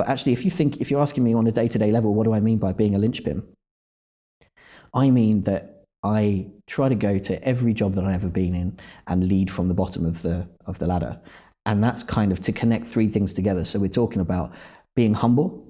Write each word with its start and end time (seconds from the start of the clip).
But 0.00 0.08
actually, 0.08 0.32
if 0.32 0.46
you 0.46 0.50
think, 0.50 0.78
if 0.78 0.90
you're 0.90 1.02
asking 1.02 1.24
me 1.24 1.34
on 1.34 1.46
a 1.46 1.52
day 1.52 1.68
to 1.68 1.78
day 1.78 1.92
level, 1.92 2.14
what 2.14 2.24
do 2.24 2.32
I 2.32 2.40
mean 2.40 2.56
by 2.56 2.72
being 2.72 2.94
a 2.94 2.98
linchpin? 2.98 3.42
I 4.94 5.10
mean 5.10 5.42
that 5.42 5.84
I 6.02 6.46
try 6.66 6.88
to 6.88 6.94
go 6.94 7.18
to 7.18 7.44
every 7.44 7.74
job 7.74 7.92
that 7.96 8.06
I've 8.06 8.14
ever 8.14 8.30
been 8.30 8.54
in 8.54 8.78
and 9.08 9.28
lead 9.28 9.50
from 9.50 9.68
the 9.68 9.74
bottom 9.74 10.06
of 10.06 10.22
the 10.22 10.48
of 10.64 10.78
the 10.78 10.86
ladder. 10.86 11.20
And 11.66 11.84
that's 11.84 12.02
kind 12.02 12.32
of 12.32 12.40
to 12.40 12.50
connect 12.50 12.86
three 12.86 13.08
things 13.08 13.34
together. 13.34 13.62
So 13.62 13.78
we're 13.78 13.88
talking 13.88 14.22
about 14.22 14.54
being 14.96 15.12
humble, 15.12 15.68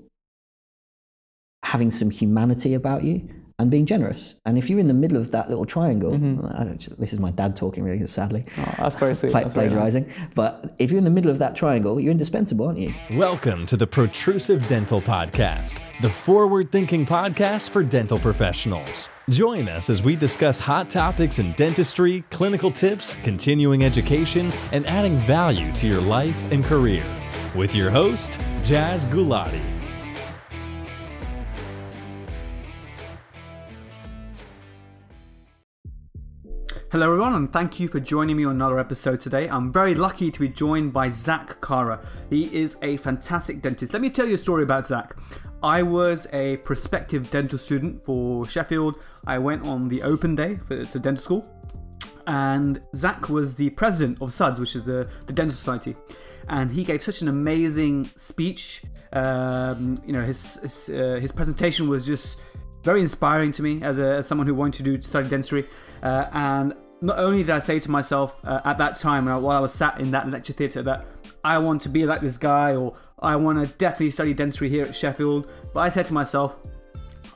having 1.64 1.90
some 1.90 2.08
humanity 2.08 2.74
about 2.74 3.02
you, 3.02 3.28
and 3.60 3.70
being 3.70 3.84
generous. 3.84 4.36
And 4.46 4.56
if 4.56 4.70
you're 4.70 4.78
in 4.78 4.88
the 4.88 4.94
middle 4.94 5.18
of 5.18 5.32
that 5.32 5.50
little 5.50 5.66
triangle, 5.66 6.12
mm-hmm. 6.12 7.00
this 7.00 7.12
is 7.12 7.18
my 7.18 7.30
dad 7.30 7.56
talking 7.56 7.84
really 7.84 8.06
sadly. 8.06 8.46
Oh, 8.56 8.74
that's 8.78 8.96
very 8.96 9.14
sweet. 9.14 9.32
Pla- 9.32 9.50
plagiarizing. 9.50 10.06
Nice. 10.08 10.16
But 10.34 10.74
if 10.78 10.90
you're 10.90 10.98
in 10.98 11.04
the 11.04 11.10
middle 11.10 11.30
of 11.30 11.38
that 11.38 11.54
triangle, 11.54 12.00
you're 12.00 12.10
indispensable, 12.10 12.66
aren't 12.66 12.78
you? 12.78 12.94
Welcome 13.12 13.66
to 13.66 13.76
the 13.76 13.86
Protrusive 13.86 14.66
Dental 14.66 15.02
Podcast, 15.02 15.80
the 16.00 16.08
forward 16.08 16.72
thinking 16.72 17.04
podcast 17.04 17.68
for 17.68 17.82
dental 17.82 18.18
professionals. 18.18 19.10
Join 19.28 19.68
us 19.68 19.90
as 19.90 20.02
we 20.02 20.16
discuss 20.16 20.58
hot 20.58 20.88
topics 20.88 21.38
in 21.38 21.52
dentistry, 21.52 22.24
clinical 22.30 22.70
tips, 22.70 23.16
continuing 23.16 23.84
education, 23.84 24.50
and 24.72 24.86
adding 24.86 25.18
value 25.18 25.70
to 25.74 25.86
your 25.86 26.00
life 26.00 26.50
and 26.50 26.64
career. 26.64 27.04
With 27.54 27.74
your 27.74 27.90
host, 27.90 28.40
Jazz 28.62 29.04
Gulati. 29.04 29.79
Hello, 36.92 37.06
everyone, 37.06 37.34
and 37.34 37.52
thank 37.52 37.78
you 37.78 37.86
for 37.86 38.00
joining 38.00 38.36
me 38.36 38.44
on 38.44 38.56
another 38.56 38.80
episode 38.80 39.20
today. 39.20 39.48
I'm 39.48 39.72
very 39.72 39.94
lucky 39.94 40.28
to 40.28 40.40
be 40.40 40.48
joined 40.48 40.92
by 40.92 41.08
Zach 41.08 41.60
Kara. 41.60 42.00
He 42.30 42.52
is 42.52 42.76
a 42.82 42.96
fantastic 42.96 43.62
dentist. 43.62 43.92
Let 43.92 44.02
me 44.02 44.10
tell 44.10 44.26
you 44.26 44.34
a 44.34 44.38
story 44.38 44.64
about 44.64 44.88
Zach. 44.88 45.14
I 45.62 45.82
was 45.84 46.26
a 46.32 46.56
prospective 46.56 47.30
dental 47.30 47.60
student 47.60 48.04
for 48.04 48.44
Sheffield. 48.44 48.96
I 49.24 49.38
went 49.38 49.68
on 49.68 49.86
the 49.86 50.02
open 50.02 50.34
day 50.34 50.56
for, 50.66 50.84
to 50.84 50.98
dental 50.98 51.22
school, 51.22 51.48
and 52.26 52.80
Zach 52.96 53.28
was 53.28 53.54
the 53.54 53.70
president 53.70 54.20
of 54.20 54.32
SUDS, 54.32 54.58
which 54.58 54.74
is 54.74 54.82
the, 54.82 55.08
the 55.26 55.32
dental 55.32 55.54
society. 55.54 55.94
And 56.48 56.72
he 56.72 56.82
gave 56.82 57.04
such 57.04 57.22
an 57.22 57.28
amazing 57.28 58.10
speech. 58.16 58.82
Um, 59.12 60.02
you 60.04 60.12
know, 60.12 60.22
his 60.22 60.56
his, 60.56 60.88
uh, 60.88 61.20
his 61.20 61.30
presentation 61.30 61.88
was 61.88 62.04
just 62.04 62.42
very 62.82 63.00
inspiring 63.00 63.52
to 63.52 63.62
me 63.62 63.82
as, 63.82 63.98
a, 63.98 64.16
as 64.16 64.26
someone 64.26 64.46
who 64.46 64.54
wanted 64.54 64.84
to 64.84 64.96
do 64.96 65.02
study 65.02 65.28
dentistry. 65.28 65.66
Uh, 66.02 66.26
and 66.32 66.74
not 67.00 67.18
only 67.18 67.38
did 67.38 67.50
I 67.50 67.58
say 67.58 67.78
to 67.80 67.90
myself 67.90 68.40
uh, 68.44 68.60
at 68.64 68.78
that 68.78 68.96
time 68.96 69.26
while 69.26 69.50
I 69.50 69.60
was 69.60 69.72
sat 69.72 70.00
in 70.00 70.10
that 70.10 70.30
lecture 70.30 70.52
theatre 70.52 70.82
that 70.82 71.06
I 71.42 71.58
want 71.58 71.82
to 71.82 71.88
be 71.88 72.04
like 72.04 72.20
this 72.20 72.36
guy 72.36 72.74
or 72.74 72.96
I 73.18 73.36
want 73.36 73.66
to 73.66 73.72
definitely 73.76 74.10
study 74.10 74.34
dentistry 74.34 74.68
here 74.68 74.84
at 74.84 74.94
Sheffield, 74.94 75.50
but 75.72 75.80
I 75.80 75.88
said 75.88 76.06
to 76.06 76.14
myself, 76.14 76.58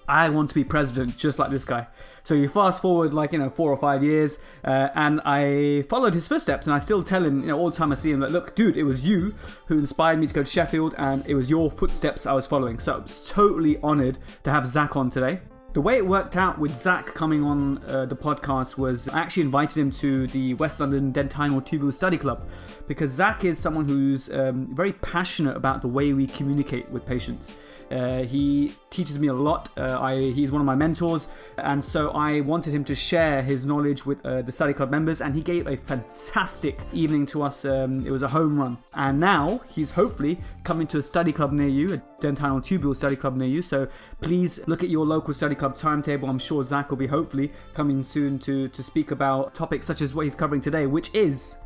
I 0.07 0.29
want 0.29 0.51
to 0.51 0.55
be 0.55 0.65
president 0.65 1.17
just 1.17 1.39
like 1.39 1.51
this 1.51 1.65
guy. 1.65 1.87
So 2.25 2.35
you 2.35 2.49
fast 2.49 2.81
forward 2.81 3.13
like 3.13 3.33
you 3.33 3.39
know 3.39 3.51
four 3.51 3.71
or 3.71 3.77
five 3.77 4.03
years, 4.03 4.39
uh, 4.65 4.89
and 4.95 5.21
I 5.25 5.83
followed 5.91 6.15
his 6.15 6.27
footsteps, 6.27 6.67
and 6.67 6.75
I 6.75 6.79
still 6.79 7.03
tell 7.03 7.25
him 7.25 7.41
you 7.41 7.49
know 7.49 7.59
all 7.59 7.71
the 7.71 7.77
time 7.77 7.93
I 7.93 7.97
see 7.97 8.11
him 8.11 8.21
like, 8.21 8.31
look, 8.31 8.57
dude, 8.57 8.77
it 8.77 8.85
was 8.85 9.07
you 9.07 9.35
who 9.67 9.79
inspired 9.79 10.19
me 10.19 10.27
to 10.27 10.35
go 10.35 10.43
to 10.43 10.51
Sheffield, 10.51 10.95
and 10.97 11.25
it 11.27 11.35
was 11.35 11.51
your 11.51 11.71
footsteps 11.71 12.27
I 12.27 12.33
was 12.33 12.47
following. 12.47 12.79
So 12.79 12.97
I'm 12.97 13.05
totally 13.27 13.79
honoured 13.83 14.19
to 14.43 14.51
have 14.51 14.67
Zach 14.67 14.97
on 14.97 15.11
today. 15.11 15.41
The 15.75 15.81
way 15.81 15.97
it 15.97 16.07
worked 16.07 16.37
out 16.37 16.59
with 16.59 16.77
Zach 16.77 17.07
coming 17.07 17.43
on 17.43 17.79
uh, 17.89 18.07
the 18.07 18.15
podcast 18.15 18.79
was 18.79 19.09
I 19.09 19.19
actually 19.19 19.43
invited 19.43 19.77
him 19.77 19.91
to 19.91 20.29
the 20.29 20.55
West 20.55 20.79
London 20.79 21.13
Dentinal 21.13 21.61
Tubule 21.61 21.93
Study 21.93 22.17
Club 22.17 22.49
because 22.87 23.11
Zach 23.11 23.45
is 23.45 23.59
someone 23.59 23.89
who's 23.89 24.33
um, 24.33 24.73
very 24.73 24.93
passionate 24.93 25.57
about 25.57 25.83
the 25.83 25.89
way 25.89 26.13
we 26.13 26.29
communicate 26.29 26.89
with 26.91 27.05
patients. 27.05 27.57
Uh, 27.95 28.25
he 28.25 28.75
teaches 28.91 29.19
me 29.19 29.29
a 29.29 29.33
lot. 29.33 29.69
Uh, 29.79 29.99
I, 30.01 30.19
he's 30.19 30.51
one 30.51 30.61
of 30.61 30.67
my 30.67 30.75
mentors, 30.75 31.29
and 31.59 31.85
so 31.85 32.11
I 32.11 32.41
wanted 32.41 32.75
him 32.75 32.85
to 32.87 32.95
share 32.95 33.41
his 33.43 33.67
knowledge 33.67 34.05
with 34.05 34.25
uh, 34.27 34.43
the 34.43 34.51
study 34.51 34.73
club 34.73 34.91
members, 34.91 35.21
and 35.21 35.35
he 35.35 35.43
gave 35.43 35.69
a 35.69 35.77
fantastic 35.77 36.81
evening 36.93 37.25
to 37.27 37.45
us. 37.45 37.65
Um, 37.65 38.05
it 38.05 38.11
was 38.11 38.25
a 38.25 38.29
home 38.29 38.59
run, 38.59 38.79
and 38.95 39.21
now 39.21 39.61
he's 39.69 39.93
hopefully 39.93 40.39
coming 40.65 40.87
to 40.89 40.99
a 40.99 41.03
study 41.03 41.33
club 41.33 41.53
near 41.53 41.69
you, 41.69 41.95
a 41.95 41.99
dentinal 42.21 42.61
tubule 42.61 42.97
study 42.97 43.17
club 43.17 43.37
near 43.37 43.49
you. 43.49 43.63
So 43.63 43.87
please 44.21 44.67
look 44.67 44.83
at 44.83 44.89
your 44.89 45.07
local 45.07 45.33
study 45.33 45.55
club 45.55 45.77
timetable. 45.77 46.29
I'm 46.29 46.39
sure 46.39 46.65
Zach 46.65 46.91
will 46.91 46.97
be 46.97 47.07
hopefully 47.07 47.53
coming 47.75 48.03
soon 48.03 48.39
to 48.41 48.69
to 48.69 48.83
speak 48.83 49.13
about 49.13 49.55
topics 49.55 49.87
such 49.87 50.03
as 50.03 50.15
what 50.15 50.25
he's 50.25 50.35
covering 50.35 50.61
today, 50.61 50.87
which 50.87 51.15
is 51.15 51.57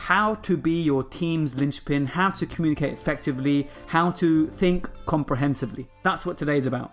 how 0.00 0.34
to 0.36 0.56
be 0.56 0.80
your 0.80 1.04
team's 1.04 1.56
linchpin, 1.56 2.06
how 2.06 2.30
to 2.30 2.46
communicate 2.46 2.94
effectively, 2.94 3.68
how 3.86 4.10
to 4.10 4.46
think 4.46 4.88
comprehensively. 5.04 5.86
That's 6.02 6.24
what 6.24 6.38
today's 6.38 6.64
about. 6.64 6.92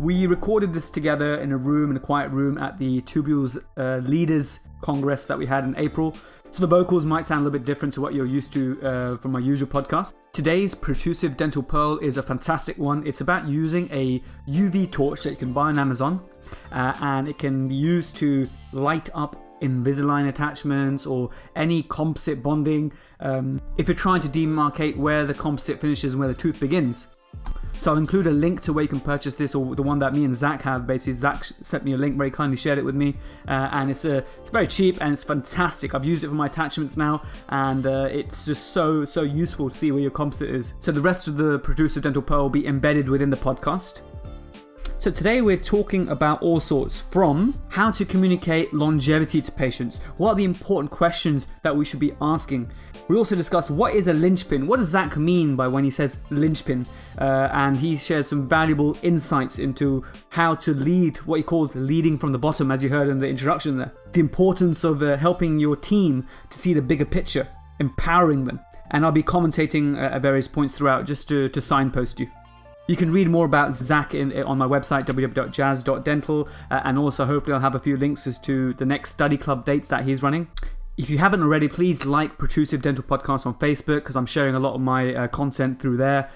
We 0.00 0.26
recorded 0.26 0.72
this 0.72 0.90
together 0.90 1.36
in 1.36 1.52
a 1.52 1.56
room, 1.56 1.92
in 1.92 1.96
a 1.96 2.00
quiet 2.00 2.32
room 2.32 2.58
at 2.58 2.76
the 2.76 3.02
Tubules 3.02 3.56
uh, 3.76 3.98
Leaders 3.98 4.68
Congress 4.80 5.26
that 5.26 5.38
we 5.38 5.46
had 5.46 5.62
in 5.62 5.76
April. 5.76 6.16
So 6.50 6.60
the 6.60 6.66
vocals 6.66 7.06
might 7.06 7.24
sound 7.24 7.42
a 7.42 7.44
little 7.44 7.56
bit 7.60 7.64
different 7.64 7.94
to 7.94 8.00
what 8.00 8.14
you're 8.14 8.26
used 8.26 8.52
to 8.54 8.82
uh, 8.82 9.16
from 9.18 9.30
my 9.30 9.38
usual 9.38 9.68
podcast. 9.68 10.12
Today's 10.32 10.74
Protrusive 10.74 11.36
Dental 11.36 11.62
Pearl 11.62 11.98
is 11.98 12.16
a 12.16 12.22
fantastic 12.22 12.76
one. 12.78 13.06
It's 13.06 13.20
about 13.20 13.46
using 13.46 13.88
a 13.92 14.20
UV 14.48 14.90
torch 14.90 15.22
that 15.22 15.30
you 15.30 15.36
can 15.36 15.52
buy 15.52 15.68
on 15.68 15.78
Amazon, 15.78 16.20
uh, 16.72 16.94
and 17.00 17.28
it 17.28 17.38
can 17.38 17.68
be 17.68 17.76
used 17.76 18.16
to 18.16 18.48
light 18.72 19.08
up 19.14 19.36
Invisalign 19.62 20.28
attachments 20.28 21.06
or 21.06 21.30
any 21.56 21.82
composite 21.84 22.42
bonding 22.42 22.92
um, 23.20 23.60
if 23.76 23.88
you're 23.88 23.96
trying 23.96 24.20
to 24.20 24.28
demarcate 24.28 24.96
where 24.96 25.24
the 25.24 25.34
composite 25.34 25.80
finishes 25.80 26.12
and 26.12 26.20
where 26.20 26.28
the 26.28 26.34
tooth 26.34 26.58
begins. 26.60 27.08
So 27.80 27.92
I'll 27.92 27.96
include 27.96 28.26
a 28.26 28.30
link 28.30 28.60
to 28.62 28.74
where 28.74 28.82
you 28.82 28.88
can 28.88 29.00
purchase 29.00 29.34
this, 29.36 29.54
or 29.54 29.74
the 29.74 29.82
one 29.82 29.98
that 30.00 30.12
me 30.12 30.26
and 30.26 30.36
Zach 30.36 30.60
have. 30.62 30.86
Basically, 30.86 31.14
Zach 31.14 31.42
sent 31.44 31.82
me 31.82 31.94
a 31.94 31.96
link, 31.96 32.18
very 32.18 32.30
kindly 32.30 32.58
shared 32.58 32.76
it 32.76 32.84
with 32.84 32.94
me, 32.94 33.14
uh, 33.48 33.70
and 33.72 33.90
it's 33.90 34.04
a 34.04 34.18
uh, 34.18 34.22
it's 34.38 34.50
very 34.50 34.66
cheap 34.66 35.00
and 35.00 35.14
it's 35.14 35.24
fantastic. 35.24 35.94
I've 35.94 36.04
used 36.04 36.22
it 36.22 36.28
for 36.28 36.34
my 36.34 36.44
attachments 36.44 36.98
now, 36.98 37.22
and 37.48 37.86
uh, 37.86 38.08
it's 38.10 38.44
just 38.44 38.74
so 38.74 39.06
so 39.06 39.22
useful 39.22 39.70
to 39.70 39.74
see 39.74 39.92
where 39.92 40.02
your 40.02 40.10
composite 40.10 40.50
is. 40.50 40.74
So 40.78 40.92
the 40.92 41.00
rest 41.00 41.26
of 41.26 41.38
the 41.38 41.58
Protrusive 41.60 42.02
Dental 42.02 42.20
Pearl 42.20 42.42
will 42.42 42.50
be 42.50 42.66
embedded 42.66 43.08
within 43.08 43.30
the 43.30 43.38
podcast. 43.38 44.02
So 45.00 45.10
today 45.10 45.40
we're 45.40 45.56
talking 45.56 46.08
about 46.08 46.42
all 46.42 46.60
sorts 46.60 47.00
from 47.00 47.54
how 47.70 47.90
to 47.90 48.04
communicate 48.04 48.74
longevity 48.74 49.40
to 49.40 49.50
patients, 49.50 50.02
what 50.18 50.32
are 50.32 50.34
the 50.34 50.44
important 50.44 50.90
questions 50.90 51.46
that 51.62 51.74
we 51.74 51.86
should 51.86 52.00
be 52.00 52.12
asking. 52.20 52.70
We 53.08 53.16
also 53.16 53.34
discuss 53.34 53.70
what 53.70 53.94
is 53.94 54.08
a 54.08 54.12
linchpin, 54.12 54.66
what 54.66 54.76
does 54.76 54.88
Zach 54.90 55.16
mean 55.16 55.56
by 55.56 55.68
when 55.68 55.84
he 55.84 55.90
says 55.90 56.20
linchpin, 56.28 56.84
uh, 57.18 57.48
and 57.50 57.78
he 57.78 57.96
shares 57.96 58.28
some 58.28 58.46
valuable 58.46 58.94
insights 59.00 59.58
into 59.58 60.04
how 60.28 60.54
to 60.56 60.74
lead, 60.74 61.16
what 61.24 61.38
he 61.38 61.44
calls 61.44 61.74
leading 61.74 62.18
from 62.18 62.32
the 62.32 62.38
bottom, 62.38 62.70
as 62.70 62.82
you 62.82 62.90
heard 62.90 63.08
in 63.08 63.20
the 63.20 63.26
introduction 63.26 63.78
there. 63.78 63.92
The 64.12 64.20
importance 64.20 64.84
of 64.84 65.02
uh, 65.02 65.16
helping 65.16 65.58
your 65.58 65.76
team 65.76 66.28
to 66.50 66.58
see 66.58 66.74
the 66.74 66.82
bigger 66.82 67.06
picture, 67.06 67.48
empowering 67.78 68.44
them. 68.44 68.60
And 68.90 69.06
I'll 69.06 69.12
be 69.12 69.22
commentating 69.22 69.96
uh, 69.96 70.14
at 70.16 70.20
various 70.20 70.46
points 70.46 70.74
throughout 70.74 71.06
just 71.06 71.26
to, 71.30 71.48
to 71.48 71.60
signpost 71.62 72.20
you. 72.20 72.28
You 72.90 72.96
can 72.96 73.12
read 73.12 73.28
more 73.28 73.46
about 73.46 73.72
Zach 73.72 74.14
in, 74.14 74.36
on 74.42 74.58
my 74.58 74.66
website, 74.66 75.06
www.jazz.dental, 75.06 76.48
uh, 76.72 76.80
and 76.82 76.98
also 76.98 77.24
hopefully 77.24 77.54
I'll 77.54 77.60
have 77.60 77.76
a 77.76 77.78
few 77.78 77.96
links 77.96 78.26
as 78.26 78.36
to 78.40 78.74
the 78.74 78.84
next 78.84 79.10
study 79.10 79.36
club 79.36 79.64
dates 79.64 79.86
that 79.90 80.04
he's 80.04 80.24
running. 80.24 80.48
If 80.96 81.08
you 81.08 81.18
haven't 81.18 81.40
already, 81.40 81.68
please 81.68 82.04
like 82.04 82.36
Protrusive 82.36 82.82
Dental 82.82 83.04
Podcast 83.04 83.46
on 83.46 83.54
Facebook 83.54 83.98
because 83.98 84.16
I'm 84.16 84.26
sharing 84.26 84.56
a 84.56 84.58
lot 84.58 84.74
of 84.74 84.80
my 84.80 85.14
uh, 85.14 85.28
content 85.28 85.80
through 85.80 85.98
there 85.98 86.32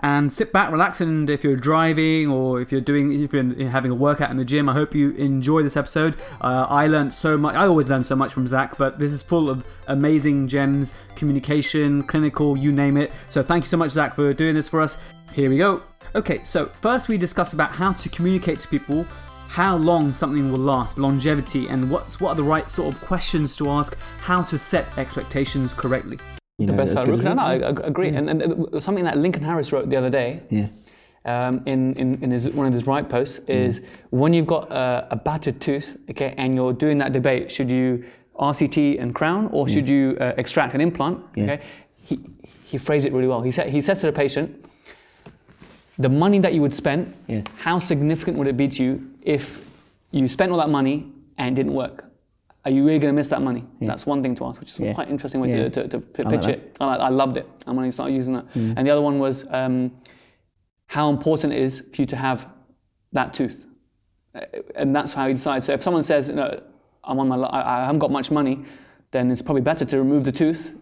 and 0.00 0.32
sit 0.32 0.52
back, 0.52 0.70
relax, 0.70 1.00
and 1.00 1.28
if 1.30 1.42
you're 1.42 1.56
driving 1.56 2.28
or 2.28 2.60
if 2.60 2.70
you're 2.70 2.80
doing, 2.80 3.22
if 3.22 3.32
you're 3.32 3.70
having 3.70 3.90
a 3.90 3.94
workout 3.94 4.30
in 4.30 4.36
the 4.36 4.44
gym, 4.44 4.68
I 4.68 4.72
hope 4.72 4.94
you 4.94 5.12
enjoy 5.12 5.62
this 5.62 5.76
episode. 5.76 6.16
Uh, 6.40 6.66
I 6.68 6.86
learned 6.86 7.14
so 7.14 7.36
much. 7.38 7.54
I 7.54 7.66
always 7.66 7.88
learn 7.88 8.04
so 8.04 8.16
much 8.16 8.32
from 8.32 8.46
Zach, 8.46 8.76
but 8.76 8.98
this 8.98 9.12
is 9.12 9.22
full 9.22 9.48
of 9.48 9.66
amazing 9.88 10.48
gems, 10.48 10.94
communication, 11.14 12.02
clinical, 12.02 12.56
you 12.56 12.72
name 12.72 12.96
it. 12.96 13.10
So 13.28 13.42
thank 13.42 13.64
you 13.64 13.68
so 13.68 13.76
much, 13.76 13.92
Zach, 13.92 14.14
for 14.14 14.32
doing 14.34 14.54
this 14.54 14.68
for 14.68 14.80
us. 14.80 14.98
Here 15.32 15.48
we 15.48 15.58
go. 15.58 15.82
Okay, 16.14 16.42
so 16.44 16.66
first 16.66 17.08
we 17.08 17.18
discuss 17.18 17.52
about 17.52 17.70
how 17.70 17.92
to 17.92 18.08
communicate 18.08 18.58
to 18.60 18.68
people 18.68 19.06
how 19.48 19.76
long 19.76 20.12
something 20.12 20.52
will 20.52 20.58
last, 20.58 20.98
longevity, 20.98 21.68
and 21.68 21.90
what's 21.90 22.20
what 22.20 22.30
are 22.30 22.34
the 22.34 22.42
right 22.42 22.70
sort 22.70 22.94
of 22.94 23.00
questions 23.00 23.56
to 23.56 23.70
ask, 23.70 23.96
how 24.18 24.42
to 24.42 24.58
set 24.58 24.86
expectations 24.98 25.72
correctly. 25.72 26.18
You 26.58 26.66
know, 26.66 26.72
the 26.74 26.94
best 26.94 27.06
root 27.06 27.20
canal. 27.20 27.38
I 27.40 27.54
agree. 27.54 28.10
Yeah. 28.10 28.18
And, 28.18 28.42
and, 28.42 28.82
something 28.82 29.04
that 29.04 29.18
Lincoln 29.18 29.42
Harris 29.42 29.72
wrote 29.72 29.90
the 29.90 29.96
other 29.96 30.08
day. 30.08 30.42
Yeah. 30.48 30.68
Um, 31.26 31.62
in, 31.66 31.92
in, 31.94 32.22
in 32.22 32.30
his, 32.30 32.48
one 32.50 32.68
of 32.68 32.72
his 32.72 32.86
right 32.86 33.06
posts 33.06 33.40
is 33.48 33.80
yeah. 33.80 33.86
when 34.10 34.32
you've 34.32 34.46
got 34.46 34.70
a, 34.70 35.08
a, 35.10 35.16
battered 35.16 35.60
tooth, 35.60 35.96
okay, 36.08 36.32
and 36.38 36.54
you're 36.54 36.72
doing 36.72 36.98
that 36.98 37.12
debate, 37.12 37.50
should 37.50 37.68
you 37.68 38.04
RCT 38.38 39.02
and 39.02 39.12
crown 39.12 39.48
or 39.48 39.68
should 39.68 39.88
you 39.88 40.16
uh, 40.20 40.34
extract 40.36 40.74
an 40.74 40.80
implant? 40.80 41.20
Okay, 41.36 41.60
he, 41.96 42.20
he 42.64 42.78
phrased 42.78 43.06
it 43.06 43.12
really 43.12 43.26
well. 43.26 43.42
He 43.42 43.50
said 43.50 43.70
he 43.70 43.82
says 43.82 43.98
to 44.00 44.06
the 44.06 44.12
patient, 44.12 44.64
the 45.98 46.08
money 46.08 46.38
that 46.38 46.54
you 46.54 46.62
would 46.62 46.74
spend, 46.74 47.12
how 47.56 47.80
significant 47.80 48.38
would 48.38 48.46
it 48.46 48.56
be 48.56 48.68
to 48.68 48.84
you 48.84 49.10
if 49.22 49.68
you 50.12 50.28
spent 50.28 50.52
all 50.52 50.58
that 50.58 50.70
money 50.70 51.12
and 51.38 51.58
it 51.58 51.60
didn't 51.60 51.74
work? 51.74 52.04
Are 52.66 52.70
you 52.70 52.84
really 52.84 52.98
going 52.98 53.14
to 53.14 53.16
miss 53.16 53.28
that 53.28 53.42
money? 53.42 53.64
That's 53.80 54.06
one 54.06 54.22
thing 54.22 54.34
to 54.36 54.44
ask, 54.44 54.58
which 54.60 54.72
is 54.72 54.80
Yeah. 54.80 54.92
quite 54.92 55.08
interesting 55.08 55.40
way 55.40 55.50
Yeah. 55.50 55.68
to, 55.68 55.70
to, 55.70 55.88
to 55.88 56.00
p- 56.00 56.24
I 56.24 56.28
like 56.30 56.40
pitch 56.40 56.48
it. 56.48 56.76
I, 56.80 56.96
I 56.96 57.08
loved 57.08 57.36
it. 57.36 57.46
I'm 57.66 57.76
going 57.76 57.88
to 57.88 57.92
start 57.92 58.10
using 58.10 58.34
that. 58.34 58.44
And 58.54 58.84
the 58.86 58.90
other 58.90 59.00
one 59.02 59.18
was 59.20 59.46
um, 59.52 59.92
how 60.88 61.08
important 61.08 61.52
it 61.52 61.60
is 61.60 61.80
for 61.94 62.02
you 62.02 62.06
to 62.06 62.16
have 62.16 62.48
that 63.12 63.32
tooth. 63.32 63.66
Uh, 64.34 64.40
And 64.74 64.94
that's 64.96 65.12
how 65.12 65.26
you 65.26 65.34
decide. 65.34 65.62
So 65.62 65.72
if 65.74 65.82
someone 65.82 66.02
says, 66.02 66.28
no, 66.28 66.60
I'm 67.04 67.18
on 67.20 67.28
my, 67.28 67.36
I, 67.36 67.60
I 67.76 67.84
haven't 67.84 68.00
got 68.00 68.10
much 68.10 68.30
money, 68.32 68.64
then 69.12 69.30
it's 69.30 69.42
probably 69.42 69.62
better 69.62 69.84
to 69.84 69.98
remove 69.98 70.24
the 70.24 70.32
tooth. 70.32 70.74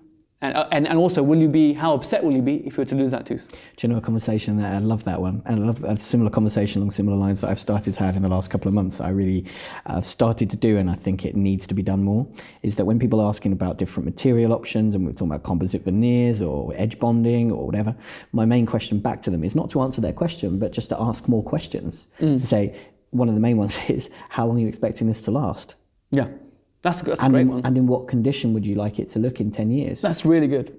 And, 0.45 0.55
uh, 0.59 0.69
and, 0.73 0.87
and 0.87 0.99
also, 0.99 1.23
will 1.23 1.39
you 1.39 1.49
be, 1.49 1.73
how 1.73 1.95
upset 1.95 2.23
will 2.23 2.33
you 2.33 2.43
be 2.43 2.57
if 2.67 2.77
you 2.77 2.83
were 2.83 2.85
to 2.85 2.95
lose 2.95 3.13
that 3.13 3.25
tooth? 3.25 3.49
Do 3.77 3.87
you 3.87 3.91
know 3.91 3.99
a 3.99 4.03
conversation 4.03 4.59
that 4.59 4.75
I 4.75 4.79
love 4.79 5.03
that 5.05 5.19
one, 5.19 5.43
and 5.47 5.63
I 5.63 5.67
love 5.67 5.83
a 5.83 5.97
similar 5.97 6.29
conversation 6.29 6.83
along 6.83 6.91
similar 6.91 7.17
lines 7.17 7.41
that 7.41 7.49
I've 7.49 7.59
started 7.59 7.95
to 7.95 8.01
have 8.01 8.15
in 8.15 8.21
the 8.21 8.29
last 8.29 8.51
couple 8.51 8.69
of 8.69 8.75
months. 8.75 9.01
I 9.01 9.09
really 9.09 9.47
have 9.87 10.05
started 10.05 10.51
to 10.51 10.57
do, 10.59 10.77
and 10.77 10.91
I 10.91 10.97
think 10.97 11.25
it 11.25 11.35
needs 11.35 11.67
to 11.69 11.75
be 11.75 11.83
done 11.83 12.03
more. 12.03 12.29
Is 12.63 12.77
that 12.77 12.85
when 12.85 12.99
people 12.99 13.23
are 13.23 13.29
asking 13.29 13.53
about 13.53 13.79
different 13.79 14.05
material 14.05 14.53
options, 14.53 14.95
and 14.95 15.07
we're 15.07 15.13
talking 15.13 15.29
about 15.29 15.45
composite 15.45 15.83
veneers 15.83 16.43
or 16.43 16.73
edge 16.77 16.99
bonding 16.99 17.51
or 17.51 17.65
whatever, 17.65 17.97
my 18.33 18.45
main 18.45 18.67
question 18.67 18.99
back 18.99 19.23
to 19.23 19.31
them 19.31 19.45
is 19.45 19.55
not 19.55 19.71
to 19.71 19.81
answer 19.81 20.03
their 20.03 20.13
question, 20.13 20.59
but 20.59 20.73
just 20.73 20.91
to 20.91 21.01
ask 21.01 21.27
more 21.27 21.43
questions. 21.43 22.07
To 22.39 22.47
say 22.47 22.77
one 23.13 23.31
of 23.31 23.35
the 23.35 23.41
main 23.41 23.57
ones 23.57 23.79
is, 23.89 24.11
how 24.29 24.45
long 24.45 24.59
are 24.59 24.61
you 24.61 24.69
expecting 24.69 25.07
this 25.07 25.23
to 25.23 25.31
last? 25.31 25.77
Yeah. 26.11 26.27
That's, 26.85 27.01
that's 27.03 27.21
a 27.21 27.25
And 27.25 27.33
great 27.35 27.41
in, 27.43 27.49
one. 27.49 27.63
and 27.67 27.77
in 27.77 27.87
what 27.89 28.07
condition 28.07 28.53
would 28.55 28.65
you 28.65 28.77
like 28.77 28.99
it 29.01 29.09
to 29.15 29.19
look 29.19 29.41
in 29.41 29.51
ten 29.51 29.71
years? 29.73 30.01
That's 30.01 30.25
really 30.25 30.47
good. 30.47 30.79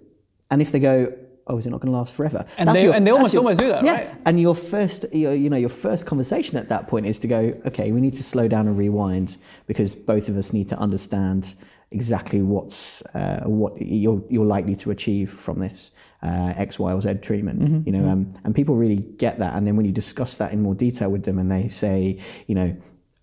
And 0.52 0.62
if 0.62 0.72
they 0.72 0.80
go, 0.80 1.14
oh, 1.48 1.58
is 1.58 1.66
it 1.66 1.72
not 1.72 1.80
going 1.82 1.92
to 1.92 1.98
last 1.98 2.14
forever? 2.16 2.46
And 2.58 2.68
That's 2.68 2.82
they- 2.82 2.92
and 2.98 3.06
they 3.06 3.12
almost- 3.12 3.36
almost 3.36 3.60
do 3.60 3.68
that, 3.68 3.84
yeah. 3.84 3.92
right? 3.92 4.10
And 4.26 4.40
your 4.40 4.56
first, 4.56 5.00
your, 5.14 5.34
you 5.34 5.50
know, 5.50 5.58
your 5.58 5.70
first 5.86 6.06
conversation 6.06 6.58
at 6.58 6.70
that 6.70 6.88
point 6.88 7.06
is 7.06 7.20
to 7.20 7.28
go, 7.28 7.40
okay, 7.66 7.92
we 7.92 8.00
need 8.02 8.14
to 8.16 8.24
slow 8.24 8.48
down 8.48 8.68
and 8.68 8.78
rewind 8.78 9.38
because 9.68 9.94
both 9.96 10.30
of 10.30 10.38
us 10.38 10.54
need 10.54 10.68
to 10.70 10.78
understand 10.78 11.56
exactly 11.92 12.42
what's 12.42 13.02
uh, 13.14 13.42
what 13.46 13.74
you're 13.80 14.22
you're 14.30 14.46
likely 14.58 14.76
to 14.76 14.92
achieve 14.92 15.30
from 15.32 15.60
this 15.60 15.92
uh, 16.24 16.54
X, 16.58 16.80
Y, 16.80 16.92
or 16.92 17.00
Z 17.02 17.16
treatment. 17.22 17.60
Mm-hmm, 17.62 17.82
You 17.86 17.92
know, 17.96 18.10
um, 18.10 18.30
and 18.44 18.54
people 18.56 18.76
really 18.76 18.98
get 19.18 19.38
that. 19.40 19.56
And 19.56 19.66
then 19.68 19.76
when 19.78 19.86
you 19.86 19.92
discuss 19.92 20.38
that 20.38 20.52
in 20.54 20.62
more 20.62 20.76
detail 20.76 21.10
with 21.12 21.24
them, 21.26 21.38
and 21.40 21.50
they 21.52 21.68
say, 21.68 22.20
you 22.48 22.56
know 22.56 22.76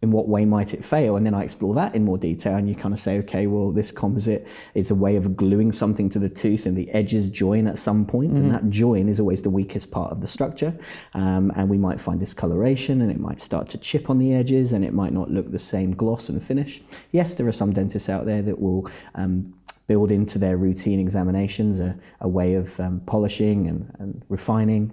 in 0.03 0.11
what 0.11 0.29
way 0.29 0.45
might 0.45 0.75
it 0.75 0.85
fail? 0.85 1.17
And 1.17 1.25
then 1.25 1.33
I 1.33 1.45
explore 1.45 1.75
that 1.75 1.95
in 1.95 2.05
more 2.05 2.19
detail, 2.19 2.57
and 2.57 2.69
you 2.69 2.75
kind 2.75 2.93
of 2.93 3.01
say, 3.01 3.19
okay, 3.21 3.47
well, 3.47 3.71
this 3.71 3.93
composite 3.93 4.49
is 4.75 4.91
a 4.91 4.95
way 4.95 5.17
of 5.17 5.37
gluing 5.37 5.73
something 5.73 6.09
to 6.11 6.19
the 6.19 6.29
tooth, 6.29 6.67
and 6.67 6.77
the 6.77 6.91
edges 6.91 7.31
join 7.31 7.67
at 7.69 7.79
some 7.79 8.05
point, 8.05 8.33
and 8.33 8.51
that 8.51 8.69
join 8.69 9.09
is 9.09 9.21
always 9.21 9.43
the 9.43 9.51
weakest 9.51 9.91
part 9.91 10.11
of 10.11 10.21
the 10.21 10.27
structure. 10.27 10.77
Um, 11.15 11.53
and 11.57 11.71
we 11.71 11.79
might 11.79 12.01
find 12.01 12.19
discoloration, 12.19 13.01
and 13.01 13.11
it 13.11 13.21
might 13.21 13.41
start 13.41 13.69
to 13.71 13.79
chip 13.79 14.11
on 14.11 14.19
the 14.19 14.35
edges, 14.35 14.73
and 14.73 14.85
it 14.85 14.93
might 14.93 15.13
not 15.13 15.31
look 15.31 15.51
the 15.51 15.59
same 15.59 15.93
gloss 15.93 16.29
and 16.29 16.43
finish. 16.43 16.83
Yes, 17.13 17.37
there 17.37 17.47
are 17.47 17.53
some 17.53 17.73
dentists 17.73 18.09
out 18.09 18.27
there 18.27 18.43
that 18.43 18.61
will. 18.61 18.91
Um, 19.15 19.55
build 19.89 20.13
into 20.13 20.39
their 20.39 20.57
routine 20.57 21.01
examinations 21.01 21.81
a, 21.81 21.99
a 22.21 22.29
way 22.29 22.55
of 22.55 22.79
um, 22.79 23.01
polishing 23.01 23.67
and, 23.67 23.93
and 23.99 24.25
refining 24.29 24.93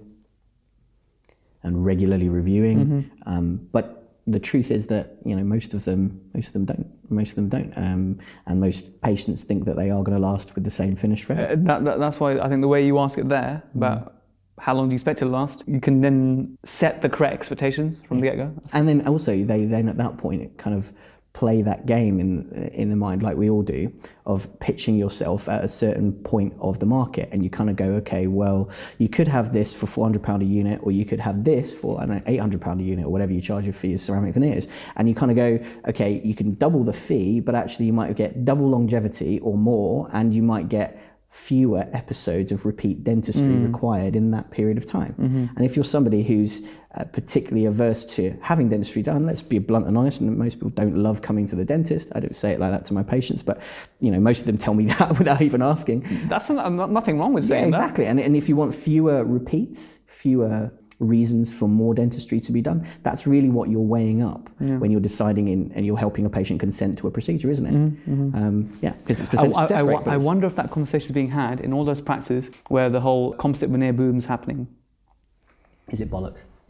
and 1.62 1.86
regularly 1.86 2.28
reviewing. 2.28 3.10
Um, 3.28 3.68
but 3.72 3.99
the 4.32 4.40
truth 4.40 4.72
is 4.72 4.88
that 4.88 5.18
you 5.26 5.36
know 5.36 5.44
most 5.44 5.74
of 5.74 5.84
them 5.86 6.22
most 6.34 6.48
of 6.48 6.54
them 6.54 6.66
don't 6.66 6.88
most 7.10 7.32
of 7.32 7.36
them 7.36 7.50
don't 7.50 7.78
um, 7.78 8.18
and 8.46 8.60
most 8.60 9.02
patients 9.02 9.44
think 9.44 9.66
that 9.66 9.76
they 9.76 9.90
are 9.90 10.04
going 10.04 10.16
to 10.16 10.22
last 10.22 10.56
with 10.56 10.64
the 10.64 10.70
same 10.70 10.96
finish 10.96 11.24
forever. 11.24 11.54
Uh, 11.54 11.56
that, 11.58 11.84
that, 11.84 12.00
that's 12.00 12.20
why 12.20 12.40
I 12.40 12.48
think 12.48 12.62
the 12.62 12.68
way 12.68 12.86
you 12.86 13.00
ask 13.00 13.18
it 13.18 13.28
there 13.28 13.64
about 13.76 14.16
how 14.60 14.76
long 14.76 14.90
do 14.90 14.92
you 14.92 14.96
expect 14.96 15.22
it 15.22 15.26
to 15.26 15.32
last, 15.32 15.64
you 15.68 15.80
can 15.80 16.02
then 16.02 16.58
set 16.66 17.02
the 17.02 17.10
correct 17.10 17.34
expectations 17.34 18.02
from 18.08 18.20
the 18.20 18.28
get 18.28 18.36
go. 18.36 18.54
and 18.74 18.88
then 18.88 19.08
also 19.08 19.44
they 19.44 19.66
then 19.66 19.88
at 19.88 19.98
that 19.98 20.18
point 20.18 20.42
it 20.42 20.58
kind 20.58 20.76
of 20.76 20.94
play 21.34 21.62
that 21.62 21.86
game 21.86 22.20
in 22.20 22.50
in 22.74 22.90
the 22.90 22.96
mind 22.96 23.22
like 23.22 23.38
we 23.38 23.50
all 23.50 23.62
do 23.62 23.92
of 24.26 24.48
pitching 24.60 24.96
yourself 24.98 25.48
at 25.48 25.64
a 25.64 25.68
certain 25.68 26.12
point 26.12 26.54
of 26.60 26.80
the 26.80 26.86
market. 26.86 27.30
And 27.32 27.44
you 27.44 27.50
kind 27.50 27.70
of 27.70 27.76
go 27.76 27.86
okay 28.02 28.28
well 28.28 28.70
you 28.98 29.10
could 29.10 29.28
have 29.28 29.54
this 29.54 29.80
for 29.80 29.86
400 29.86 30.22
pound 30.24 30.42
a 30.42 30.46
unit 30.46 30.80
or 30.84 30.92
you 30.92 31.06
could 31.06 31.20
have 31.20 31.44
this 31.44 31.80
for 31.80 32.04
know 32.06 32.20
800 32.26 32.62
pound 32.62 32.82
a 32.82 32.84
unit 32.84 33.06
or 33.06 33.12
whatever 33.12 33.32
you 33.32 33.42
charge 33.42 33.66
your 33.66 33.74
fee 33.74 33.96
ceramic 33.98 34.34
veneers. 34.34 34.68
And 34.96 35.08
you 35.08 35.16
kind 35.16 35.32
of 35.32 35.38
go 35.38 35.60
okay 35.90 36.22
you 36.24 36.36
can 36.36 36.56
double 36.56 36.84
the 36.84 36.94
fee 36.94 37.40
but 37.40 37.56
actually 37.56 37.86
you 37.86 37.94
might 37.94 38.16
get 38.16 38.46
double 38.46 38.70
longevity 38.70 39.40
or 39.40 39.58
more 39.58 40.10
and 40.14 40.34
you 40.34 40.42
might 40.42 40.68
get 40.70 41.09
fewer 41.30 41.88
episodes 41.94 42.52
of 42.52 42.66
repeat 42.66 43.04
dentistry 43.04 43.54
mm. 43.54 43.68
required 43.68 44.16
in 44.16 44.32
that 44.32 44.50
period 44.50 44.78
of 44.78 44.86
time. 44.86 45.14
Mm-hmm. 45.14 45.46
And 45.56 45.66
if 45.66 45.76
you're 45.76 45.84
somebody 45.84 46.24
who's 46.24 46.64
uh, 46.96 47.04
particularly 47.04 47.66
averse 47.66 48.04
to 48.16 48.36
having 48.42 48.68
dentistry 48.70 49.04
done, 49.04 49.28
let's 49.28 49.44
be 49.44 49.60
blunt 49.60 49.86
and 49.86 49.96
honest, 49.96 50.22
and 50.22 50.36
most 50.36 50.56
people 50.56 50.72
don't 50.72 50.96
love 50.96 51.22
coming 51.22 51.46
to 51.46 51.56
the 51.56 51.64
dentist. 51.64 52.12
I 52.16 52.20
don't 52.20 52.36
say 52.36 52.54
it 52.54 52.60
like 52.60 52.72
that 52.72 52.84
to 52.86 52.96
my 52.96 53.04
patients, 53.04 53.44
but 53.44 53.62
you 54.00 54.10
know, 54.10 54.20
most 54.20 54.42
of 54.42 54.48
them 54.48 54.58
tell 54.58 54.74
me 54.74 54.86
that 54.98 55.20
without 55.20 55.44
even 55.44 55.62
asking. 55.62 56.08
That's 56.28 56.50
not, 56.50 56.66
uh, 56.66 56.70
not- 56.70 56.92
nothing 56.92 57.20
wrong 57.20 57.34
with 57.34 57.44
Yeah, 57.44 57.60
saying 57.60 57.72
that. 57.72 57.78
exactly. 57.78 58.06
And, 58.08 58.20
and 58.20 58.36
if 58.36 58.50
you 58.50 58.56
want 58.56 58.74
fewer 58.74 59.24
repeats, 59.24 60.00
fewer 60.08 60.72
reasons 61.00 61.54
for 61.54 61.68
more 61.68 61.94
dentistry 61.94 62.40
to 62.42 62.52
be 62.52 62.62
done, 62.62 62.86
that's 63.04 63.26
really 63.26 63.50
what 63.50 63.70
you're 63.70 63.82
weighing 63.82 64.22
up 64.22 64.50
when 64.60 64.92
you're 64.92 65.00
deciding 65.02 65.48
in 65.48 65.72
and 65.74 65.86
you're 65.86 65.98
helping 65.98 66.26
a 66.26 66.30
patient 66.30 66.60
consent 66.60 66.98
to 67.00 67.08
a 67.08 67.12
procedure, 67.12 67.50
isn't 67.50 67.66
it? 67.66 67.74
Um, 68.38 68.72
yeah, 68.82 68.92
because 68.94 69.22
it's 69.22 69.30
Mm-hmm, 69.30 69.40
I, 69.40 69.48
percentage 69.48 69.56
I- 69.58 69.60
success 69.62 69.80
I 69.82 69.84
rate, 69.84 70.00
but 70.06 70.12
I 70.14 70.18
wonder 70.18 70.46
if 70.48 70.56
that 70.56 70.72
conversation 70.72 71.10
is 71.12 71.14
being 71.14 71.30
had 71.30 71.62
in 71.62 71.72
all 71.74 71.86
those 71.86 72.02
practices 72.02 72.52
where 72.68 72.90
the 72.90 73.00
whole 73.00 73.34
composite 73.34 73.70
veneer 73.70 73.94
boom's 73.94 74.26
happening. 74.26 74.68
Is 75.90 76.02
it 76.02 76.10
bollocks? 76.12 76.44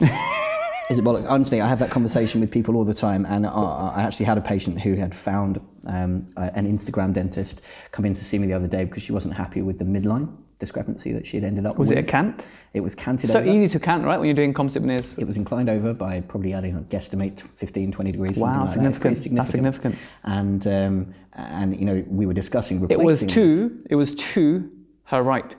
Is 0.90 0.98
it 0.98 1.04
bollocks? 1.04 1.26
Honestly, 1.28 1.60
I 1.60 1.68
have 1.68 1.78
that 1.78 1.90
conversation 1.90 2.40
with 2.40 2.50
people 2.50 2.74
all 2.76 2.84
the 2.84 2.94
time, 2.94 3.24
and 3.26 3.46
I, 3.46 3.50
I 3.96 4.02
actually 4.02 4.26
had 4.26 4.38
a 4.38 4.40
patient 4.40 4.80
who 4.80 4.94
had 4.94 5.14
found 5.14 5.60
um, 5.86 6.26
a- 6.36 6.50
an 6.56 6.66
Instagram 6.66 7.12
dentist 7.12 7.60
come 7.92 8.04
in 8.04 8.12
to 8.14 8.24
see 8.24 8.38
me 8.38 8.46
the 8.48 8.54
other 8.54 8.66
day 8.66 8.84
because 8.84 9.02
she 9.02 9.12
wasn't 9.12 9.34
happy 9.34 9.62
with 9.62 9.78
the 9.78 9.84
midline 9.84 10.28
discrepancy 10.60 11.12
that 11.12 11.26
she 11.26 11.36
had 11.38 11.44
ended 11.44 11.66
up 11.66 11.76
Was 11.76 11.88
with. 11.88 11.98
it 11.98 12.04
a 12.04 12.06
cant? 12.06 12.44
It 12.74 12.80
was 12.80 12.94
canted 12.94 13.30
So 13.30 13.40
over. 13.40 13.50
easy 13.50 13.66
to 13.72 13.80
cant, 13.80 14.04
right, 14.04 14.18
when 14.18 14.26
you're 14.28 14.34
doing 14.34 14.52
composite 14.52 14.82
veneers? 14.82 15.16
It 15.18 15.26
was 15.26 15.36
inclined 15.36 15.68
over 15.68 15.92
by 15.92 16.20
probably, 16.20 16.54
I 16.54 16.60
don't 16.60 16.74
know, 16.74 16.86
guesstimate 16.88 17.40
15, 17.56 17.90
20 17.90 18.12
degrees. 18.12 18.38
Wow, 18.38 18.60
like 18.60 18.66
that. 18.68 18.72
Significant. 18.74 19.34
That's 19.36 19.50
significant. 19.50 19.96
And, 20.22 20.66
um, 20.68 21.14
and, 21.34 21.78
you 21.78 21.86
know, 21.86 22.04
we 22.08 22.26
were 22.26 22.34
discussing 22.34 22.86
It 22.88 23.00
was 23.00 23.24
to, 23.24 23.82
it 23.90 23.96
was 23.96 24.14
to 24.14 24.70
her 25.04 25.22
right. 25.22 25.56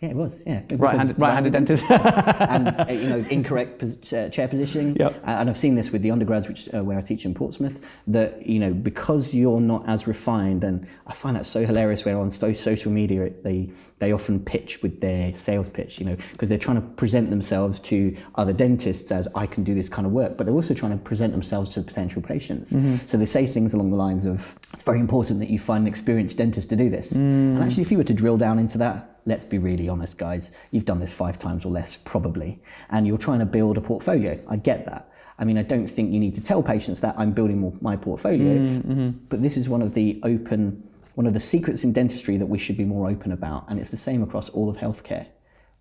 Yeah, 0.00 0.10
it 0.10 0.16
was, 0.16 0.40
yeah. 0.46 0.60
Right-handed, 0.70 1.18
right-handed 1.18 1.52
dentist. 1.54 1.84
and 1.90 2.68
uh, 2.68 2.86
you 2.88 3.08
know 3.08 3.24
incorrect 3.30 3.80
pos- 3.80 4.12
uh, 4.12 4.28
chair 4.28 4.46
positioning. 4.46 4.94
Yep. 4.94 5.20
And 5.24 5.50
I've 5.50 5.56
seen 5.56 5.74
this 5.74 5.90
with 5.90 6.02
the 6.02 6.12
undergrads, 6.12 6.46
which 6.46 6.68
uh, 6.72 6.84
where 6.84 6.96
I 6.96 7.00
teach 7.02 7.24
in 7.24 7.34
Portsmouth. 7.34 7.80
That 8.06 8.46
you 8.46 8.60
know 8.60 8.72
because 8.72 9.34
you're 9.34 9.60
not 9.60 9.88
as 9.88 10.06
refined, 10.06 10.62
and 10.62 10.86
I 11.08 11.14
find 11.14 11.34
that 11.34 11.46
so 11.46 11.66
hilarious 11.66 12.04
Where 12.04 12.16
on 12.16 12.30
so- 12.30 12.52
social 12.54 12.92
media 12.92 13.22
it- 13.24 13.42
they 13.42 13.70
they 13.98 14.12
often 14.12 14.38
pitch 14.38 14.80
with 14.84 15.00
their 15.00 15.34
sales 15.34 15.68
pitch, 15.68 15.98
you 15.98 16.06
know, 16.06 16.16
because 16.30 16.48
they're 16.48 16.56
trying 16.58 16.80
to 16.80 16.86
present 16.90 17.30
themselves 17.30 17.80
to 17.80 18.16
other 18.36 18.52
dentists 18.52 19.10
as 19.10 19.26
I 19.34 19.46
can 19.46 19.64
do 19.64 19.74
this 19.74 19.88
kind 19.88 20.06
of 20.06 20.12
work, 20.12 20.36
but 20.36 20.46
they're 20.46 20.54
also 20.54 20.74
trying 20.74 20.92
to 20.92 20.98
present 20.98 21.32
themselves 21.32 21.70
to 21.70 21.82
potential 21.82 22.22
patients. 22.22 22.70
So 23.10 23.16
they 23.18 23.26
say 23.26 23.44
things 23.48 23.74
along 23.74 23.90
the 23.90 23.96
lines 23.96 24.26
of, 24.26 24.54
"It's 24.72 24.84
very 24.84 25.00
important 25.00 25.40
that 25.40 25.50
you 25.50 25.58
find 25.58 25.82
an 25.82 25.88
experienced 25.88 26.38
dentist 26.38 26.70
to 26.70 26.76
do 26.76 26.88
this." 26.88 27.10
And 27.10 27.60
actually, 27.60 27.82
if 27.82 27.90
you 27.90 27.98
were 27.98 28.04
to 28.04 28.14
drill 28.14 28.36
down 28.36 28.60
into 28.60 28.78
that, 28.78 29.16
let's 29.26 29.44
be 29.44 29.58
really 29.58 29.88
honest, 29.88 30.18
guys. 30.18 30.52
You've 30.70 30.84
done 30.84 31.00
this 31.00 31.12
five 31.12 31.38
times 31.38 31.64
or 31.64 31.70
less, 31.70 31.96
probably, 31.96 32.60
and 32.90 33.06
you're 33.06 33.18
trying 33.18 33.40
to 33.40 33.46
build 33.46 33.76
a 33.76 33.80
portfolio. 33.80 34.38
I 34.48 34.56
get 34.56 34.86
that. 34.86 35.10
I 35.38 35.44
mean, 35.44 35.56
I 35.56 35.62
don't 35.62 35.86
think 35.86 36.12
you 36.12 36.18
need 36.18 36.34
to 36.34 36.40
tell 36.40 36.62
patients 36.62 37.00
that 37.00 37.14
I'm 37.16 37.32
building 37.32 37.58
more, 37.58 37.72
my 37.80 37.96
portfolio, 37.96 38.56
mm, 38.56 38.82
mm-hmm. 38.82 39.10
but 39.28 39.40
this 39.42 39.56
is 39.56 39.68
one 39.68 39.82
of 39.82 39.94
the 39.94 40.20
open, 40.24 40.82
one 41.14 41.26
of 41.26 41.34
the 41.34 41.40
secrets 41.40 41.84
in 41.84 41.92
dentistry 41.92 42.36
that 42.36 42.46
we 42.46 42.58
should 42.58 42.76
be 42.76 42.84
more 42.84 43.08
open 43.08 43.32
about, 43.32 43.64
and 43.68 43.78
it's 43.78 43.90
the 43.90 43.96
same 43.96 44.22
across 44.22 44.48
all 44.48 44.68
of 44.68 44.76
healthcare. 44.76 45.26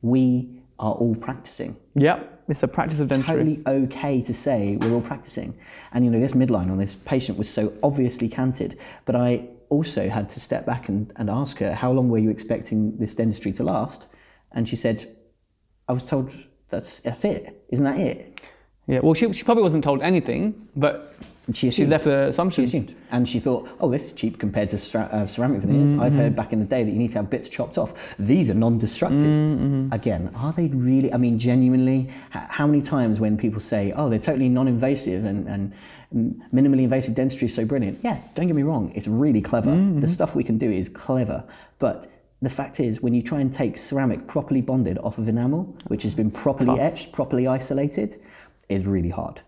We 0.01 0.49
are 0.79 0.93
all 0.93 1.15
practicing 1.15 1.75
yep, 1.95 2.43
it's 2.47 2.63
a 2.63 2.67
practice 2.67 2.99
of 2.99 3.07
dentistry. 3.07 3.35
totally 3.35 3.61
okay 3.65 4.21
to 4.21 4.33
say 4.33 4.77
we're 4.77 4.93
all 4.93 5.01
practicing. 5.01 5.57
And 5.91 6.05
you 6.05 6.11
know, 6.11 6.19
this 6.19 6.33
midline 6.33 6.71
on 6.71 6.77
this 6.77 6.95
patient 6.95 7.37
was 7.37 7.49
so 7.49 7.73
obviously 7.83 8.29
canted, 8.29 8.77
but 9.05 9.15
I 9.15 9.47
also 9.69 10.09
had 10.09 10.29
to 10.29 10.39
step 10.39 10.65
back 10.65 10.89
and, 10.89 11.11
and 11.17 11.29
ask 11.29 11.57
her, 11.59 11.73
how 11.73 11.91
long 11.91 12.09
were 12.09 12.17
you 12.17 12.29
expecting 12.29 12.97
this 12.97 13.13
dentistry 13.15 13.51
to 13.53 13.63
last? 13.63 14.07
And 14.51 14.67
she 14.67 14.75
said, 14.75 15.05
I 15.87 15.93
was 15.93 16.05
told 16.05 16.31
that's 16.69 16.99
that's 16.99 17.23
it. 17.25 17.65
Isn't 17.69 17.85
that 17.85 17.99
it? 17.99 18.41
Yeah, 18.87 18.99
well, 18.99 19.13
she, 19.13 19.31
she 19.33 19.43
probably 19.43 19.63
wasn't 19.63 19.83
told 19.83 20.01
anything, 20.01 20.69
but 20.75 21.13
she 21.53 21.71
she 21.71 21.85
left 21.85 22.05
the 22.05 22.25
She 22.25 22.29
assumption. 22.29 22.63
assumed. 22.65 22.95
And 23.11 23.27
she 23.27 23.39
thought, 23.39 23.67
oh, 23.79 23.89
this 23.89 24.05
is 24.07 24.13
cheap 24.13 24.37
compared 24.39 24.69
to 24.71 24.77
stra- 24.77 25.09
uh, 25.11 25.27
ceramic 25.27 25.61
veneers. 25.61 25.93
I've 25.97 26.13
heard 26.13 26.35
back 26.35 26.51
in 26.53 26.59
the 26.59 26.65
day 26.65 26.83
that 26.83 26.91
you 26.91 26.97
need 26.97 27.11
to 27.13 27.19
have 27.19 27.29
bits 27.29 27.47
chopped 27.49 27.77
off. 27.77 28.15
These 28.17 28.49
are 28.49 28.53
non 28.53 28.77
destructive. 28.77 29.91
Again, 29.93 30.29
are 30.35 30.53
they 30.53 30.67
really? 30.67 31.13
I 31.13 31.17
mean, 31.17 31.37
genuinely, 31.39 32.09
h- 32.35 32.43
how 32.49 32.67
many 32.67 32.81
times 32.81 33.19
when 33.19 33.37
people 33.37 33.61
say, 33.61 33.93
oh, 33.95 34.09
they're 34.09 34.19
totally 34.19 34.49
non 34.49 34.67
invasive 34.67 35.23
and, 35.25 35.47
and 35.47 35.73
minimally 36.13 36.83
invasive 36.83 37.15
dentistry 37.15 37.45
is 37.45 37.53
so 37.53 37.65
brilliant? 37.65 37.99
Yeah, 38.03 38.19
don't 38.35 38.47
get 38.47 38.55
me 38.55 38.63
wrong, 38.63 38.91
it's 38.95 39.07
really 39.07 39.41
clever. 39.41 39.71
Mm-hmm. 39.71 40.01
The 40.01 40.07
stuff 40.07 40.35
we 40.35 40.43
can 40.43 40.57
do 40.57 40.69
is 40.69 40.89
clever. 40.89 41.43
But 41.79 42.07
the 42.41 42.49
fact 42.49 42.79
is, 42.79 43.01
when 43.01 43.13
you 43.13 43.21
try 43.21 43.39
and 43.41 43.53
take 43.53 43.77
ceramic 43.77 44.27
properly 44.27 44.61
bonded 44.61 44.97
off 44.99 45.17
of 45.17 45.27
enamel, 45.27 45.75
which 45.87 46.03
has 46.03 46.13
been 46.13 46.31
properly 46.31 46.79
etched, 46.79 47.11
properly 47.11 47.47
isolated, 47.47 48.21
is 48.69 48.85
really 48.85 49.09
hard. 49.09 49.41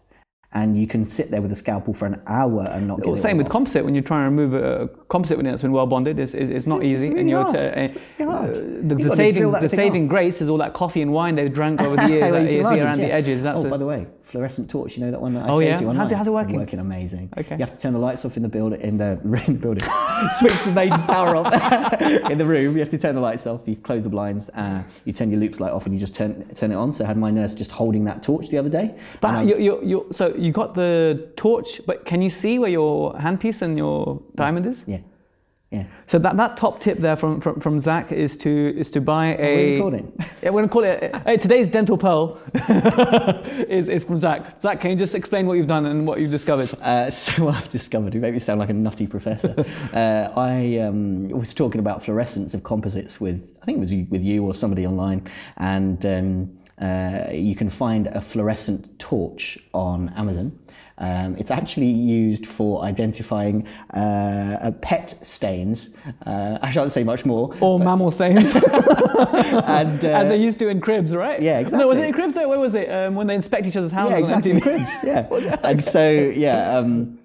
And 0.51 0.75
you 0.75 0.87
can 0.87 1.05
sit 1.05 1.29
there 1.29 1.43
with 1.43 1.51
a 1.51 1.55
scalpel 1.55 1.93
for 1.93 2.07
an 2.07 2.19
hour 2.25 2.67
and 2.71 2.87
not 2.87 2.97
get 3.01 3.07
Well, 3.07 3.17
same 3.17 3.37
with 3.37 3.45
off. 3.45 3.51
composite. 3.51 3.85
When 3.85 3.93
you're 3.93 4.03
trying 4.03 4.21
to 4.21 4.35
remove 4.35 4.55
a 4.55 4.87
composite 5.07 5.37
when 5.37 5.45
it's 5.45 5.61
been 5.61 5.71
well 5.71 5.85
bonded, 5.85 6.17
it's, 6.17 6.33
it's, 6.33 6.49
it's 6.49 6.65
not 6.65 6.83
easy. 6.83 7.09
really 7.09 7.21
and 7.21 7.29
you're 7.29 7.45
It's 7.55 7.93
really 8.17 8.31
hard. 8.31 8.49
uh, 8.49 8.53
the, 8.55 8.95
the 8.95 9.15
saving 9.15 9.51
the 9.51 9.69
saving 9.69 10.03
off. 10.05 10.09
grace 10.09 10.41
is 10.41 10.49
all 10.49 10.57
that 10.57 10.73
coffee 10.73 11.03
and 11.03 11.13
wine 11.13 11.35
they've 11.35 11.53
drank 11.53 11.81
over 11.81 11.95
the 12.03 12.09
years 12.09 12.21
Well, 12.23 12.31
that 12.31 12.41
it's 12.45 12.51
you 12.53 12.63
see 12.67 12.81
around 12.81 12.97
the 12.97 13.11
edges. 13.13 13.43
That's 13.43 13.61
oh, 13.61 13.67
a- 13.67 13.69
by 13.69 13.77
the 13.77 13.85
way, 13.85 14.07
fluorescent 14.23 14.71
torch. 14.71 14.97
You 14.97 15.05
know 15.05 15.11
that 15.11 15.21
one 15.21 15.35
that 15.35 15.41
I 15.45 15.49
Oh, 15.49 15.59
showed 15.59 15.59
yeah? 15.59 15.65
you 15.65 15.71
How's 15.73 15.81
it- 15.81 15.85
online? 15.85 16.09
how's 16.17 16.27
it 16.27 16.31
working? 16.33 16.55
Working 16.59 16.79
amazing. 16.79 17.29
Okay. 17.37 17.53
You 17.55 17.59
have 17.59 17.75
to 17.75 17.79
turn 17.79 17.93
the 17.93 17.99
lights 17.99 18.25
off 18.25 18.35
in 18.35 18.41
the 18.41 18.49
building. 18.49 18.81
In 18.81 18.97
the, 18.97 19.19
in 19.45 19.53
the 19.53 19.59
building. 19.59 19.87
Switch 20.33 20.59
the 20.63 20.71
mains 20.71 20.97
power 21.03 21.35
off 21.35 22.01
in 22.01 22.39
the 22.39 22.45
room. 22.45 22.73
You 22.73 22.79
have 22.79 22.89
to 22.89 22.97
turn 22.97 23.13
the 23.13 23.21
lights 23.21 23.45
off. 23.45 23.67
You 23.67 23.75
close 23.75 24.01
the 24.03 24.09
blinds. 24.09 24.49
Uh, 24.55 24.81
you 25.05 25.13
turn 25.13 25.29
your 25.29 25.39
loupes 25.39 25.59
light 25.59 25.73
off, 25.73 25.85
and 25.85 25.93
you 25.93 25.99
just 25.99 26.15
turn 26.15 26.43
turn 26.55 26.71
it 26.71 26.75
on. 26.75 26.91
So 26.91 27.03
I 27.03 27.07
had 27.07 27.17
my 27.17 27.29
nurse 27.29 27.53
just 27.53 27.69
holding 27.69 28.03
that 28.05 28.23
torch 28.23 28.49
the 28.49 28.57
other 28.57 28.69
day. 28.69 28.95
But 29.21 29.45
you, 29.45 29.79
you, 29.83 30.07
so 30.11 30.35
you 30.39 30.51
got 30.51 30.75
the 30.75 31.31
torch, 31.35 31.81
but 31.85 32.05
can 32.05 32.21
you 32.21 32.29
see 32.29 32.59
where 32.59 32.69
your 32.69 33.13
handpiece 33.13 33.61
and 33.61 33.77
your 33.77 34.21
diamond 34.35 34.65
is? 34.65 34.83
yeah, 34.87 34.99
yeah. 35.71 35.83
So 36.07 36.17
that, 36.17 36.35
that 36.37 36.57
top 36.57 36.79
tip 36.79 36.97
there 36.97 37.15
from, 37.15 37.39
from, 37.39 37.59
from 37.59 37.79
Zach 37.79 38.11
is 38.11 38.37
to 38.37 38.73
is 38.75 38.89
to 38.91 39.01
buy 39.01 39.35
a. 39.35 39.37
What 39.37 39.43
are 39.43 39.61
you 39.61 39.75
recording? 39.75 40.13
Yeah, 40.41 40.49
we're 40.49 40.61
gonna 40.61 40.71
call 40.71 40.83
it. 40.83 41.15
Hey, 41.27 41.37
today's 41.37 41.69
dental 41.69 41.95
pearl 41.95 42.41
is, 43.69 43.87
is 43.87 44.03
from 44.03 44.19
Zach. 44.19 44.59
Zach, 44.59 44.81
can 44.81 44.89
you 44.89 44.97
just 44.97 45.13
explain 45.13 45.45
what 45.45 45.57
you've 45.57 45.67
done 45.67 45.85
and 45.85 46.07
what 46.07 46.19
you've 46.19 46.31
discovered? 46.31 46.73
Uh, 46.81 47.11
so 47.11 47.45
what 47.45 47.55
I've 47.55 47.69
discovered, 47.69 48.15
you 48.15 48.19
make 48.19 48.33
me 48.33 48.39
sound 48.39 48.59
like 48.59 48.69
a 48.69 48.73
nutty 48.73 49.05
professor. 49.05 49.53
uh, 49.93 50.31
I 50.35 50.79
um, 50.79 51.29
was 51.29 51.53
talking 51.53 51.79
about 51.79 52.03
fluorescence 52.03 52.55
of 52.55 52.63
composites 52.63 53.21
with, 53.21 53.55
I 53.61 53.65
think 53.65 53.77
it 53.77 53.79
was 53.79 53.91
with 54.09 54.23
you 54.23 54.45
or 54.45 54.55
somebody 54.55 54.87
online, 54.87 55.29
and 55.57 56.03
um, 56.03 56.58
uh, 56.79 57.29
you 57.31 57.55
can 57.55 57.69
find 57.69 58.07
a 58.07 58.21
fluorescent 58.21 58.97
torch 58.99 59.57
on 59.73 60.09
Amazon. 60.15 60.57
Um, 60.97 61.37
it's 61.37 61.49
actually 61.51 61.87
used 61.89 62.45
for 62.45 62.83
identifying 62.83 63.65
uh, 63.93 63.99
uh, 64.61 64.71
pet 64.71 65.17
stains. 65.25 65.91
Uh, 66.25 66.59
I 66.61 66.71
shan't 66.71 66.91
say 66.91 67.03
much 67.03 67.25
more. 67.25 67.55
Or 67.61 67.79
mammal 67.79 68.11
stains, 68.11 68.53
and, 68.55 70.03
uh, 70.03 70.09
as 70.09 70.27
they 70.27 70.37
used 70.37 70.59
to 70.59 70.67
in 70.67 70.81
cribs, 70.81 71.15
right? 71.15 71.41
Yeah, 71.41 71.61
No, 71.61 71.87
was 71.87 71.97
it 71.97 72.05
in 72.05 72.13
cribs? 72.13 72.33
though? 72.33 72.49
Where 72.49 72.59
was 72.59 72.75
it? 72.75 72.89
Um, 72.89 73.15
when 73.15 73.27
they 73.27 73.35
inspect 73.35 73.65
each 73.65 73.77
other's 73.77 73.91
houses 73.91 74.11
yeah, 74.11 74.19
exactly. 74.19 74.51
In 74.51 74.61
Cribs, 74.61 74.91
yeah. 75.03 75.57
and 75.63 75.83
so, 75.83 76.09
yeah, 76.09 76.77
um, 76.77 77.18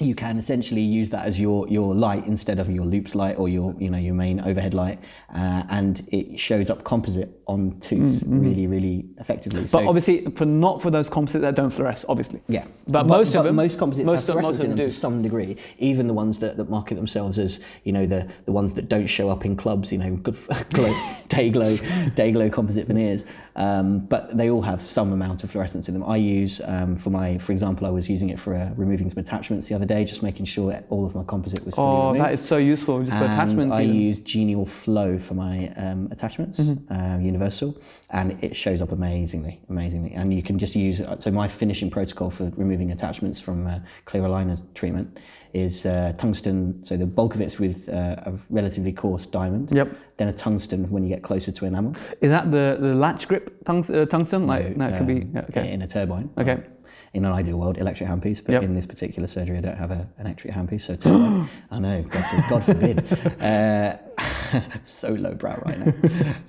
you 0.00 0.14
can 0.14 0.38
essentially 0.38 0.80
use 0.80 1.10
that 1.10 1.26
as 1.26 1.40
your, 1.40 1.66
your 1.68 1.92
light 1.92 2.24
instead 2.26 2.60
of 2.60 2.70
your 2.70 2.84
loupes 2.84 3.16
light 3.16 3.36
or 3.36 3.48
your 3.48 3.74
you 3.78 3.90
know 3.90 3.98
your 3.98 4.14
main 4.14 4.38
overhead 4.40 4.72
light, 4.72 5.00
uh, 5.34 5.64
and 5.70 6.06
it 6.12 6.38
shows 6.38 6.70
up 6.70 6.84
composite 6.84 7.40
on 7.46 7.78
tooth 7.80 8.22
really 8.26 8.68
really 8.68 9.06
effectively. 9.18 9.66
But 9.70 9.86
obviously, 9.86 10.24
for 10.36 10.44
not 10.44 10.80
for 10.80 10.90
those 10.90 11.08
composites 11.08 11.42
that 11.42 11.56
don't 11.56 11.72
fluoresce, 11.72 12.04
obviously. 12.08 12.40
Yeah, 12.46 12.64
But, 12.86 13.06
most 13.06 13.34
of 13.34 13.44
them, 13.44 13.56
most 13.56 13.78
composites 13.78 14.06
most 14.06 14.28
have 14.28 14.36
of, 14.36 14.42
most 14.42 14.58
fluorescence 14.58 14.58
of 14.60 14.64
in 14.64 14.70
them 14.70 14.78
them 14.78 14.86
do. 14.86 14.92
to 14.92 14.96
some 14.96 15.22
degree. 15.22 15.56
Even 15.78 16.06
the 16.06 16.14
ones 16.14 16.38
that, 16.38 16.56
that 16.56 16.70
market 16.70 16.94
themselves 16.94 17.38
as 17.38 17.60
you 17.82 17.92
know 17.92 18.06
the 18.06 18.28
the 18.44 18.52
ones 18.52 18.74
that 18.74 18.88
don't 18.88 19.08
show 19.08 19.28
up 19.28 19.44
in 19.44 19.56
clubs, 19.56 19.90
you 19.90 19.98
know, 19.98 20.14
good 20.16 20.36
glow, 20.70 20.94
day 21.28 21.50
glow, 21.50 21.76
day 22.14 22.30
glow 22.30 22.48
composite 22.48 22.86
veneers. 22.86 23.24
Um, 23.58 23.98
but 23.98 24.36
they 24.36 24.50
all 24.50 24.62
have 24.62 24.80
some 24.82 25.12
amount 25.12 25.42
of 25.42 25.50
fluorescence 25.50 25.88
in 25.88 25.94
them. 25.94 26.04
I 26.04 26.16
use 26.16 26.60
um, 26.64 26.94
for 26.96 27.10
my, 27.10 27.38
for 27.38 27.50
example, 27.50 27.88
I 27.88 27.90
was 27.90 28.08
using 28.08 28.28
it 28.30 28.38
for 28.38 28.54
uh, 28.54 28.70
removing 28.76 29.10
some 29.10 29.18
attachments 29.18 29.66
the 29.66 29.74
other 29.74 29.84
day, 29.84 30.04
just 30.04 30.22
making 30.22 30.46
sure 30.46 30.70
that 30.70 30.84
all 30.90 31.04
of 31.04 31.12
my 31.16 31.24
composite 31.24 31.66
was 31.66 31.74
fully 31.74 31.88
Oh, 31.88 32.06
removed. 32.12 32.20
that 32.24 32.32
is 32.34 32.40
so 32.40 32.56
useful 32.58 33.02
just 33.02 33.16
for 33.18 33.24
and 33.24 33.32
attachments. 33.32 33.74
I 33.74 33.82
even. 33.82 33.96
use 33.96 34.20
Genial 34.20 34.64
Flow 34.64 35.18
for 35.18 35.34
my 35.34 35.72
um, 35.76 36.08
attachments, 36.12 36.60
Mm-hmm. 36.60 36.92
um, 36.92 37.20
Universal, 37.20 37.76
and 38.10 38.42
it 38.42 38.56
shows 38.56 38.80
up 38.80 38.92
amazingly, 38.92 39.60
amazingly. 39.68 40.12
And 40.12 40.32
you 40.32 40.42
can 40.42 40.58
just 40.58 40.74
use 40.74 41.02
so 41.18 41.30
my 41.30 41.46
finishing 41.46 41.90
protocol 41.90 42.30
for 42.30 42.50
removing 42.56 42.92
attachments 42.92 43.38
from 43.38 43.66
uh, 43.66 43.80
clear 44.06 44.22
aligner 44.22 44.62
treatment 44.74 45.18
is 45.52 45.84
uh, 45.84 46.14
tungsten. 46.16 46.84
So 46.84 46.96
the 46.96 47.06
bulk 47.06 47.34
of 47.34 47.40
it's 47.40 47.58
with 47.58 47.88
uh, 47.88 48.16
a 48.24 48.32
relatively 48.48 48.92
coarse 48.92 49.26
diamond. 49.26 49.70
Yep. 49.72 49.94
Then 50.16 50.28
a 50.28 50.32
tungsten 50.32 50.90
when 50.90 51.02
you 51.02 51.08
get 51.08 51.22
closer 51.22 51.52
to 51.52 51.66
enamel. 51.66 51.94
Is 52.20 52.30
that 52.30 52.50
the, 52.50 52.78
the 52.80 52.94
latch 52.94 53.28
grip 53.28 53.62
tungs, 53.64 53.94
uh, 53.94 54.06
tungsten? 54.06 54.46
Like, 54.46 54.76
no, 54.76 54.88
it 54.88 54.96
could 54.96 55.06
be. 55.06 55.22
um, 55.22 55.32
yeah, 55.34 55.44
okay. 55.50 55.72
in 55.72 55.82
a 55.82 55.86
turbine. 55.86 56.30
Okay. 56.38 56.52
Um, 56.52 56.64
in 57.14 57.24
an 57.24 57.32
ideal 57.32 57.58
world, 57.58 57.78
electric 57.78 58.08
handpiece, 58.08 58.42
but 58.44 58.52
Yep. 58.52 58.62
in 58.64 58.74
this 58.74 58.86
particular 58.86 59.26
surgery, 59.28 59.58
I 59.58 59.60
don't 59.60 59.76
have 59.78 59.90
a, 59.90 60.06
an 60.18 60.26
electric 60.26 60.52
handpiece, 60.54 60.82
so. 60.82 61.46
I 61.70 61.78
know, 61.78 62.02
God 62.48 62.64
forbid. 62.64 63.04
Uh, 63.42 63.96
so 64.84 65.10
lowbrow 65.12 65.62
right 65.64 65.78
now. 65.78 65.92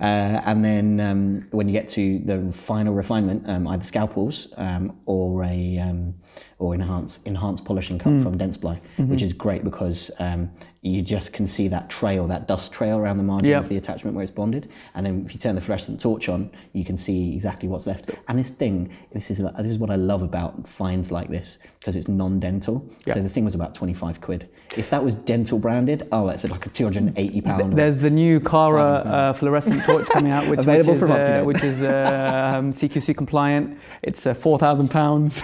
uh, 0.00 0.42
and 0.44 0.64
then 0.64 1.00
um, 1.00 1.46
when 1.50 1.68
you 1.68 1.72
get 1.72 1.88
to 1.90 2.18
the 2.20 2.52
final 2.52 2.94
refinement, 2.94 3.48
um, 3.48 3.66
either 3.68 3.84
scalpels 3.84 4.48
um, 4.56 4.98
or 5.06 5.44
a 5.44 5.78
um, 5.78 6.14
or 6.58 6.74
enhanced 6.74 7.26
enhanced 7.26 7.64
polishing 7.64 7.98
cut 7.98 8.10
Hmm. 8.12 8.20
from 8.20 8.38
Dentsply, 8.38 8.78
Mm-hmm. 8.98 9.08
which 9.10 9.22
is 9.22 9.32
great 9.32 9.64
because 9.64 10.10
um, 10.18 10.50
you 10.82 11.02
just 11.02 11.34
can 11.34 11.46
see 11.46 11.68
that 11.68 11.90
trail, 11.90 12.26
that 12.28 12.48
dust 12.48 12.72
trail 12.72 12.96
around 12.96 13.18
the 13.18 13.22
margin 13.22 13.50
Yep. 13.50 13.62
of 13.64 13.68
the 13.68 13.76
attachment 13.76 14.14
where 14.16 14.22
it's 14.22 14.32
bonded. 14.32 14.68
And 14.94 15.04
then 15.04 15.24
if 15.26 15.34
you 15.34 15.40
turn 15.40 15.54
the 15.54 15.60
fluorescent 15.60 16.00
torch 16.00 16.28
on, 16.30 16.50
you 16.72 16.84
can 16.86 16.96
see 16.96 17.34
exactly 17.34 17.68
what's 17.68 17.86
left. 17.86 18.10
And 18.28 18.38
this 18.38 18.48
thing, 18.50 18.90
this 19.12 19.30
is 19.30 19.38
this 19.38 19.70
is 19.70 19.78
what 19.78 19.90
I 19.90 19.96
love 19.96 20.22
about 20.22 20.66
finds 20.66 21.10
like 21.10 21.28
this 21.28 21.58
because 21.78 21.96
it's 21.96 22.08
non-dental. 22.08 22.82
Yeah. 23.06 23.14
So 23.14 23.22
the 23.22 23.28
thing 23.28 23.44
was 23.44 23.54
about 23.54 23.74
25 23.74 24.20
quid. 24.22 24.48
If 24.76 24.88
that 24.90 25.04
was 25.04 25.14
dental 25.14 25.58
branded, 25.58 26.08
oh, 26.12 26.26
that's 26.26 26.48
like 26.48 26.64
a 26.64 26.70
280 26.70 27.40
pound. 27.42 27.72
There's 27.76 27.98
the 27.98 28.10
new 28.10 28.40
Kara 28.40 28.82
uh, 28.82 29.32
fluorescent 29.34 29.82
torch 29.84 30.06
coming 30.08 30.32
out, 30.32 30.46
which, 30.48 30.60
Available 30.66 30.92
which 30.94 31.02
is, 31.02 31.08
from 31.08 31.10
uh, 31.10 31.44
which 31.44 31.62
is 31.62 31.82
uh, 31.82 32.54
um, 32.56 32.72
CQC 32.72 33.16
compliant. 33.16 33.78
It's 34.02 34.26
uh, 34.26 34.32
four 34.34 34.58
thousand 34.58 34.88
pounds 34.90 35.42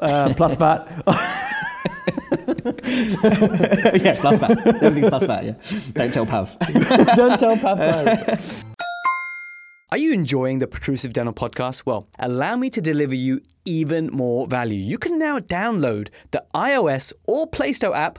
uh, 0.00 0.34
plus 0.34 0.54
VAT. 0.60 0.86
yeah, 2.86 4.16
plus 4.20 4.38
that. 4.40 4.78
Everything's 4.82 5.08
plus 5.08 5.26
that. 5.26 5.44
Yeah. 5.44 5.54
Don't 5.92 6.12
tell 6.12 6.26
Pav. 6.26 6.56
Don't 7.16 7.38
tell 7.38 7.56
Papa. 7.56 8.38
Are 9.92 9.98
you 9.98 10.12
enjoying 10.12 10.58
the 10.58 10.66
Protrusive 10.66 11.12
Dental 11.12 11.32
podcast? 11.32 11.82
Well, 11.86 12.08
allow 12.18 12.56
me 12.56 12.70
to 12.70 12.80
deliver 12.80 13.14
you 13.14 13.40
even 13.64 14.08
more 14.12 14.48
value. 14.48 14.78
You 14.80 14.98
can 14.98 15.16
now 15.16 15.38
download 15.38 16.08
the 16.32 16.44
iOS 16.54 17.12
or 17.28 17.46
Play 17.46 17.72
Store 17.72 17.94
app 17.94 18.18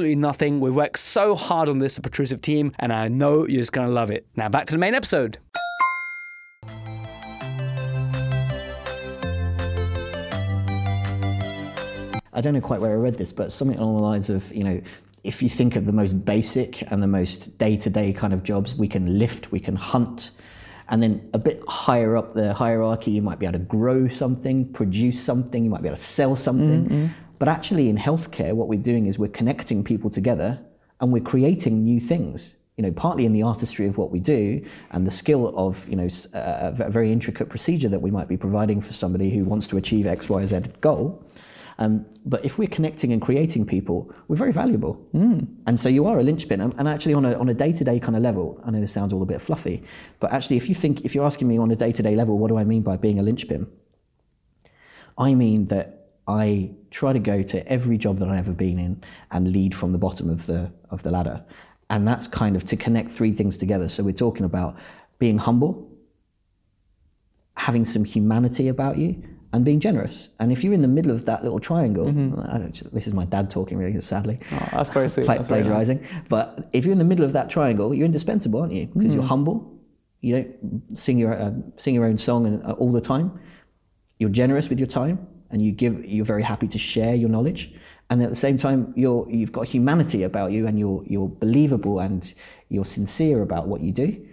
absolutely 0.00 0.16
nothing. 0.16 0.60
We 0.60 0.70
worked 0.70 0.98
so 0.98 1.34
hard 1.34 1.68
on 1.68 1.78
this, 1.78 1.98
Protrusive 1.98 2.40
team, 2.40 2.72
and 2.78 2.90
I 2.90 3.08
know 3.08 3.46
you're 3.46 3.60
just 3.60 3.74
going 3.74 3.86
to 3.86 3.92
love 3.92 4.10
it. 4.10 4.26
Now 4.34 4.48
back 4.48 4.64
to 4.68 4.72
the 4.72 4.78
main 4.78 4.94
episode. 4.94 5.36
I 12.32 12.40
don't 12.40 12.54
know 12.54 12.62
quite 12.62 12.80
where 12.80 12.92
I 12.92 12.94
read 12.94 13.18
this, 13.18 13.30
but 13.30 13.52
something 13.52 13.76
along 13.76 13.98
the 13.98 14.02
lines 14.02 14.30
of, 14.30 14.50
you 14.54 14.64
know, 14.64 14.80
if 15.22 15.42
you 15.42 15.50
think 15.50 15.76
of 15.76 15.84
the 15.84 15.92
most 15.92 16.24
basic 16.24 16.90
and 16.90 17.02
the 17.02 17.06
most 17.06 17.58
day 17.58 17.76
to 17.76 17.90
day 17.90 18.14
kind 18.14 18.32
of 18.32 18.42
jobs, 18.42 18.74
we 18.74 18.88
can 18.88 19.18
lift, 19.18 19.52
we 19.52 19.60
can 19.60 19.76
hunt. 19.76 20.30
And 20.88 21.02
then 21.02 21.28
a 21.34 21.38
bit 21.38 21.62
higher 21.68 22.16
up 22.16 22.32
the 22.32 22.54
hierarchy, 22.54 23.10
you 23.10 23.20
might 23.20 23.38
be 23.38 23.44
able 23.44 23.58
to 23.58 23.64
grow 23.66 24.08
something, 24.08 24.72
produce 24.72 25.22
something, 25.22 25.62
you 25.62 25.68
might 25.68 25.82
be 25.82 25.88
able 25.88 25.98
to 25.98 26.02
sell 26.02 26.36
something. 26.36 26.84
Mm-hmm. 26.86 27.06
But 27.40 27.48
actually, 27.48 27.88
in 27.88 27.96
healthcare, 27.96 28.52
what 28.52 28.68
we're 28.68 28.78
doing 28.92 29.06
is 29.06 29.18
we're 29.18 29.28
connecting 29.28 29.82
people 29.82 30.10
together 30.10 30.60
and 31.00 31.10
we're 31.10 31.22
creating 31.24 31.82
new 31.82 31.98
things. 31.98 32.56
You 32.76 32.82
know, 32.82 32.92
partly 32.92 33.24
in 33.24 33.32
the 33.32 33.42
artistry 33.42 33.86
of 33.88 33.98
what 33.98 34.10
we 34.10 34.20
do 34.20 34.64
and 34.92 35.06
the 35.06 35.10
skill 35.10 35.52
of, 35.56 35.88
you 35.88 35.96
know, 35.96 36.04
s- 36.04 36.26
a 36.34 36.72
very 36.90 37.10
intricate 37.10 37.48
procedure 37.48 37.88
that 37.88 38.00
we 38.00 38.10
might 38.10 38.28
be 38.28 38.36
providing 38.36 38.80
for 38.80 38.92
somebody 38.92 39.30
who 39.30 39.44
wants 39.44 39.66
to 39.68 39.76
achieve 39.78 40.06
X, 40.06 40.28
Y, 40.28 40.46
Z 40.46 40.60
goal. 40.80 41.24
Um, 41.78 42.04
but 42.26 42.44
if 42.44 42.58
we're 42.58 42.68
connecting 42.68 43.10
and 43.14 43.22
creating 43.22 43.64
people, 43.66 44.12
we're 44.28 44.36
very 44.36 44.52
valuable. 44.52 44.94
And 45.66 45.80
so 45.80 45.88
you 45.88 46.06
are 46.06 46.18
a 46.20 46.22
linchpin. 46.22 46.60
And, 46.60 46.74
and 46.78 46.86
actually, 46.86 47.14
on 47.14 47.24
a, 47.24 47.32
on 47.38 47.48
a 47.48 47.54
day-to-day 47.54 48.00
kind 48.00 48.16
of 48.16 48.22
level, 48.22 48.60
I 48.64 48.70
know 48.70 48.80
this 48.80 48.92
sounds 48.92 49.14
all 49.14 49.22
a 49.22 49.26
bit 49.26 49.40
fluffy, 49.40 49.82
but 50.20 50.30
actually, 50.30 50.58
if 50.58 50.68
you 50.68 50.74
think, 50.74 51.06
if 51.06 51.14
you're 51.14 51.24
asking 51.24 51.48
me 51.48 51.56
on 51.56 51.70
a 51.70 51.76
day-to-day 51.76 52.16
level, 52.16 52.38
what 52.38 52.48
do 52.48 52.58
I 52.58 52.64
mean 52.64 52.82
by 52.82 52.98
being 52.98 53.18
a 53.18 53.22
linchpin? 53.22 53.66
I 55.16 55.34
mean 55.34 55.66
that 55.68 55.99
I 56.30 56.70
try 56.90 57.12
to 57.12 57.18
go 57.32 57.42
to 57.52 57.58
every 57.76 57.98
job 57.98 58.18
that 58.20 58.28
I've 58.28 58.38
ever 58.46 58.52
been 58.66 58.78
in 58.78 59.02
and 59.32 59.52
lead 59.52 59.74
from 59.74 59.90
the 59.92 59.98
bottom 60.06 60.26
of 60.30 60.40
the 60.46 60.70
of 60.90 61.02
the 61.04 61.10
ladder, 61.10 61.38
and 61.92 62.06
that's 62.08 62.26
kind 62.28 62.54
of 62.56 62.62
to 62.70 62.76
connect 62.76 63.08
three 63.18 63.32
things 63.32 63.56
together. 63.56 63.88
So 63.88 63.98
we're 64.04 64.12
talking 64.26 64.44
about 64.52 64.76
being 65.18 65.38
humble, 65.38 65.72
having 67.56 67.84
some 67.84 68.04
humanity 68.04 68.68
about 68.68 68.96
you, 68.98 69.22
and 69.52 69.64
being 69.64 69.80
generous. 69.80 70.28
And 70.38 70.52
if 70.52 70.62
you're 70.62 70.72
in 70.72 70.82
the 70.82 70.88
middle 70.98 71.10
of 71.10 71.24
that 71.26 71.42
little 71.42 71.58
triangle, 71.60 72.08
I 72.08 72.58
don't- 72.58 72.92
this 72.94 73.06
is 73.08 73.12
my 73.12 73.24
dad 73.24 73.50
talking 73.50 73.76
really 73.78 74.00
sadly. 74.00 74.38
Oh, 74.52 74.68
that's 74.72 74.90
very 74.90 75.08
sweet. 75.08 75.26
Pla- 75.26 75.36
That's 75.38 75.48
very 75.48 75.60
nice. 75.62 75.66
plagiarizing. 75.68 76.00
But 76.28 76.68
if 76.72 76.84
you're 76.84 76.92
in 76.92 76.98
the 77.04 77.04
middle 77.12 77.24
of 77.24 77.32
that 77.32 77.50
triangle, 77.50 77.92
you're 77.94 78.06
indispensable, 78.06 78.60
aren't 78.60 78.72
you? 78.72 78.86
Because 78.86 79.12
Mm. 79.12 79.16
you're 79.16 79.24
humble. 79.34 79.58
You 80.20 80.34
don't 80.36 80.96
sing 81.04 81.18
your 81.18 81.32
uh, 81.44 81.52
sing 81.76 81.94
your 81.94 82.04
own 82.04 82.18
song 82.18 82.46
and, 82.46 82.62
uh, 82.62 82.72
all 82.72 82.92
the 82.92 83.00
time. 83.00 83.32
You're 84.20 84.30
generous 84.42 84.68
with 84.70 84.78
your 84.78 84.86
time, 85.00 85.18
and 85.50 85.62
you 85.62 85.72
give. 85.72 86.04
You're 86.04 86.24
very 86.24 86.42
happy 86.42 86.68
to 86.68 86.78
share 86.78 87.14
your 87.14 87.28
knowledge, 87.28 87.74
and 88.10 88.22
at 88.22 88.28
the 88.28 88.36
same 88.36 88.58
time, 88.58 88.92
you're 88.96 89.28
you've 89.30 89.52
got 89.52 89.66
humanity 89.66 90.24
about 90.24 90.52
you, 90.52 90.66
and 90.66 90.78
you're 90.78 91.02
you're 91.06 91.28
believable 91.28 92.00
and 92.00 92.32
you're 92.68 92.84
sincere 92.84 93.42
about 93.42 93.68
what 93.68 93.80
you 93.80 93.92
do. 93.92 94.26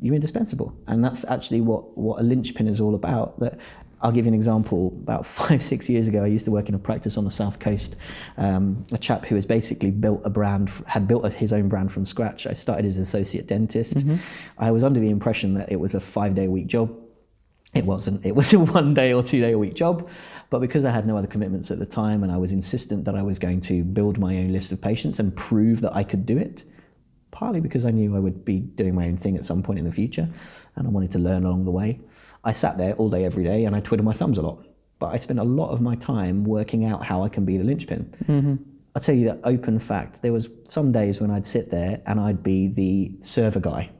You're 0.00 0.14
indispensable, 0.14 0.76
and 0.86 1.04
that's 1.04 1.24
actually 1.24 1.60
what 1.60 1.96
what 1.96 2.20
a 2.20 2.22
linchpin 2.22 2.66
is 2.66 2.80
all 2.80 2.94
about. 2.94 3.38
That 3.40 3.58
I'll 4.04 4.12
give 4.12 4.26
you 4.26 4.30
an 4.30 4.34
example. 4.34 4.88
About 5.02 5.26
five, 5.40 5.62
six 5.62 5.88
years 5.88 6.06
ago, 6.06 6.22
I 6.22 6.26
used 6.26 6.44
to 6.44 6.50
work 6.50 6.68
in 6.68 6.74
a 6.74 6.78
practice 6.78 7.16
on 7.16 7.24
the 7.24 7.30
south 7.30 7.58
coast. 7.58 7.96
Um, 8.36 8.84
a 8.92 8.98
chap 8.98 9.24
who 9.24 9.34
has 9.34 9.46
basically 9.46 9.90
built 9.90 10.20
a 10.24 10.30
brand, 10.30 10.70
had 10.86 11.08
built 11.08 11.30
his 11.32 11.52
own 11.52 11.68
brand 11.68 11.90
from 11.90 12.04
scratch. 12.04 12.46
I 12.46 12.52
started 12.52 12.84
as 12.84 12.98
an 12.98 13.02
associate 13.02 13.46
dentist. 13.46 13.96
I 14.58 14.70
was 14.70 14.84
under 14.84 15.00
the 15.00 15.10
impression 15.10 15.54
that 15.54 15.72
it 15.72 15.80
was 15.80 15.94
a 15.94 16.00
five 16.00 16.34
day 16.34 16.44
a 16.44 16.50
week 16.50 16.66
job. 16.66 16.94
It 17.72 17.84
wasn't. 17.84 18.24
It 18.24 18.34
was 18.36 18.52
a 18.52 18.58
one 18.78 18.94
day 18.94 19.12
or 19.12 19.22
two 19.22 19.40
day 19.40 19.52
a 19.52 19.58
week 19.58 19.74
job. 19.74 20.08
But 20.54 20.60
because 20.60 20.84
I 20.84 20.92
had 20.92 21.04
no 21.04 21.16
other 21.16 21.26
commitments 21.26 21.72
at 21.72 21.80
the 21.80 21.84
time 21.84 22.22
and 22.22 22.30
I 22.30 22.36
was 22.36 22.52
insistent 22.52 23.04
that 23.06 23.16
I 23.16 23.22
was 23.22 23.40
going 23.40 23.60
to 23.62 23.82
build 23.82 24.20
my 24.20 24.36
own 24.36 24.52
list 24.52 24.70
of 24.70 24.80
patients 24.80 25.18
and 25.18 25.34
prove 25.34 25.80
that 25.80 25.96
I 25.96 26.04
could 26.04 26.24
do 26.26 26.38
it, 26.38 26.62
partly 27.32 27.58
because 27.58 27.84
I 27.84 27.90
knew 27.90 28.14
I 28.14 28.20
would 28.20 28.44
be 28.44 28.60
doing 28.60 28.94
my 28.94 29.08
own 29.08 29.16
thing 29.16 29.36
at 29.36 29.44
some 29.44 29.64
point 29.64 29.80
in 29.80 29.84
the 29.84 29.90
future 29.90 30.28
and 30.76 30.86
I 30.86 30.90
wanted 30.90 31.10
to 31.10 31.18
learn 31.18 31.44
along 31.44 31.64
the 31.64 31.72
way. 31.72 31.98
I 32.44 32.52
sat 32.52 32.78
there 32.78 32.92
all 32.92 33.10
day, 33.10 33.24
every 33.24 33.42
day, 33.42 33.64
and 33.64 33.74
I 33.74 33.80
twiddled 33.80 34.04
my 34.04 34.12
thumbs 34.12 34.38
a 34.38 34.42
lot. 34.42 34.64
But 35.00 35.06
I 35.06 35.16
spent 35.16 35.40
a 35.40 35.42
lot 35.42 35.70
of 35.70 35.80
my 35.80 35.96
time 35.96 36.44
working 36.44 36.84
out 36.84 37.04
how 37.04 37.24
I 37.24 37.28
can 37.28 37.44
be 37.44 37.56
the 37.56 37.64
linchpin. 37.64 38.14
Mm-hmm. 38.28 38.54
I'll 38.94 39.02
tell 39.02 39.16
you 39.16 39.26
that 39.26 39.40
open 39.42 39.80
fact. 39.80 40.22
There 40.22 40.32
was 40.32 40.48
some 40.68 40.92
days 40.92 41.20
when 41.20 41.32
I'd 41.32 41.48
sit 41.48 41.72
there 41.72 42.00
and 42.06 42.20
I'd 42.20 42.44
be 42.44 42.68
the 42.68 43.10
server 43.22 43.58
guy. 43.58 43.90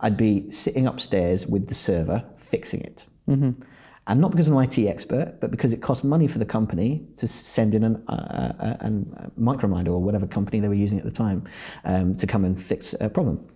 I'd 0.00 0.16
be 0.16 0.50
sitting 0.50 0.88
upstairs 0.88 1.46
with 1.46 1.68
the 1.68 1.74
server 1.76 2.24
fixing 2.50 2.80
it. 2.80 3.04
Mm-hmm. 3.28 3.62
And 4.06 4.20
not 4.20 4.30
because 4.30 4.48
I'm 4.48 4.56
an 4.56 4.64
IT 4.64 4.78
expert, 4.86 5.38
but 5.40 5.50
because 5.50 5.72
it 5.72 5.80
cost 5.80 6.04
money 6.04 6.28
for 6.28 6.38
the 6.38 6.44
company 6.44 7.06
to 7.16 7.26
send 7.26 7.74
in 7.74 7.84
an, 7.84 8.04
uh, 8.08 8.52
uh, 8.60 8.76
an 8.80 9.10
uh, 9.18 9.40
Microminder 9.40 9.88
or 9.88 10.02
whatever 10.02 10.26
company 10.26 10.60
they 10.60 10.68
were 10.68 10.74
using 10.74 10.98
at 10.98 11.04
the 11.04 11.10
time 11.10 11.48
um, 11.86 12.14
to 12.16 12.26
come 12.26 12.44
and 12.44 12.60
fix 12.60 12.94
a 13.00 13.08
problem. 13.08 13.46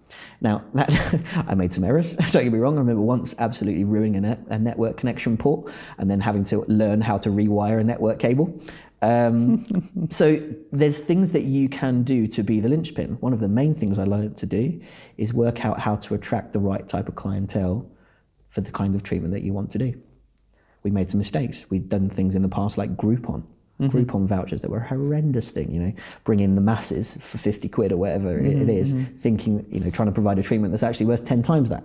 Now, 0.40 0.64
that 0.73 0.90
I 1.49 1.55
made 1.55 1.73
some 1.73 1.85
errors. 1.85 2.17
Don't 2.31 2.45
get 2.45 2.52
me 2.52 2.59
wrong. 2.59 2.76
I 2.76 2.78
remember 2.78 3.02
once 3.02 3.35
absolutely 3.38 3.85
ruining 3.85 4.17
a, 4.17 4.21
net, 4.23 4.40
a 4.49 4.59
network 4.59 4.97
connection 4.97 5.37
port 5.37 5.71
and 5.99 6.11
then 6.11 6.21
having 6.21 6.45
to 6.45 6.64
learn 6.69 7.02
how 7.02 7.19
to 7.19 7.28
rewire 7.28 7.81
a 7.81 7.85
network 7.85 8.19
cable. 8.19 8.59
Um, 9.02 10.09
so 10.11 10.40
there's 10.73 10.99
things 10.99 11.33
that 11.33 11.43
you 11.43 11.69
can 11.69 12.05
do 12.05 12.26
to 12.28 12.43
be 12.43 12.61
the 12.61 12.71
linchpin. 12.71 13.19
One 13.21 13.35
of 13.35 13.40
the 13.40 13.49
main 13.49 13.75
things 13.75 13.99
I 13.99 14.05
learned 14.05 14.38
to 14.38 14.47
do 14.47 14.81
is 15.19 15.35
work 15.35 15.67
out 15.67 15.78
how 15.78 15.97
to 15.97 16.14
attract 16.14 16.55
the 16.55 16.59
right 16.59 16.88
type 16.88 17.07
of 17.09 17.17
clientele 17.17 17.87
for 18.49 18.62
the 18.62 18.71
kind 18.71 18.95
of 18.95 19.02
treatment 19.02 19.35
that 19.35 19.43
you 19.43 19.52
want 19.52 19.71
to 19.73 19.78
do. 19.78 19.95
We 20.88 20.95
made 20.95 21.11
some 21.11 21.18
mistakes. 21.18 21.68
We'd 21.71 21.88
done 21.88 22.09
things 22.09 22.35
in 22.35 22.42
the 22.42 22.49
past 22.49 22.78
like 22.78 22.97
Groupon. 22.97 23.42
Mm-hmm. 23.80 23.97
Groupon 23.97 24.26
vouchers 24.26 24.61
that 24.62 24.71
were 24.71 24.78
a 24.78 24.88
horrendous 24.88 25.50
thing, 25.50 25.73
you 25.73 25.80
know, 25.80 25.92
bringing 26.25 26.54
the 26.54 26.61
masses 26.61 27.16
for 27.21 27.38
50 27.38 27.68
quid 27.68 27.92
or 27.92 27.97
whatever 27.97 28.38
it- 28.38 28.57
it 28.62 28.68
is, 28.68 28.92
mm-hmm. 28.92 29.16
thinking, 29.18 29.64
you 29.71 29.80
know, 29.80 29.90
trying 29.90 30.09
to 30.09 30.12
provide 30.12 30.38
a 30.38 30.42
treatment 30.42 30.73
that's 30.73 30.83
actually 30.83 31.07
worth 31.07 31.25
10 31.25 31.42
times 31.42 31.68
that 31.68 31.85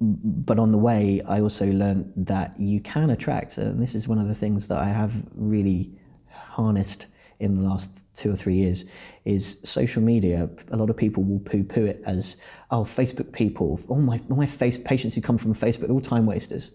but 0.00 0.58
on 0.58 0.72
the 0.72 0.78
way, 0.78 1.22
I 1.26 1.40
also 1.40 1.70
learned 1.72 2.12
that 2.16 2.58
you 2.60 2.80
can 2.80 3.10
attract, 3.10 3.56
and 3.56 3.82
this 3.82 3.94
is 3.94 4.06
one 4.06 4.18
of 4.18 4.28
the 4.28 4.34
things 4.34 4.68
that 4.68 4.78
I 4.78 4.88
have 4.88 5.14
really 5.34 5.98
harnessed 6.28 7.06
in 7.38 7.56
the 7.56 7.62
last 7.62 8.00
two 8.14 8.30
or 8.30 8.36
three 8.36 8.54
years, 8.54 8.84
is 9.24 9.58
social 9.62 10.02
media. 10.02 10.48
A 10.70 10.76
lot 10.76 10.90
of 10.90 10.96
people 10.96 11.22
will 11.22 11.40
poo-poo 11.40 11.86
it 11.86 12.02
as, 12.06 12.36
oh, 12.70 12.84
Facebook 12.84 13.32
people, 13.32 13.80
all 13.88 14.00
my 14.00 14.20
all 14.30 14.36
my 14.36 14.46
face 14.46 14.76
patients 14.76 15.14
who 15.14 15.20
come 15.20 15.38
from 15.38 15.54
Facebook, 15.54 15.86
they're 15.86 15.90
all 15.90 16.00
time 16.00 16.26
wasters. 16.26 16.72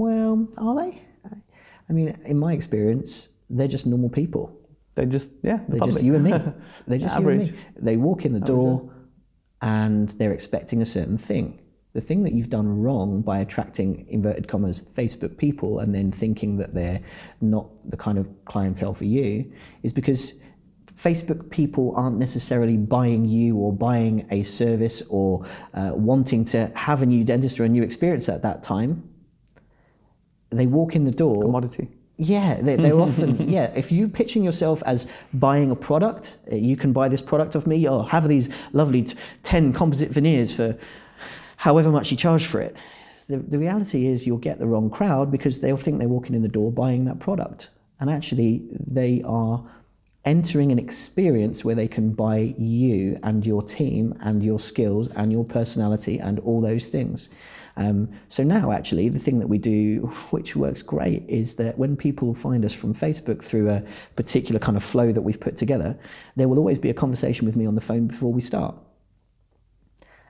Well, 0.00 0.48
are 0.56 0.76
they? 0.76 1.02
I 1.90 1.92
mean, 1.92 2.18
in 2.24 2.38
my 2.38 2.54
experience, 2.54 3.28
they're 3.50 3.68
just 3.68 3.84
normal 3.84 4.08
people. 4.08 4.58
They 4.94 5.04
just 5.04 5.28
yeah. 5.42 5.58
the 5.68 5.72
They're 5.72 5.80
just 5.80 5.98
public. 5.98 6.04
you 6.04 6.14
and 6.14 6.24
me. 6.24 6.30
They're 6.86 6.98
just 6.98 7.18
you 7.18 7.28
and 7.28 7.42
Average. 7.42 7.52
me. 7.52 7.58
They 7.76 7.98
walk 7.98 8.24
in 8.24 8.32
the 8.32 8.40
door 8.40 8.90
and 9.60 10.08
they're 10.08 10.32
expecting 10.32 10.80
a 10.80 10.86
certain 10.86 11.18
thing. 11.18 11.60
The 11.92 12.00
thing 12.00 12.22
that 12.22 12.32
you've 12.32 12.48
done 12.48 12.80
wrong 12.80 13.20
by 13.20 13.40
attracting 13.40 14.06
inverted 14.08 14.48
commas 14.48 14.80
Facebook 14.80 15.36
people 15.36 15.80
and 15.80 15.94
then 15.94 16.12
thinking 16.12 16.56
that 16.56 16.72
they're 16.72 17.02
not 17.42 17.68
the 17.90 17.98
kind 17.98 18.16
of 18.16 18.26
clientele 18.46 18.94
for 18.94 19.04
you 19.04 19.52
is 19.82 19.92
because 19.92 20.40
Facebook 20.96 21.50
people 21.50 21.92
aren't 21.94 22.16
necessarily 22.16 22.78
buying 22.78 23.26
you 23.26 23.56
or 23.56 23.70
buying 23.70 24.26
a 24.30 24.44
service 24.44 25.02
or 25.10 25.44
uh, 25.74 25.92
wanting 25.94 26.42
to 26.46 26.72
have 26.74 27.02
a 27.02 27.06
new 27.06 27.22
dentist 27.22 27.60
or 27.60 27.64
a 27.64 27.68
new 27.68 27.82
experience 27.82 28.30
at 28.30 28.40
that 28.40 28.62
time. 28.62 29.09
They 30.50 30.66
walk 30.66 30.96
in 30.96 31.04
the 31.04 31.10
door. 31.10 31.42
commodity. 31.42 31.88
Yeah, 32.16 32.60
they, 32.60 32.76
they're 32.76 33.00
often, 33.08 33.50
yeah, 33.50 33.72
if 33.74 33.90
you're 33.90 34.08
pitching 34.08 34.44
yourself 34.44 34.82
as 34.84 35.06
buying 35.32 35.70
a 35.70 35.76
product, 35.76 36.36
uh, 36.52 36.56
you 36.56 36.76
can 36.76 36.92
buy 36.92 37.08
this 37.08 37.22
product 37.22 37.54
of 37.54 37.66
me, 37.66 37.88
or 37.88 38.06
have 38.08 38.28
these 38.28 38.50
lovely 38.72 39.02
t- 39.02 39.16
10 39.42 39.72
composite 39.72 40.10
veneers 40.10 40.54
for 40.54 40.76
however 41.56 41.90
much 41.90 42.10
you 42.10 42.16
charge 42.16 42.44
for 42.44 42.60
it. 42.60 42.76
The, 43.28 43.38
the 43.38 43.58
reality 43.58 44.06
is 44.06 44.26
you'll 44.26 44.38
get 44.38 44.58
the 44.58 44.66
wrong 44.66 44.90
crowd 44.90 45.30
because 45.30 45.60
they'll 45.60 45.76
think 45.76 45.98
they're 45.98 46.08
walking 46.08 46.34
in 46.34 46.42
the 46.42 46.48
door 46.48 46.70
buying 46.70 47.04
that 47.06 47.20
product. 47.20 47.70
And 48.00 48.10
actually, 48.10 48.64
they 48.86 49.22
are 49.24 49.64
entering 50.24 50.70
an 50.72 50.78
experience 50.78 51.64
where 51.64 51.74
they 51.74 51.88
can 51.88 52.12
buy 52.12 52.54
you 52.58 53.18
and 53.22 53.46
your 53.46 53.62
team 53.62 54.14
and 54.20 54.42
your 54.42 54.60
skills 54.60 55.08
and 55.10 55.32
your 55.32 55.44
personality 55.44 56.18
and 56.18 56.38
all 56.40 56.60
those 56.60 56.86
things. 56.86 57.30
Um, 57.76 58.10
so 58.28 58.42
now, 58.42 58.72
actually, 58.72 59.08
the 59.08 59.18
thing 59.18 59.38
that 59.38 59.46
we 59.46 59.58
do, 59.58 60.12
which 60.30 60.56
works 60.56 60.82
great, 60.82 61.24
is 61.28 61.54
that 61.54 61.78
when 61.78 61.96
people 61.96 62.34
find 62.34 62.64
us 62.64 62.72
from 62.72 62.94
Facebook 62.94 63.42
through 63.42 63.70
a 63.70 63.82
particular 64.16 64.58
kind 64.58 64.76
of 64.76 64.84
flow 64.84 65.12
that 65.12 65.22
we've 65.22 65.40
put 65.40 65.56
together, 65.56 65.98
there 66.36 66.48
will 66.48 66.58
always 66.58 66.78
be 66.78 66.90
a 66.90 66.94
conversation 66.94 67.46
with 67.46 67.56
me 67.56 67.66
on 67.66 67.74
the 67.74 67.80
phone 67.80 68.06
before 68.06 68.32
we 68.32 68.40
start. 68.40 68.74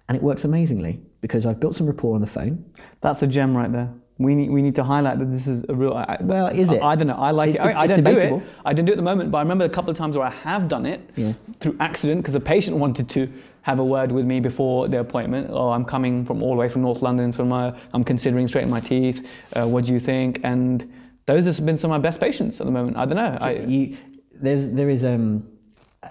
And 0.09 0.17
it 0.17 0.23
works 0.23 0.45
amazingly 0.45 1.01
because 1.21 1.47
I've 1.47 1.61
built 1.61 1.77
some 1.77 1.87
rapport 1.87 2.15
on 2.15 2.21
the 2.21 2.27
phone. 2.27 2.65
That's 3.01 3.23
a 3.23 3.27
gem 3.27 3.57
right 3.57 3.71
there. 3.71 3.93
We 4.21 4.35
need, 4.35 4.51
we 4.51 4.61
need 4.61 4.75
to 4.75 4.85
highlight 4.85 5.19
that 5.19 5.33
this 5.33 5.47
is 5.47 5.65
a 5.71 5.75
real. 5.75 5.95
I, 5.95 6.19
Well, 6.21 6.49
is 6.49 6.71
it? 6.71 6.83
I, 6.83 6.89
I 6.91 6.95
don't 6.95 7.07
know. 7.07 7.15
I 7.15 7.31
like 7.31 7.51
It's 7.51 7.59
it. 7.59 7.63
I, 7.65 7.73
de- 7.73 7.79
I 7.79 7.85
it's 7.85 7.95
don't 7.95 8.05
do 8.05 8.37
it. 8.37 8.43
I 8.67 8.73
didn't 8.75 8.87
do 8.87 8.93
it 8.93 8.97
at 8.97 8.99
the 8.99 9.03
moment, 9.03 9.31
but 9.31 9.39
I 9.39 9.41
remember 9.41 9.65
a 9.65 9.69
couple 9.71 9.91
of 9.91 9.97
times 9.97 10.15
where 10.15 10.27
I 10.27 10.31
have 10.31 10.69
done 10.69 10.85
it 10.85 11.01
Yeah. 11.17 11.33
through 11.59 11.77
accident 11.81 12.21
because 12.21 12.35
a 12.35 12.41
patient 12.41 12.77
wanted 12.77 13.09
to 13.17 13.33
have 13.63 13.79
a 13.79 13.85
word 13.85 14.13
with 14.13 14.27
me 14.27 14.39
before 14.41 14.89
the 14.89 15.01
appointment. 15.01 15.49
Oh, 15.51 15.71
I'm 15.71 15.87
coming 15.87 16.27
from 16.27 16.43
all 16.43 16.51
the 16.51 16.57
way 16.57 16.69
from 16.69 16.83
North 16.83 17.01
London. 17.01 17.33
From 17.33 17.51
uh, 17.51 17.73
I'm 17.95 18.05
considering 18.05 18.47
straightening 18.47 18.71
my 18.71 18.81
teeth. 18.81 19.27
Uh, 19.57 19.67
what 19.67 19.87
do 19.87 19.95
you 19.95 20.01
think? 20.01 20.41
And 20.45 20.93
those 21.25 21.47
have 21.47 21.65
been 21.65 21.79
some 21.79 21.91
of 21.91 21.99
my 21.99 22.03
best 22.03 22.21
patients 22.21 22.61
at 22.61 22.67
the 22.67 22.73
moment. 22.73 22.99
I 22.99 23.07
don't 23.07 23.17
know. 23.17 23.39
I, 23.41 23.53
you, 23.55 23.97
there's 24.35 24.71
there 24.73 24.91
is 24.91 25.03
um, 25.03 25.49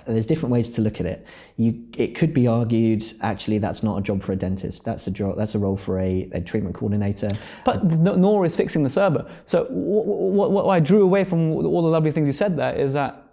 there's 0.06 0.26
different 0.26 0.54
ways 0.54 0.70
to 0.70 0.82
look 0.82 1.00
at 1.00 1.08
it. 1.08 1.26
You, 1.58 1.84
it 1.98 2.16
could 2.16 2.32
be 2.32 2.46
argued 2.46 3.12
actually 3.22 3.58
that's 3.58 3.82
not 3.82 3.98
a 3.98 4.02
job 4.02 4.22
for 4.22 4.34
a 4.34 4.36
dentist. 4.36 4.86
That's 4.86 5.08
a 5.08 5.12
job. 5.12 5.36
That's 5.36 5.56
a 5.56 5.60
role 5.60 5.78
for 5.78 6.00
a, 6.00 6.30
a 6.32 6.42
treatment 6.42 6.76
coordinator. 6.76 7.30
But 7.66 7.84
no- 7.84 8.16
nor 8.16 8.46
is 8.46 8.56
fixing 8.56 8.84
the 8.84 8.90
server. 8.90 9.28
So 9.48 9.66
what, 9.70 10.52
what 10.52 10.68
I 10.68 10.80
drew 10.80 11.04
away 11.04 11.24
from 11.24 11.52
all 11.54 11.82
the 11.82 11.88
lovely 11.88 12.12
things 12.12 12.28
you 12.28 12.34
said 12.34 12.56
there 12.56 12.76
is 12.76 12.94
that 12.94 13.26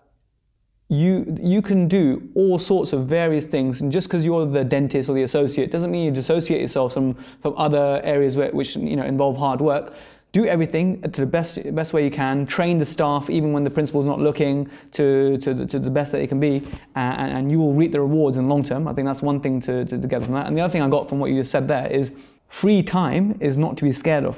you 0.88 1.36
you 1.42 1.62
can 1.62 1.88
do 1.88 2.28
all 2.36 2.60
sorts 2.60 2.92
of 2.92 3.06
various 3.06 3.44
things, 3.44 3.80
and 3.80 3.90
just 3.90 4.06
because 4.08 4.24
you're 4.24 4.46
the 4.46 4.64
dentist 4.64 5.08
or 5.08 5.14
the 5.14 5.24
associate 5.24 5.72
doesn't 5.72 5.90
mean 5.90 6.04
you 6.04 6.12
dissociate 6.12 6.60
yourself 6.60 6.94
from 6.94 7.14
from 7.14 7.54
other 7.56 8.00
areas 8.04 8.36
which 8.36 8.76
you 8.76 8.94
know 8.94 9.04
involve 9.04 9.36
hard 9.36 9.60
work. 9.60 9.94
Do 10.32 10.44
everything 10.44 11.00
to 11.00 11.20
the 11.22 11.26
best 11.26 11.58
best 11.74 11.94
way 11.94 12.04
you 12.04 12.10
can. 12.10 12.44
Train 12.44 12.78
the 12.78 12.84
staff 12.84 13.30
even 13.30 13.52
when 13.52 13.64
the 13.64 13.70
principal's 13.70 14.04
not 14.04 14.20
looking 14.20 14.68
to 14.92 15.38
to 15.38 15.54
the, 15.54 15.66
to 15.66 15.78
the 15.78 15.90
best 15.90 16.12
that 16.12 16.18
they 16.18 16.26
can 16.26 16.40
be, 16.40 16.62
and, 16.94 17.32
and 17.32 17.50
you 17.50 17.58
will 17.58 17.72
reap 17.72 17.92
the 17.92 18.00
rewards 18.00 18.36
in 18.36 18.44
the 18.44 18.50
long 18.50 18.62
term. 18.62 18.86
I 18.86 18.92
think 18.92 19.06
that's 19.06 19.22
one 19.22 19.40
thing 19.40 19.60
to, 19.62 19.84
to, 19.86 19.98
to 19.98 20.08
get 20.08 20.22
from 20.22 20.34
that. 20.34 20.46
And 20.46 20.56
the 20.56 20.60
other 20.60 20.70
thing 20.70 20.82
I 20.82 20.88
got 20.90 21.08
from 21.08 21.20
what 21.20 21.30
you 21.30 21.40
just 21.40 21.50
said 21.50 21.66
there 21.68 21.86
is 21.86 22.12
free 22.48 22.82
time 22.82 23.38
is 23.40 23.56
not 23.56 23.76
to 23.78 23.84
be 23.84 23.92
scared 23.92 24.24
of. 24.24 24.36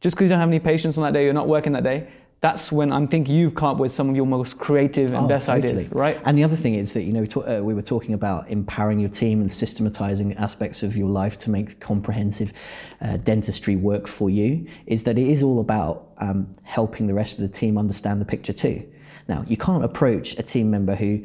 Just 0.00 0.16
because 0.16 0.24
you 0.24 0.30
don't 0.30 0.40
have 0.40 0.48
any 0.48 0.58
patients 0.58 0.98
on 0.98 1.04
that 1.04 1.12
day, 1.12 1.24
you're 1.24 1.32
not 1.32 1.46
working 1.46 1.72
that 1.72 1.84
day. 1.84 2.08
That's 2.42 2.72
when 2.72 2.92
I'm 2.92 3.06
thinking 3.06 3.36
you've 3.36 3.54
come 3.54 3.68
up 3.68 3.76
with 3.78 3.92
some 3.92 4.10
of 4.10 4.16
your 4.16 4.26
most 4.26 4.58
creative 4.58 5.14
and 5.14 5.26
Oh, 5.26 5.28
best 5.28 5.46
totally. 5.46 5.72
ideas, 5.74 5.92
right? 5.92 6.20
And 6.24 6.36
the 6.36 6.42
other 6.42 6.56
thing 6.56 6.74
is 6.74 6.92
that 6.92 7.02
you 7.02 7.12
know 7.12 7.22
uh, 7.22 7.62
we 7.62 7.72
were 7.72 7.82
talking 7.82 8.14
about 8.14 8.50
empowering 8.50 8.98
your 8.98 9.10
team 9.10 9.40
and 9.40 9.50
systematizing 9.50 10.34
aspects 10.34 10.82
of 10.82 10.96
your 10.96 11.08
life 11.08 11.38
to 11.38 11.50
make 11.50 11.78
comprehensive 11.78 12.52
uh, 13.00 13.16
dentistry 13.18 13.76
work 13.76 14.08
for 14.08 14.28
you. 14.28 14.66
Is 14.86 15.04
that 15.04 15.18
it 15.18 15.28
is 15.28 15.44
all 15.44 15.60
about 15.60 16.08
um, 16.18 16.52
helping 16.64 17.06
the 17.06 17.14
rest 17.14 17.34
of 17.34 17.42
the 17.42 17.48
team 17.60 17.78
understand 17.78 18.20
the 18.20 18.24
picture 18.24 18.52
too. 18.52 18.82
Now 19.28 19.44
you 19.46 19.56
can't 19.56 19.84
approach 19.84 20.36
a 20.36 20.42
team 20.42 20.68
member 20.68 20.96
who, 20.96 21.24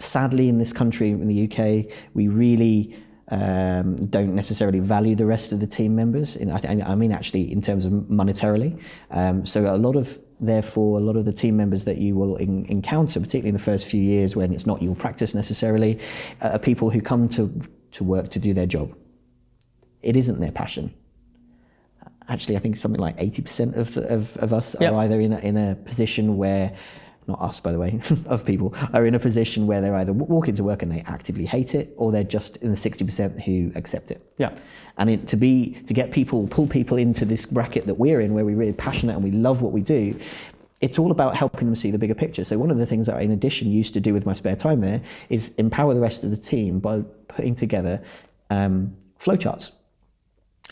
sadly, 0.00 0.48
in 0.48 0.58
this 0.58 0.72
country 0.72 1.10
in 1.10 1.28
the 1.28 1.44
UK, 1.46 1.86
we 2.14 2.26
really 2.26 2.96
um, 3.28 3.94
don't 4.06 4.34
necessarily 4.34 4.80
value 4.80 5.14
the 5.14 5.24
rest 5.24 5.52
of 5.52 5.60
the 5.60 5.68
team 5.68 5.94
members. 5.94 6.34
In, 6.34 6.50
I, 6.50 6.82
I 6.84 6.94
mean, 6.96 7.12
actually, 7.12 7.50
in 7.52 7.62
terms 7.62 7.84
of 7.84 7.92
monetarily. 7.92 8.78
Um, 9.10 9.46
so 9.46 9.74
a 9.74 9.78
lot 9.78 9.96
of, 9.96 10.18
therefore, 10.42 10.98
a 10.98 11.00
lot 11.00 11.16
of 11.16 11.24
the 11.24 11.32
team 11.32 11.56
members 11.56 11.84
that 11.84 11.98
you 11.98 12.14
will 12.16 12.36
in, 12.36 12.66
encounter, 12.66 13.20
particularly 13.20 13.48
in 13.48 13.54
the 13.54 13.60
first 13.60 13.86
few 13.86 14.02
years 14.02 14.36
when 14.36 14.52
it's 14.52 14.66
not 14.66 14.82
your 14.82 14.94
practice 14.94 15.34
necessarily, 15.34 15.98
uh, 16.40 16.50
are 16.52 16.58
people 16.58 16.90
who 16.90 17.00
come 17.00 17.28
to 17.30 17.50
to 17.92 18.04
work 18.04 18.30
to 18.30 18.38
do 18.38 18.52
their 18.54 18.66
job. 18.66 18.94
It 20.02 20.16
isn't 20.16 20.40
their 20.40 20.50
passion. 20.52 20.92
Actually, 22.28 22.56
I 22.56 22.60
think 22.60 22.76
something 22.76 23.00
like 23.00 23.16
80% 23.18 23.76
of, 23.76 23.96
of, 23.96 24.36
of 24.38 24.52
us 24.52 24.74
Yep. 24.80 24.92
are 24.92 25.00
either 25.00 25.20
in 25.20 25.32
a, 25.32 25.38
in 25.40 25.56
a 25.56 25.74
position 25.74 26.36
where, 26.36 26.72
not 27.26 27.40
us 27.40 27.60
by 27.60 27.72
the 27.72 27.78
way, 27.78 28.00
of 28.26 28.44
people, 28.44 28.74
are 28.92 29.06
in 29.06 29.14
a 29.14 29.18
position 29.18 29.66
where 29.66 29.80
they're 29.80 29.94
either 29.96 30.12
walk 30.12 30.48
into 30.48 30.64
work 30.64 30.82
and 30.82 30.90
they 30.90 31.02
actively 31.06 31.44
hate 31.44 31.74
it 31.74 31.94
or 31.96 32.12
they're 32.12 32.24
just 32.24 32.56
in 32.58 32.70
the 32.70 32.76
60% 32.76 33.42
who 33.42 33.72
accept 33.74 34.10
it. 34.10 34.24
Yeah. 34.38 34.52
And 34.98 35.08
it, 35.08 35.28
to 35.28 35.36
be 35.36 35.72
to 35.86 35.94
get 35.94 36.10
people 36.10 36.46
pull 36.48 36.66
people 36.66 36.98
into 36.98 37.24
this 37.24 37.46
bracket 37.46 37.86
that 37.86 37.94
we're 37.94 38.20
in, 38.20 38.34
where 38.34 38.44
we're 38.44 38.56
really 38.56 38.72
passionate 38.72 39.14
and 39.14 39.24
we 39.24 39.30
love 39.30 39.62
what 39.62 39.72
we 39.72 39.80
do, 39.80 40.18
it's 40.82 40.98
all 40.98 41.10
about 41.10 41.34
helping 41.34 41.66
them 41.66 41.74
see 41.74 41.90
the 41.90 41.98
bigger 41.98 42.14
picture. 42.14 42.44
So 42.44 42.58
one 42.58 42.70
of 42.70 42.76
the 42.76 42.86
things 42.86 43.06
that 43.06 43.16
I, 43.16 43.20
in 43.20 43.30
addition, 43.30 43.70
used 43.70 43.94
to 43.94 44.00
do 44.00 44.12
with 44.12 44.26
my 44.26 44.32
spare 44.32 44.56
time 44.56 44.80
there 44.80 45.00
is 45.28 45.54
empower 45.56 45.94
the 45.94 46.00
rest 46.00 46.24
of 46.24 46.30
the 46.30 46.36
team 46.36 46.80
by 46.80 47.02
putting 47.28 47.54
together 47.54 48.02
um, 48.50 48.94
flowcharts. 49.20 49.72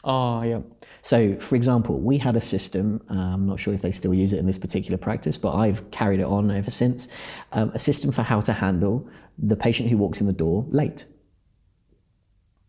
Oh, 0.04 0.42
yeah. 0.42 0.60
So, 1.02 1.36
for 1.36 1.56
example, 1.56 1.98
we 2.00 2.18
had 2.18 2.36
a 2.36 2.40
system, 2.40 3.02
uh, 3.10 3.14
I'm 3.14 3.46
not 3.46 3.58
sure 3.58 3.74
if 3.74 3.82
they 3.82 3.92
still 3.92 4.14
use 4.14 4.32
it 4.32 4.38
in 4.38 4.46
this 4.46 4.58
particular 4.58 4.96
practice, 4.98 5.36
but 5.36 5.54
I've 5.54 5.90
carried 5.90 6.20
it 6.20 6.26
on 6.26 6.50
ever 6.50 6.70
since, 6.70 7.08
um, 7.52 7.70
a 7.74 7.78
system 7.78 8.12
for 8.12 8.22
how 8.22 8.40
to 8.42 8.52
handle 8.52 9.06
the 9.38 9.56
patient 9.56 9.88
who 9.88 9.96
walks 9.96 10.20
in 10.20 10.26
the 10.26 10.32
door 10.32 10.66
late. 10.70 11.06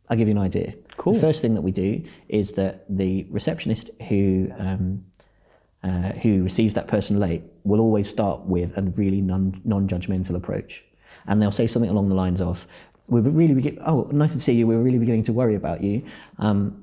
I'll 0.10 0.18
give 0.18 0.28
you 0.28 0.34
an 0.34 0.40
idea. 0.40 0.74
Cool. 0.98 1.14
The 1.14 1.20
first 1.20 1.42
thing 1.42 1.54
that 1.54 1.62
we 1.62 1.72
do 1.72 2.04
is 2.28 2.52
that 2.54 2.86
the 2.90 3.26
receptionist 3.30 3.92
who 4.10 4.52
um, 4.58 5.06
uh, 5.84 6.12
who 6.22 6.44
receives 6.44 6.74
that 6.76 6.88
person 6.88 7.20
late 7.20 7.42
will 7.64 7.80
always 7.80 8.10
start 8.10 8.42
with 8.42 8.78
a 8.78 8.82
really 8.82 9.22
non 9.22 9.60
non-judgmental 9.64 10.36
approach, 10.36 10.84
and 11.28 11.42
they'll 11.42 11.52
say 11.52 11.66
something 11.66 11.90
along 11.90 12.10
the 12.10 12.16
lines 12.16 12.42
of, 12.42 12.68
"We're 13.08 13.22
really 13.22 13.80
oh 13.86 14.10
nice 14.12 14.34
to 14.34 14.40
see 14.40 14.52
you. 14.52 14.68
We're 14.68 14.82
really 14.82 15.00
beginning 15.00 15.24
to 15.24 15.34
worry 15.34 15.56
about 15.56 15.82
you. 15.82 16.04
Um, 16.40 16.81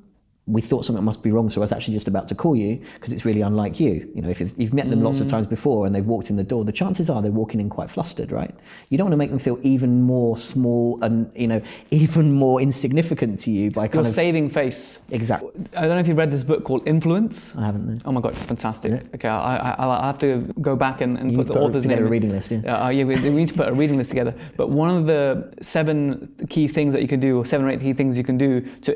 we 0.48 0.62
thought 0.62 0.84
something 0.84 1.04
must 1.04 1.22
be 1.22 1.30
wrong, 1.30 1.50
so 1.50 1.60
I 1.60 1.62
was 1.64 1.72
actually 1.72 1.94
just 1.94 2.08
about 2.08 2.26
to 2.28 2.34
call 2.34 2.56
you 2.56 2.80
because 2.94 3.12
it's 3.12 3.24
really 3.24 3.42
unlike 3.42 3.78
you. 3.78 4.10
You 4.14 4.22
know, 4.22 4.30
if 4.30 4.40
you've 4.40 4.72
met 4.72 4.88
them 4.88 5.02
lots 5.02 5.20
of 5.20 5.28
times 5.28 5.46
before 5.46 5.86
and 5.86 5.94
they've 5.94 6.06
walked 6.06 6.30
in 6.30 6.36
the 6.36 6.42
door, 6.44 6.64
the 6.64 6.72
chances 6.72 7.10
are 7.10 7.20
they're 7.20 7.30
walking 7.30 7.60
in 7.60 7.68
quite 7.68 7.90
flustered, 7.90 8.32
right? 8.32 8.54
You 8.88 8.96
don't 8.96 9.04
want 9.06 9.12
to 9.12 9.18
make 9.18 9.30
them 9.30 9.38
feel 9.38 9.58
even 9.62 10.02
more 10.02 10.38
small 10.38 10.98
and 11.02 11.30
you 11.36 11.46
know 11.46 11.60
even 11.90 12.32
more 12.32 12.60
insignificant 12.60 13.38
to 13.40 13.50
you 13.50 13.70
by 13.70 13.84
Your 13.84 13.88
kind 13.90 14.06
of 14.06 14.12
saving 14.12 14.48
face. 14.48 14.98
exactly. 15.10 15.50
I 15.76 15.82
don't 15.82 15.90
know 15.90 15.98
if 15.98 16.08
you've 16.08 16.16
read 16.16 16.30
this 16.30 16.44
book 16.44 16.64
called 16.64 16.86
Influence. 16.88 17.52
I 17.56 17.66
haven't. 17.66 17.86
No. 17.86 17.98
Oh 18.06 18.12
my 18.12 18.20
god, 18.20 18.32
it's 18.34 18.44
fantastic. 18.44 18.92
Okay, 19.14 19.28
I, 19.28 19.56
I, 19.56 19.74
I'll 19.78 19.90
I'll 19.90 20.02
have 20.02 20.18
to 20.18 20.38
go 20.60 20.76
back 20.76 21.00
and, 21.02 21.18
and 21.18 21.34
put 21.34 21.46
the 21.46 21.54
author's 21.54 21.82
together 21.82 22.02
name. 22.02 22.04
a 22.04 22.06
in. 22.06 22.12
reading 22.12 22.30
list, 22.30 22.50
yeah. 22.50 22.60
Uh, 22.86 22.88
yeah, 22.88 23.04
we, 23.04 23.14
we 23.20 23.30
need 23.30 23.48
to 23.48 23.54
put 23.54 23.68
a 23.68 23.72
reading 23.72 23.98
list 23.98 24.10
together. 24.10 24.34
But 24.56 24.70
one 24.70 24.90
of 24.90 25.06
the 25.06 25.52
seven 25.60 26.34
key 26.48 26.68
things 26.68 26.92
that 26.94 27.02
you 27.02 27.08
can 27.08 27.20
do, 27.20 27.38
or 27.38 27.44
seven 27.46 27.66
or 27.66 27.70
eight 27.70 27.80
key 27.80 27.92
things 27.92 28.16
you 28.16 28.24
can 28.24 28.38
do 28.38 28.60
to 28.82 28.94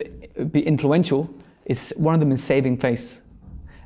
be 0.51 0.63
influential, 0.67 1.29
is 1.67 1.93
one 1.97 2.15
of 2.15 2.21
them 2.21 2.33
is 2.33 2.43
saving 2.43 2.77
face. 2.77 3.23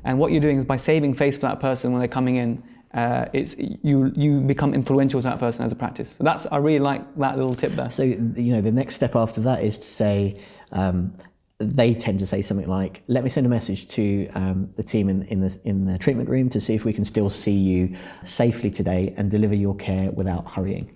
And 0.03 0.19
what 0.19 0.31
you're 0.31 0.41
doing 0.41 0.57
is 0.57 0.65
by 0.65 0.77
saving 0.77 1.13
face 1.13 1.35
for 1.35 1.41
that 1.43 1.59
person 1.59 1.91
when 1.91 1.99
they're 1.99 2.07
coming 2.07 2.37
in, 2.37 2.63
uh, 2.93 3.25
it's 3.33 3.55
you 3.57 4.11
you 4.15 4.39
become 4.39 4.73
influential 4.73 5.21
to 5.21 5.27
that 5.27 5.39
person 5.39 5.65
as 5.65 5.71
a 5.71 5.75
practice. 5.75 6.15
So 6.17 6.23
that's 6.23 6.45
I 6.47 6.57
really 6.57 6.79
like 6.79 7.01
that 7.17 7.37
little 7.37 7.53
tip 7.53 7.73
there. 7.73 7.91
So 7.91 8.03
you 8.03 8.53
know, 8.53 8.61
the 8.61 8.71
next 8.71 8.95
step 8.95 9.15
after 9.15 9.41
that 9.41 9.63
is 9.63 9.77
to 9.77 9.87
say. 9.87 10.39
Um, 10.71 11.13
they 11.59 11.95
tend 11.95 12.19
to 12.19 12.27
say 12.27 12.43
something 12.43 12.67
like, 12.67 13.01
"Let 13.07 13.23
me 13.23 13.31
send 13.31 13.47
a 13.47 13.49
message 13.49 13.87
to 13.87 14.27
um, 14.35 14.69
the 14.75 14.83
team 14.83 15.09
in, 15.09 15.23
in 15.23 15.41
the 15.41 15.59
in 15.63 15.85
the 15.85 15.97
treatment 15.97 16.29
room 16.29 16.49
to 16.49 16.61
see 16.61 16.75
if 16.75 16.85
we 16.85 16.93
can 16.93 17.03
still 17.03 17.31
see 17.31 17.51
you 17.51 17.95
safely 18.23 18.69
today 18.69 19.11
and 19.17 19.31
deliver 19.31 19.55
your 19.55 19.75
care 19.75 20.11
without 20.11 20.47
hurrying." 20.47 20.95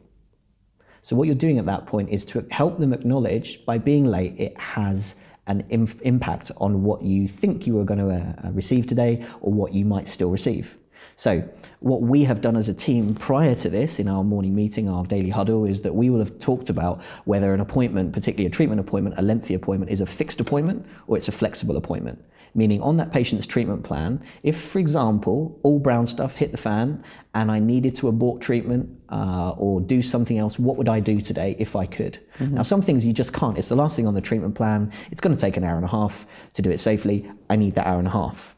So 1.02 1.16
what 1.16 1.26
you're 1.26 1.36
doing 1.36 1.58
at 1.58 1.66
that 1.66 1.88
point 1.88 2.10
is 2.10 2.26
to 2.26 2.46
help 2.52 2.78
them 2.78 2.94
acknowledge 2.94 3.66
by 3.66 3.80
being 3.80 4.06
late, 4.06 4.40
it 4.40 4.56
has 4.60 5.16
an 5.48 5.66
im- 5.70 6.00
impact 6.02 6.52
on 6.58 6.84
what 6.84 7.02
you 7.02 7.28
think 7.28 7.66
you 7.68 7.80
are 7.80 7.84
going 7.84 8.00
to 8.00 8.10
uh, 8.10 8.52
receive 8.52 8.88
today 8.88 9.26
or 9.42 9.52
what 9.52 9.74
you 9.74 9.86
might 9.86 10.10
still 10.10 10.30
receive. 10.30 10.78
So 11.16 11.48
what 11.82 12.02
we 12.02 12.24
have 12.24 12.42
done 12.42 12.56
as 12.56 12.70
a 12.70 12.74
team 12.74 13.14
prior 13.14 13.54
to 13.56 13.70
this 13.70 14.00
in 14.00 14.08
our 14.08 14.24
morning 14.24 14.56
meeting, 14.56 14.90
our 14.90 15.06
daily 15.06 15.30
huddle, 15.30 15.66
is 15.66 15.82
that 15.82 15.94
we 15.94 16.10
will 16.10 16.20
have 16.20 16.40
talked 16.40 16.70
about 16.70 17.02
whether 17.26 17.54
an 17.54 17.60
appointment, 17.60 18.14
particularly 18.14 18.48
a 18.48 18.50
treatment 18.50 18.80
appointment, 18.80 19.16
a 19.18 19.22
lengthy 19.22 19.54
appointment, 19.54 19.92
is 19.92 20.02
a 20.02 20.06
fixed 20.06 20.40
appointment 20.40 20.86
or 21.08 21.18
it's 21.18 21.28
a 21.28 21.32
flexible 21.32 21.78
appointment. 21.78 22.24
Meaning, 22.54 22.82
on 22.82 22.98
that 22.98 23.12
patient's 23.12 23.48
treatment 23.48 23.84
plan, 23.84 24.22
if, 24.44 24.60
for 24.60 24.80
example, 24.80 25.60
all 25.64 25.80
brown 25.80 26.06
stuff 26.06 26.36
hit 26.36 26.52
the 26.52 26.58
fan 26.58 27.04
and 27.34 27.50
I 27.50 27.60
needed 27.60 27.96
to 27.96 28.10
abort 28.10 28.42
treatment 28.42 29.01
uh, 29.12 29.54
or 29.58 29.82
do 29.82 30.02
something 30.02 30.38
else, 30.38 30.58
what 30.58 30.78
would 30.78 30.88
I 30.88 31.00
do 31.00 31.22
today 31.22 31.56
if 31.60 31.76
I 31.76 31.86
could? 31.86 32.20
Now, 32.40 32.64
some 32.64 32.82
things 32.82 33.06
you 33.06 33.14
just 33.14 33.34
can't. 33.34 33.58
It's 33.58 33.68
the 33.68 33.76
last 33.76 33.96
thing 33.96 34.08
on 34.08 34.14
the 34.14 34.22
treatment 34.22 34.56
plan. 34.56 34.92
It's 35.12 35.20
going 35.20 35.36
to 35.36 35.40
take 35.40 35.58
an 35.58 35.64
hour 35.64 35.76
and 35.76 35.86
a 35.86 35.90
half 35.90 36.26
to 36.54 36.62
do 36.62 36.72
it 36.72 36.80
safely. 36.80 37.30
I 37.50 37.58
need 37.58 37.76
that 37.76 37.86
hour 37.86 38.00
and 38.00 38.08
a 38.08 38.12
half. 38.12 38.56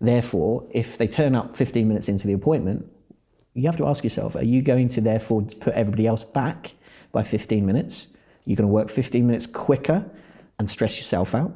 Therefore, 0.00 0.64
if 0.70 0.96
they 0.96 1.08
turn 1.08 1.34
up 1.34 1.56
15 1.56 1.88
minutes 1.88 2.08
into 2.08 2.26
the 2.26 2.34
appointment, 2.34 2.86
you 3.54 3.66
have 3.66 3.76
to 3.78 3.86
ask 3.86 4.04
yourself 4.04 4.36
are 4.36 4.44
you 4.44 4.62
going 4.62 4.88
to 4.90 5.00
therefore 5.00 5.42
put 5.42 5.74
everybody 5.74 6.06
else 6.06 6.22
back 6.22 6.72
by 7.12 7.24
15 7.24 7.66
minutes? 7.66 8.08
You're 8.44 8.56
going 8.56 8.68
to 8.68 8.72
work 8.72 8.90
15 8.90 9.26
minutes 9.26 9.46
quicker 9.46 10.04
and 10.58 10.70
stress 10.70 10.96
yourself 10.98 11.34
out? 11.34 11.52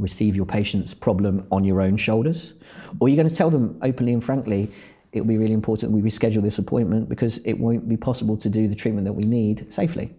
receive 0.00 0.34
your 0.34 0.46
patient's 0.46 0.94
problem 0.94 1.46
on 1.52 1.64
your 1.64 1.80
own 1.80 1.96
shoulders? 1.96 2.54
Or 2.98 3.06
are 3.06 3.10
you 3.10 3.16
going 3.16 3.28
to 3.28 3.34
tell 3.34 3.50
them 3.50 3.78
openly 3.82 4.12
and 4.12 4.24
frankly, 4.24 4.72
it 5.12 5.20
will 5.20 5.28
be 5.28 5.38
really 5.38 5.54
important 5.54 5.92
we 5.92 6.02
reschedule 6.02 6.42
this 6.42 6.58
appointment 6.58 7.08
because 7.08 7.38
it 7.38 7.54
won't 7.54 7.88
be 7.88 7.96
possible 7.96 8.36
to 8.36 8.48
do 8.48 8.68
the 8.68 8.74
treatment 8.74 9.04
that 9.04 9.12
we 9.12 9.24
need 9.24 9.72
safely? 9.72 10.12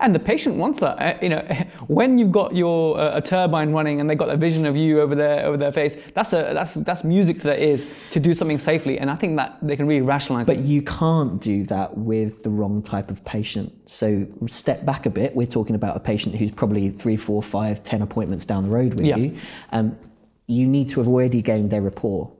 And 0.00 0.12
the 0.14 0.18
patient 0.18 0.56
wants 0.56 0.80
that. 0.80 0.98
Uh, 1.00 1.18
You 1.22 1.28
know, 1.30 1.38
when 1.86 2.18
you've 2.18 2.32
got 2.32 2.54
your 2.54 2.98
uh, 2.98 3.16
a 3.16 3.22
turbine 3.22 3.70
running 3.72 4.00
and 4.00 4.10
they've 4.10 4.18
got 4.18 4.28
a 4.28 4.36
vision 4.36 4.66
of 4.66 4.76
you 4.76 5.00
over 5.00 5.14
their 5.14 5.46
over 5.46 5.56
their 5.56 5.70
face, 5.72 5.96
that's 6.14 6.32
a 6.32 6.50
that's 6.52 6.74
that's 6.74 7.04
music 7.04 7.38
to 7.38 7.44
their 7.44 7.58
ears 7.58 7.86
to 8.10 8.20
do 8.20 8.34
something 8.34 8.58
safely. 8.58 8.98
And 8.98 9.08
I 9.10 9.14
think 9.14 9.36
that 9.36 9.56
they 9.62 9.76
can 9.76 9.86
really 9.86 10.02
rationalize 10.02 10.46
But 10.46 10.56
it. 10.58 10.64
you 10.64 10.82
can't 10.82 11.40
do 11.40 11.62
that 11.64 11.96
with 11.96 12.42
the 12.42 12.50
wrong 12.50 12.82
type 12.82 13.08
of 13.10 13.24
patient. 13.24 13.72
So 13.86 14.26
step 14.46 14.84
back 14.84 15.06
a 15.06 15.10
bit. 15.10 15.34
We're 15.34 15.46
talking 15.46 15.76
about 15.76 15.96
a 15.96 16.00
patient 16.00 16.34
who's 16.34 16.50
probably 16.50 16.90
three, 16.90 17.16
four, 17.16 17.40
five, 17.42 17.82
ten 17.84 18.02
appointments 18.02 18.44
down 18.44 18.64
the 18.64 18.70
road 18.70 18.94
with 18.94 19.06
Yeah. 19.06 19.16
you. 19.16 19.36
Um, 19.72 19.96
you 20.48 20.66
need 20.66 20.88
to 20.90 21.00
have 21.00 21.08
already 21.08 21.40
gained 21.40 21.70
their 21.70 21.80
rapport, 21.82 22.30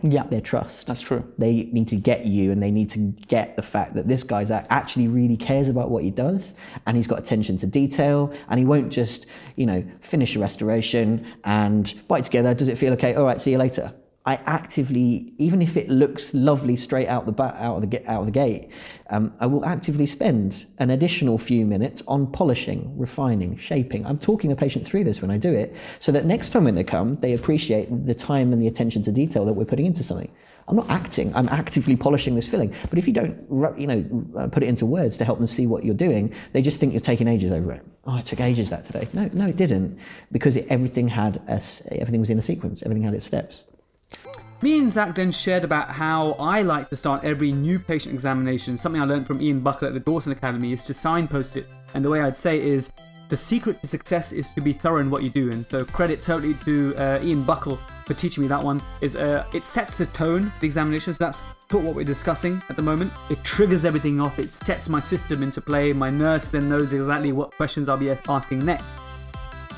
Yeah, 0.00 0.22
their 0.24 0.40
trust. 0.40 0.86
that's 0.86 1.00
true. 1.00 1.24
They 1.38 1.68
need 1.72 1.88
to 1.88 1.96
get 1.96 2.24
you 2.24 2.52
and 2.52 2.62
they 2.62 2.70
need 2.70 2.88
to 2.90 2.98
get 3.26 3.56
the 3.56 3.62
fact 3.62 3.94
that 3.94 4.06
this 4.06 4.22
guy's 4.22 4.50
actually 4.52 5.08
really 5.08 5.36
cares 5.36 5.68
about 5.68 5.90
what 5.90 6.04
he 6.04 6.10
does 6.10 6.54
and 6.86 6.96
he's 6.96 7.08
got 7.08 7.18
attention 7.18 7.58
to 7.58 7.66
detail 7.66 8.32
and 8.48 8.60
he 8.60 8.64
won't 8.64 8.90
just, 8.90 9.26
you 9.56 9.66
know, 9.66 9.84
finish 10.00 10.36
a 10.36 10.38
restoration 10.38 11.26
and 11.42 11.94
bite 12.06 12.22
together. 12.24 12.54
Does 12.54 12.68
it 12.68 12.78
feel 12.78 12.92
okay? 12.92 13.14
All 13.16 13.24
right, 13.24 13.40
see 13.40 13.50
you 13.50 13.58
later. 13.58 13.92
I 14.28 14.38
actively, 14.44 15.32
even 15.38 15.62
if 15.62 15.74
it 15.78 15.88
looks 15.88 16.34
lovely 16.34 16.76
straight 16.76 17.08
out 17.08 17.24
the 17.24 17.32
ba- 17.32 17.56
out 17.58 17.76
of 17.76 17.90
the 17.90 18.10
out 18.10 18.20
of 18.20 18.26
the 18.26 18.38
gate, 18.44 18.68
um, 19.08 19.32
I 19.40 19.46
will 19.46 19.64
actively 19.64 20.04
spend 20.04 20.66
an 20.80 20.90
additional 20.90 21.38
few 21.38 21.64
minutes 21.64 22.02
on 22.06 22.30
polishing, 22.30 22.92
refining, 22.98 23.56
shaping. 23.56 24.04
I'm 24.04 24.18
talking 24.18 24.50
the 24.50 24.56
patient 24.56 24.86
through 24.86 25.04
this 25.04 25.22
when 25.22 25.30
I 25.30 25.38
do 25.38 25.54
it, 25.54 25.74
so 25.98 26.12
that 26.12 26.26
next 26.26 26.50
time 26.50 26.64
when 26.64 26.74
they 26.74 26.84
come, 26.84 27.16
they 27.22 27.32
appreciate 27.32 27.86
the 28.04 28.12
time 28.12 28.52
and 28.52 28.60
the 28.60 28.66
attention 28.66 29.02
to 29.04 29.10
detail 29.10 29.46
that 29.46 29.54
we're 29.54 29.64
putting 29.64 29.86
into 29.86 30.04
something. 30.04 30.30
I'm 30.68 30.76
not 30.76 30.90
acting. 30.90 31.34
I'm 31.34 31.48
actively 31.48 31.96
polishing 31.96 32.34
this 32.34 32.48
filling. 32.48 32.74
But 32.90 32.98
if 32.98 33.06
you 33.06 33.14
don't, 33.14 33.34
you 33.80 33.86
know, 33.86 34.00
uh, 34.38 34.48
put 34.48 34.62
it 34.62 34.68
into 34.68 34.84
words 34.84 35.16
to 35.16 35.24
help 35.24 35.38
them 35.38 35.46
see 35.46 35.66
what 35.66 35.86
you're 35.86 35.94
doing, 35.94 36.34
they 36.52 36.60
just 36.60 36.78
think 36.78 36.92
you're 36.92 37.00
taking 37.00 37.28
ages 37.28 37.50
over 37.50 37.72
it. 37.72 37.82
Oh, 38.04 38.18
it 38.18 38.26
took 38.26 38.40
ages 38.40 38.68
that 38.68 38.84
today. 38.84 39.08
No, 39.14 39.30
no, 39.32 39.46
it 39.46 39.56
didn't, 39.56 39.98
because 40.32 40.56
it, 40.56 40.66
everything 40.68 41.08
had 41.08 41.40
a 41.48 41.62
everything 42.02 42.20
was 42.20 42.28
in 42.28 42.38
a 42.38 42.42
sequence. 42.42 42.82
Everything 42.82 43.04
had 43.04 43.14
its 43.14 43.24
steps. 43.24 43.64
Me 44.60 44.80
and 44.80 44.92
Zach 44.92 45.14
then 45.14 45.30
shared 45.30 45.62
about 45.62 45.88
how 45.88 46.32
I 46.32 46.62
like 46.62 46.90
to 46.90 46.96
start 46.96 47.22
every 47.22 47.52
new 47.52 47.78
patient 47.78 48.12
examination. 48.12 48.76
Something 48.76 49.00
I 49.00 49.04
learned 49.04 49.26
from 49.26 49.40
Ian 49.40 49.60
Buckle 49.60 49.86
at 49.86 49.94
the 49.94 50.00
Dawson 50.00 50.32
Academy 50.32 50.72
is 50.72 50.82
to 50.84 50.94
signpost 50.94 51.56
it. 51.56 51.68
And 51.94 52.04
the 52.04 52.10
way 52.10 52.20
I'd 52.20 52.36
say 52.36 52.60
is 52.60 52.92
the 53.28 53.36
secret 53.36 53.80
to 53.82 53.86
success 53.86 54.32
is 54.32 54.50
to 54.50 54.60
be 54.60 54.72
thorough 54.72 55.00
in 55.00 55.10
what 55.10 55.22
you 55.22 55.30
do. 55.30 55.52
And 55.52 55.64
so 55.66 55.84
credit 55.84 56.20
totally 56.22 56.54
to 56.64 56.96
uh, 56.96 57.20
Ian 57.22 57.44
Buckle 57.44 57.78
for 58.04 58.14
teaching 58.14 58.42
me 58.42 58.48
that 58.48 58.62
one. 58.62 58.82
Is 59.00 59.14
uh, 59.14 59.46
it 59.54 59.64
sets 59.64 59.96
the 59.98 60.06
tone 60.06 60.50
the 60.58 60.66
examination. 60.66 61.14
So 61.14 61.24
that's 61.24 61.40
what 61.70 61.94
we're 61.94 62.04
discussing 62.04 62.60
at 62.68 62.74
the 62.74 62.82
moment. 62.82 63.12
It 63.30 63.42
triggers 63.44 63.84
everything 63.84 64.20
off. 64.20 64.40
It 64.40 64.50
sets 64.50 64.88
my 64.88 64.98
system 64.98 65.42
into 65.42 65.60
play. 65.60 65.92
My 65.92 66.10
nurse 66.10 66.48
then 66.48 66.68
knows 66.68 66.92
exactly 66.92 67.30
what 67.30 67.52
questions 67.52 67.88
I'll 67.88 67.96
be 67.96 68.10
asking 68.10 68.64
next. 68.64 68.86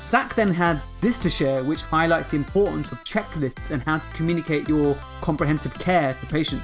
Zach 0.05 0.35
then 0.35 0.49
had 0.51 0.81
this 0.99 1.17
to 1.19 1.29
share, 1.29 1.63
which 1.63 1.81
highlights 1.83 2.31
the 2.31 2.37
importance 2.37 2.91
of 2.91 2.97
checklists 3.05 3.71
and 3.71 3.81
how 3.83 3.99
to 3.99 4.05
communicate 4.13 4.67
your 4.67 4.95
comprehensive 5.21 5.73
care 5.79 6.13
to 6.13 6.25
patients. 6.25 6.63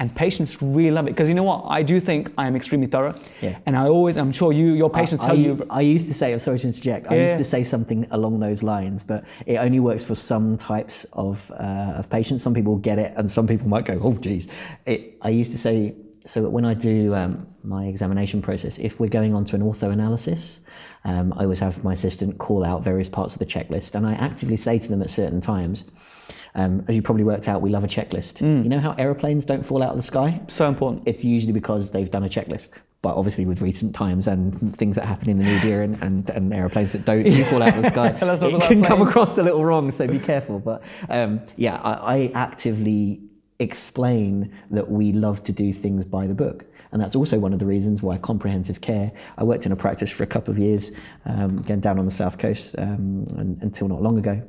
and 0.00 0.14
patients 0.14 0.62
really 0.62 0.92
love 0.92 1.06
it 1.06 1.10
because 1.10 1.28
you 1.28 1.34
know 1.34 1.42
what? 1.42 1.64
I 1.68 1.82
do 1.82 2.00
think 2.00 2.30
I 2.38 2.46
am 2.46 2.54
extremely 2.54 2.86
thorough. 2.86 3.14
Yeah. 3.40 3.58
And 3.66 3.76
I 3.76 3.88
always, 3.88 4.16
I'm 4.16 4.30
sure 4.32 4.52
you, 4.52 4.74
your 4.74 4.90
patients 4.90 5.24
I, 5.24 5.26
tell 5.26 5.38
you. 5.38 5.66
I 5.70 5.80
used 5.80 6.06
to 6.06 6.14
say, 6.14 6.32
I'm 6.32 6.38
sorry 6.38 6.58
to 6.60 6.66
interject, 6.68 7.10
I 7.10 7.16
used 7.16 7.38
to 7.38 7.44
say 7.44 7.64
something 7.64 8.06
along 8.12 8.38
those 8.40 8.62
lines, 8.62 9.02
but 9.02 9.24
it 9.46 9.56
only 9.56 9.80
works 9.80 10.04
for 10.04 10.14
some 10.14 10.56
types 10.56 11.04
of, 11.14 11.50
uh, 11.52 11.98
of 11.98 12.08
patients. 12.10 12.42
Some 12.44 12.54
people 12.54 12.76
get 12.76 12.98
it, 12.98 13.12
and 13.16 13.28
some 13.28 13.46
people 13.46 13.66
might 13.68 13.86
go, 13.86 13.98
oh, 14.00 14.12
geez. 14.14 14.46
It, 14.86 15.16
I 15.22 15.30
used 15.30 15.50
to 15.50 15.58
say, 15.58 15.94
so 16.28 16.42
that 16.42 16.50
when 16.50 16.66
I 16.66 16.74
do 16.74 17.14
um, 17.14 17.46
my 17.64 17.86
examination 17.86 18.42
process, 18.42 18.78
if 18.78 19.00
we're 19.00 19.08
going 19.08 19.34
on 19.34 19.46
to 19.46 19.56
an 19.56 19.62
ortho 19.62 19.90
analysis, 19.90 20.58
um, 21.04 21.32
I 21.38 21.44
always 21.44 21.58
have 21.60 21.82
my 21.82 21.94
assistant 21.94 22.36
call 22.36 22.66
out 22.66 22.84
various 22.84 23.08
parts 23.08 23.32
of 23.32 23.38
the 23.38 23.46
checklist, 23.46 23.94
and 23.94 24.06
I 24.06 24.12
actively 24.12 24.58
say 24.58 24.78
to 24.78 24.88
them 24.88 25.00
at 25.00 25.08
certain 25.08 25.40
times, 25.40 25.84
um, 26.54 26.84
as 26.86 26.94
you 26.94 27.00
probably 27.00 27.24
worked 27.24 27.48
out, 27.48 27.62
we 27.62 27.70
love 27.70 27.82
a 27.82 27.88
checklist. 27.88 28.42
You 28.62 28.68
know 28.68 28.78
how 28.78 28.92
aeroplanes 28.98 29.46
don't 29.46 29.64
fall 29.64 29.82
out 29.82 29.90
of 29.90 29.96
the 29.96 30.02
sky? 30.02 30.38
so 30.48 30.68
important. 30.68 31.04
it's 31.06 31.24
usually 31.24 31.52
because 31.52 31.92
they've 31.92 32.10
done 32.10 32.24
a 32.24 32.28
checklist. 32.28 32.68
But 33.00 33.14
obviously, 33.14 33.46
with 33.46 33.62
recent 33.62 33.94
times 33.94 34.26
and 34.26 34.76
things 34.76 34.96
that 34.96 35.06
happen 35.06 35.30
in 35.30 35.38
the 35.38 35.44
media 35.44 35.82
and, 35.82 36.02
and, 36.02 36.28
and 36.30 36.52
aeroplanes 36.52 36.92
that 36.92 37.04
don't 37.04 37.22
do 37.22 37.44
fall 37.44 37.62
out 37.62 37.76
of 37.76 37.82
the 37.82 37.90
sky, 37.90 38.08
it 38.20 38.62
can 38.68 38.82
come 38.82 39.00
across 39.00 39.38
a 39.38 39.42
little 39.42 39.64
wrong. 39.64 39.92
So 39.92 40.06
be 40.08 40.18
careful. 40.18 40.58
But 40.58 40.82
um, 41.08 41.40
yeah, 41.56 41.76
I, 41.76 41.92
I 42.16 42.32
actively 42.34 43.20
explain 43.58 44.56
that 44.70 44.90
we 44.90 45.12
love 45.12 45.42
to 45.44 45.52
do 45.52 45.72
things 45.72 46.04
by 46.04 46.26
the 46.26 46.34
book. 46.34 46.64
And 46.92 47.02
that's 47.02 47.16
also 47.16 47.38
one 47.38 47.52
of 47.52 47.58
the 47.58 47.66
reasons 47.66 48.02
why 48.02 48.16
comprehensive 48.18 48.80
care. 48.80 49.12
I 49.36 49.44
worked 49.44 49.66
in 49.66 49.72
a 49.72 49.76
practice 49.76 50.10
for 50.10 50.22
a 50.22 50.26
couple 50.26 50.52
of 50.52 50.58
years, 50.58 50.92
um, 51.26 51.58
again 51.58 51.80
down 51.80 51.98
on 51.98 52.06
the 52.06 52.10
south 52.10 52.38
coast 52.38 52.76
um, 52.78 53.26
un- 53.36 53.58
until 53.60 53.88
not 53.88 54.00
long 54.00 54.18
ago. 54.18 54.42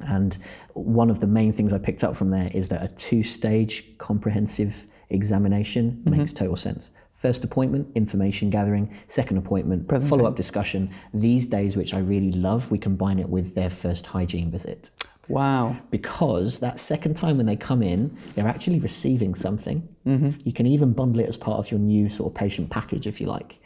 And 0.00 0.36
one 0.74 1.08
of 1.08 1.20
the 1.20 1.26
main 1.26 1.52
things 1.52 1.72
I 1.72 1.78
picked 1.78 2.04
up 2.04 2.14
from 2.14 2.30
there 2.30 2.50
is 2.52 2.68
that 2.68 2.82
a 2.82 2.88
two 2.88 3.22
stage 3.22 3.96
comprehensive 3.96 4.86
examination 5.08 6.02
makes 6.04 6.32
total 6.34 6.56
sense. 6.56 6.90
First 7.22 7.44
appointment, 7.44 7.88
information 7.94 8.50
gathering. 8.50 8.94
Second 9.08 9.38
appointment, 9.38 9.88
follow 10.06 10.26
up 10.26 10.36
discussion. 10.36 10.94
These 11.14 11.46
days, 11.46 11.74
which 11.74 11.94
I 11.94 12.00
really 12.00 12.32
love, 12.32 12.70
we 12.70 12.78
combine 12.78 13.18
it 13.18 13.28
with 13.28 13.54
their 13.54 13.70
first 13.70 14.04
hygiene 14.04 14.50
visit. 14.50 14.90
Wow. 15.28 15.76
Because 15.90 16.58
that 16.60 16.78
second 16.78 17.16
time 17.16 17.36
when 17.36 17.46
they 17.46 17.56
come 17.56 17.82
in, 17.82 18.16
they're 18.34 18.46
actually 18.46 18.80
receiving 18.80 19.34
something. 19.34 19.86
Mm-hmm. 20.06 20.40
You 20.44 20.52
can 20.52 20.66
even 20.66 20.92
bundle 20.92 21.20
it 21.20 21.28
as 21.28 21.36
part 21.36 21.58
of 21.58 21.70
your 21.70 21.80
new 21.80 22.08
sort 22.10 22.32
of 22.32 22.36
patient 22.38 22.70
package, 22.70 23.06
if 23.06 23.20
you 23.20 23.26
like. 23.26 23.56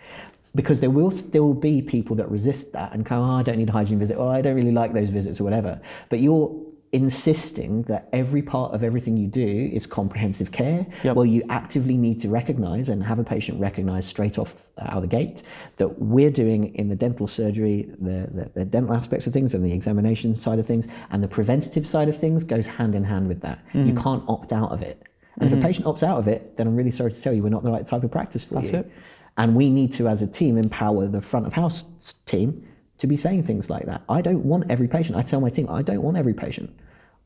Because 0.55 0.81
there 0.81 0.91
will 0.91 1.11
still 1.11 1.55
be 1.55 1.81
people 1.81 2.17
that 2.17 2.29
resist 2.31 2.73
that 2.73 2.93
and 2.93 3.05
go, 3.05 3.17
oh, 3.17 3.31
I 3.39 3.43
don't 3.43 3.59
need 3.59 3.69
a 3.69 3.73
hygiene 3.73 3.99
visit, 3.99 4.17
or 4.17 4.33
I 4.33 4.41
don't 4.41 4.57
really 4.57 4.73
like 4.73 4.93
those 4.93 5.11
visits, 5.11 5.41
or 5.41 5.45
whatever. 5.45 5.81
But 6.09 6.21
you're 6.21 6.51
insisting 6.93 7.83
that 7.85 8.09
every 8.13 8.43
part 8.43 8.75
of 8.75 8.83
everything 8.83 9.17
you 9.17 9.29
do 9.29 9.71
is 9.73 9.87
comprehensive 9.87 10.51
care. 10.51 10.85
Yep. 11.05 11.17
Well, 11.17 11.25
you 11.27 11.43
actively 11.49 11.97
need 11.97 12.21
to 12.23 12.29
recognize 12.29 12.89
and 12.89 13.03
have 13.03 13.19
a 13.19 13.25
patient 13.25 13.61
recognize 13.61 14.07
straight 14.07 14.39
off 14.39 14.67
out 14.81 14.95
of 14.97 15.03
the 15.03 15.09
gate 15.09 15.43
that 15.77 16.01
we're 16.01 16.31
doing 16.33 16.75
in 16.75 16.89
the 16.89 16.97
dental 16.97 17.27
surgery 17.29 17.89
the, 18.01 18.29
the, 18.33 18.51
the 18.55 18.65
dental 18.65 18.95
aspects 18.95 19.27
of 19.27 19.33
things 19.33 19.55
and 19.55 19.65
the 19.65 19.73
examination 19.73 20.35
side 20.35 20.59
of 20.59 20.67
things 20.67 20.87
and 21.11 21.23
the 21.23 21.29
preventative 21.29 21.87
side 21.87 22.09
of 22.09 22.19
things 22.19 22.43
goes 22.45 22.67
hand 22.67 22.95
in 22.95 23.05
hand 23.05 23.29
with 23.29 23.41
that. 23.41 23.61
You 23.73 23.93
Mm. 23.93 24.03
can't 24.03 24.25
opt 24.29 24.53
out 24.53 24.71
of 24.73 24.83
it. 24.83 25.03
And 25.39 25.51
if 25.51 25.57
a 25.59 25.63
patient 25.63 25.87
opts 25.87 26.03
out 26.03 26.19
of 26.19 26.27
it, 26.29 26.57
then 26.57 26.67
I'm 26.67 26.77
really 26.77 26.91
sorry 26.91 27.13
to 27.13 27.23
tell 27.23 27.33
you 27.33 27.43
we're 27.43 27.49
not 27.51 27.63
the 27.63 27.71
right 27.71 27.87
type 27.87 28.03
of 28.03 28.11
practice 28.11 28.45
for 28.45 28.55
That's 28.55 28.73
you. 28.73 28.79
it. 28.81 28.91
And 29.39 29.55
we 29.55 29.71
need 29.71 29.93
to, 29.93 30.09
as 30.09 30.21
a 30.23 30.27
team, 30.27 30.59
empower 30.59 31.07
the 31.07 31.23
front 31.23 31.47
of 31.47 31.53
house 31.53 31.85
team 32.27 32.67
to 33.01 33.07
be 33.07 33.17
saying 33.17 33.43
things 33.45 33.69
like 33.69 33.87
that. 33.87 34.03
I 34.09 34.21
don't 34.21 34.45
want 34.45 34.71
every 34.71 34.87
patient. 34.87 35.17
I 35.17 35.23
tell 35.23 35.41
my 35.41 35.51
team, 35.51 35.67
I 35.69 35.83
don't 35.83 36.03
want 36.03 36.17
every 36.17 36.35
patient. 36.35 36.71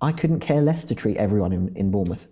I 0.01 0.13
couldn't 0.13 0.41
care 0.41 0.63
less 0.63 0.85
to 0.85 0.95
treat 0.95 1.17
everyone 1.17 1.53
in, 1.53 1.75
in 1.77 1.91
Bournemouth. 1.91 2.27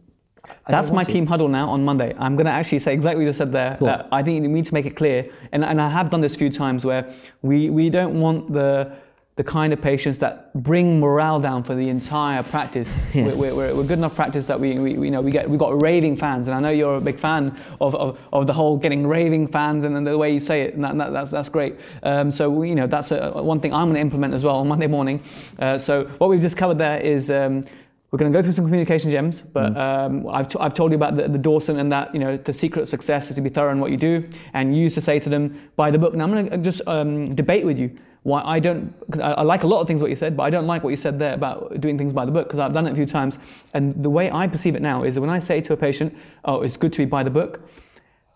I 0.67 0.71
That's 0.71 0.91
my 0.91 1.03
to. 1.03 1.13
team 1.13 1.27
huddle 1.27 1.49
now 1.49 1.69
on 1.69 1.85
Monday. 1.85 2.15
I'm 2.19 2.37
going 2.37 2.47
to 2.47 2.53
actually 2.53 2.81
say 2.81 2.95
exactly 2.95 3.25
what 3.25 3.29
you 3.29 3.33
said 3.33 3.53
there. 3.53 3.77
Cool. 3.79 3.89
That 3.89 4.01
uh, 4.07 4.09
I 4.13 4.23
think 4.23 4.43
you 4.43 4.49
need 4.49 4.65
to 4.67 4.75
make 4.75 4.87
it 4.87 4.97
clear, 4.97 5.31
and, 5.53 5.65
and 5.65 5.81
I 5.81 5.89
have 5.89 6.11
done 6.11 6.21
this 6.21 6.35
a 6.35 6.39
few 6.39 6.51
times 6.51 6.85
where 6.85 7.13
we, 7.43 7.71
we 7.71 7.91
don't 7.91 8.21
want 8.21 8.53
the 8.53 8.93
the 9.37 9.45
kind 9.45 9.73
of 9.73 9.81
patients 9.81 10.19
that 10.19 10.53
bring 10.63 11.01
morale 11.01 11.41
down 11.41 11.63
for 11.63 11.75
the 11.75 11.89
entire 11.89 12.43
practice. 12.43 12.95
We're, 13.15 13.35
we're, 13.35 13.55
we're 13.55 13.75
we're 13.75 13.85
good 13.85 13.99
enough 13.99 14.15
practice 14.15 14.47
that 14.47 14.61
we, 14.61 14.79
we, 14.79 14.93
you 14.93 15.11
know 15.11 15.23
we 15.23 15.31
get 15.31 15.49
we 15.49 15.57
got 15.57 15.81
raving 15.81 16.17
fans, 16.17 16.49
and 16.49 16.55
I 16.55 16.61
know 16.61 16.71
you're 16.71 16.97
a 16.97 17.01
big 17.01 17.19
fan 17.19 17.59
of, 17.81 17.95
of, 17.95 18.19
of 18.33 18.47
the 18.47 18.53
whole 18.53 18.77
getting 18.77 19.07
raving 19.07 19.49
fans 19.49 19.85
and 19.85 19.97
then 19.97 20.05
the 20.05 20.19
way 20.19 20.33
you 20.33 20.41
say 20.41 20.63
it, 20.63 20.75
and 20.75 20.85
that, 20.85 20.97
that, 20.99 21.13
that's 21.13 21.31
that's 21.31 21.49
great. 21.49 21.77
Um, 22.03 22.31
so 22.31 22.51
we, 22.51 22.69
you 22.69 22.75
know 22.75 22.87
that's 22.87 23.11
a, 23.11 23.31
one 23.31 23.61
thing 23.61 23.73
I'm 23.73 23.87
going 23.87 23.95
to 23.95 24.01
implement 24.01 24.35
as 24.35 24.45
well 24.45 24.57
on 24.57 24.69
Monday 24.69 24.87
morning. 24.87 25.23
Uh, 25.59 25.79
so 25.79 26.05
what 26.19 26.29
we've 26.29 26.43
just 26.43 26.57
covered 26.57 26.79
there 26.79 27.01
is. 27.01 27.31
Um, 27.31 27.65
we're 28.11 28.19
going 28.19 28.31
to 28.31 28.39
go 28.39 28.43
through 28.43 28.53
some 28.53 28.67
communication 28.67 29.11
gems, 29.11 29.41
but 29.41 29.75
um, 29.75 30.29
I've, 30.29 30.47
t- 30.47 30.59
I've 30.61 30.75
told 30.75 30.91
you 30.93 30.97
about 30.97 31.17
the, 31.17 31.29
the 31.29 31.39
Dawson 31.39 31.79
and 31.79 31.91
that, 31.93 32.13
you 32.13 32.21
know, 32.21 32.37
the 32.37 32.53
secret 32.53 32.83
of 32.83 32.91
success 32.91 33.31
is 33.31 33.37
to 33.37 33.41
be 33.41 33.49
thorough 33.49 33.73
in 33.73 33.81
what 33.81 33.91
you 33.91 33.97
do 33.97 34.29
and 34.53 34.77
you 34.77 34.83
used 34.83 34.97
to 34.97 35.01
say 35.01 35.19
to 35.19 35.31
them, 35.31 35.71
by 35.77 35.91
the 35.91 35.97
book. 35.97 36.13
Now 36.13 36.25
I'm 36.25 36.31
going 36.31 36.51
to 36.51 36.59
just 36.59 36.87
um, 36.87 37.35
debate 37.35 37.65
with 37.65 37.79
you 37.79 37.91
why 38.25 38.43
I 38.43 38.61
don't, 38.61 38.95
I, 39.15 39.33
I 39.33 39.43
like 39.43 39.65
a 39.65 39.67
lot 39.67 39.81
of 39.81 39.87
things 39.87 40.01
what 40.01 40.11
you 40.11 40.17
said, 40.17 40.37
but 40.37 40.45
I 40.45 40.51
don't 40.51 40.67
like 40.67 40.85
what 40.85 40.91
you 40.91 40.97
said 40.97 41.19
there 41.19 41.35
about 41.35 41.81
doing 41.81 41.99
things 41.99 42.13
by 42.13 42.25
the 42.25 42.31
book 42.31 42.47
because 42.47 42.61
I've 42.61 42.73
done 42.73 42.87
it 42.87 42.93
a 42.93 42.95
few 42.95 43.07
times. 43.07 43.39
And 43.75 44.01
the 44.03 44.11
way 44.11 44.31
I 44.31 44.47
perceive 44.47 44.77
it 44.77 44.83
now 44.83 45.03
is 45.03 45.15
that 45.15 45.21
when 45.21 45.31
I 45.31 45.41
say 45.41 45.61
to 45.61 45.73
a 45.73 45.77
patient, 45.77 46.15
oh, 46.45 46.63
it's 46.63 46.77
good 46.77 46.93
to 46.93 46.99
be 46.99 47.05
by 47.05 47.25
the 47.25 47.31
book, 47.31 47.61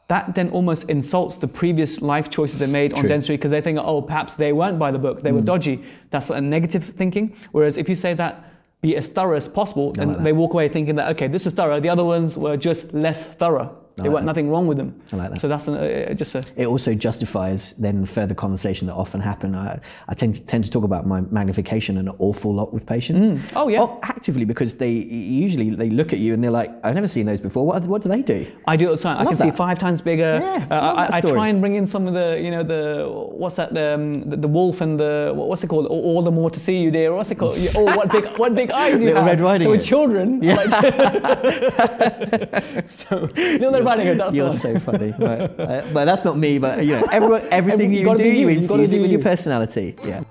that 0.08 0.34
then 0.34 0.50
almost 0.50 0.88
insults 0.88 1.36
the 1.36 1.48
previous 1.48 2.00
life 2.00 2.30
choices 2.30 2.58
they 2.58 2.66
made 2.66 2.94
on 2.94 3.00
True. 3.00 3.08
dentistry 3.08 3.36
because 3.36 3.50
they 3.50 3.60
think, 3.60 3.78
oh, 3.78 4.02
perhaps 4.02 4.34
they 4.34 4.52
weren't 4.52 4.78
by 4.78 4.90
the 4.90 4.98
book, 4.98 5.22
they 5.22 5.32
were 5.32 5.40
mm. 5.40 5.46
dodgy. 5.46 5.84
That's 6.10 6.30
a 6.30 6.40
negative 6.40 6.94
thinking. 6.96 7.36
Whereas 7.52 7.76
if 7.76 7.88
you 7.88 7.96
say 7.96 8.14
that, 8.14 8.44
be 8.82 8.96
as 8.96 9.08
thorough 9.08 9.36
as 9.36 9.48
possible, 9.48 9.92
then 9.92 10.08
like 10.08 10.22
they 10.22 10.32
walk 10.32 10.52
away 10.52 10.68
thinking 10.68 10.96
that, 10.96 11.08
okay, 11.10 11.28
this 11.28 11.46
is 11.46 11.52
thorough. 11.54 11.80
The 11.80 11.88
other 11.88 12.04
ones 12.04 12.36
were 12.36 12.56
just 12.56 12.92
less 12.92 13.26
thorough. 13.26 13.76
There 13.96 14.04
like 14.04 14.12
weren't 14.14 14.26
nothing 14.26 14.50
wrong 14.50 14.66
with 14.66 14.76
them. 14.76 15.00
I 15.10 15.16
like 15.16 15.30
that. 15.30 15.40
So 15.40 15.48
that's 15.48 15.68
an, 15.68 15.74
uh, 15.76 16.12
just 16.12 16.34
a. 16.34 16.44
It 16.54 16.66
also 16.66 16.92
justifies 16.94 17.72
then 17.78 18.02
the 18.02 18.06
further 18.06 18.34
conversation 18.34 18.86
that 18.88 18.94
often 18.94 19.22
happen. 19.22 19.54
I, 19.54 19.80
I 20.08 20.14
tend, 20.14 20.34
to, 20.34 20.44
tend 20.44 20.64
to 20.64 20.70
talk 20.70 20.84
about 20.84 21.06
my 21.06 21.22
magnification 21.30 21.96
an 21.96 22.10
awful 22.18 22.52
lot 22.52 22.74
with 22.74 22.84
patients. 22.84 23.40
Oh, 23.56 23.68
yeah. 23.68 23.86
actively 24.02 24.44
because 24.44 24.74
they 24.74 24.90
usually 24.90 25.70
they 25.70 25.88
look 25.88 26.12
at 26.12 26.18
you 26.18 26.34
and 26.34 26.44
they're 26.44 26.50
like, 26.50 26.70
I've 26.84 26.94
never 26.94 27.08
seen 27.08 27.24
those 27.24 27.40
before. 27.40 27.66
What, 27.66 27.84
what 27.84 28.02
do 28.02 28.10
they 28.10 28.20
do? 28.20 28.46
I 28.68 28.76
do 28.76 28.84
it 28.84 28.88
all 28.88 28.96
the 28.96 29.02
time. 29.02 29.16
I, 29.16 29.22
love 29.22 29.38
can 29.38 29.50
see 29.50 29.56
five 29.56 29.78
times 29.78 30.02
bigger. 30.02 30.40
Yeah, 30.42 30.66
Uh, 30.70 30.74
I 30.74 31.06
I, 31.06 31.08
that 31.08 31.24
I 31.24 31.30
try 31.32 31.48
and 31.48 31.62
bring 31.62 31.76
in 31.76 31.86
some 31.86 32.06
of 32.06 32.12
the, 32.12 32.38
you 32.38 32.50
know, 32.50 32.62
the 32.62 33.08
what's 33.08 33.56
that, 33.56 33.72
the, 33.72 33.94
um, 33.94 34.28
the, 34.28 34.36
the 34.36 34.48
wolf 34.48 34.82
and 34.82 35.00
the 35.00 35.32
what's 35.34 35.64
it 35.64 35.68
called? 35.68 35.86
All, 35.86 36.02
all 36.02 36.22
the 36.22 36.30
more 36.30 36.50
to 36.50 36.60
see 36.60 36.76
you, 36.82 36.90
dear. 36.90 37.14
What's 37.14 37.30
it 37.30 37.36
called? 37.36 37.56
oh, 37.74 37.96
what 37.96 38.12
big, 38.12 38.26
what 38.36 38.54
big 38.54 38.72
eyes 38.72 39.00
you 39.00 39.06
Little 39.06 39.22
have. 39.22 39.30
Red 39.30 39.40
Riding 39.40 39.66
so 39.66 39.70
with 39.70 39.86
children, 39.86 40.42
yeah. 40.42 40.56
so 42.90 43.30
Little 43.36 43.85
Red 43.86 43.98
Riding 43.98 44.06
Hood. 44.06 44.18
That's 44.20 44.34
You're 44.34 44.48
one. 44.48 44.58
so 44.58 44.78
funny. 44.80 45.14
Right. 45.18 45.40
Uh, 45.42 45.82
but 45.92 46.04
that's 46.04 46.24
not 46.24 46.36
me. 46.36 46.58
But 46.58 46.84
you 46.84 46.92
know, 46.92 47.06
everyone, 47.12 47.42
everything 47.50 47.92
You 47.92 48.00
you, 48.00 48.04
gotta 48.04 48.22
do, 48.22 48.28
you. 48.28 48.32
you 48.32 48.48
You 48.48 48.58
infuse 48.58 48.92
it 48.92 49.00
with 49.00 49.10
you. 49.10 49.16
your 49.18 49.22
personality. 49.22 49.96
Yeah. 50.04 50.22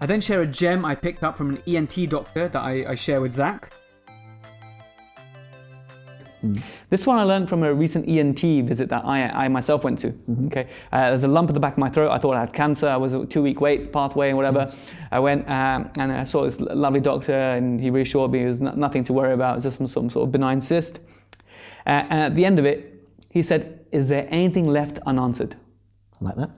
I 0.00 0.06
then 0.06 0.20
share 0.20 0.42
a 0.42 0.46
gem 0.46 0.84
I 0.84 0.94
picked 0.94 1.22
up 1.22 1.36
from 1.36 1.50
an 1.50 1.62
ENT 1.66 2.10
doctor 2.10 2.48
that 2.48 2.62
I, 2.62 2.84
I 2.90 2.94
share 2.94 3.20
with 3.20 3.32
Zach. 3.32 3.72
This 6.90 7.06
one 7.06 7.16
I 7.18 7.22
learned 7.22 7.48
from 7.48 7.62
a 7.62 7.72
recent 7.72 8.06
ENT 8.06 8.38
visit 8.68 8.90
that 8.90 9.02
I, 9.06 9.28
I 9.28 9.48
myself 9.48 9.82
went 9.82 9.98
to. 10.00 10.12
Okay, 10.46 10.68
uh, 10.92 11.08
there's 11.08 11.24
a 11.24 11.28
lump 11.28 11.48
at 11.48 11.54
the 11.54 11.60
back 11.60 11.72
of 11.72 11.78
my 11.78 11.88
throat. 11.88 12.10
I 12.10 12.18
thought 12.18 12.36
I 12.36 12.40
had 12.40 12.52
cancer. 12.52 12.86
I 12.86 12.98
was 12.98 13.14
a 13.14 13.24
two-week 13.24 13.62
wait 13.62 13.94
pathway 13.94 14.28
and 14.28 14.36
whatever. 14.36 14.70
I 15.10 15.20
went 15.20 15.48
um, 15.48 15.90
and 15.98 16.12
I 16.12 16.24
saw 16.24 16.42
this 16.44 16.60
lovely 16.60 17.00
doctor, 17.00 17.32
and 17.32 17.80
he 17.80 17.88
reassured 17.88 18.30
me 18.30 18.42
it 18.42 18.48
was 18.48 18.60
no- 18.60 18.72
nothing 18.74 19.04
to 19.04 19.14
worry 19.14 19.32
about. 19.32 19.52
It 19.52 19.54
was 19.56 19.64
just 19.64 19.78
some, 19.78 19.86
some 19.86 20.10
sort 20.10 20.26
of 20.28 20.32
benign 20.32 20.60
cyst. 20.60 21.00
Uh, 21.86 21.90
and 22.10 22.20
at 22.20 22.34
the 22.34 22.44
end 22.44 22.58
of 22.58 22.64
it, 22.64 23.06
he 23.30 23.42
said, 23.42 23.80
"Is 23.92 24.08
there 24.08 24.26
anything 24.30 24.66
left 24.66 24.98
unanswered?" 25.06 25.56
I 26.20 26.24
like 26.24 26.36
that. 26.36 26.50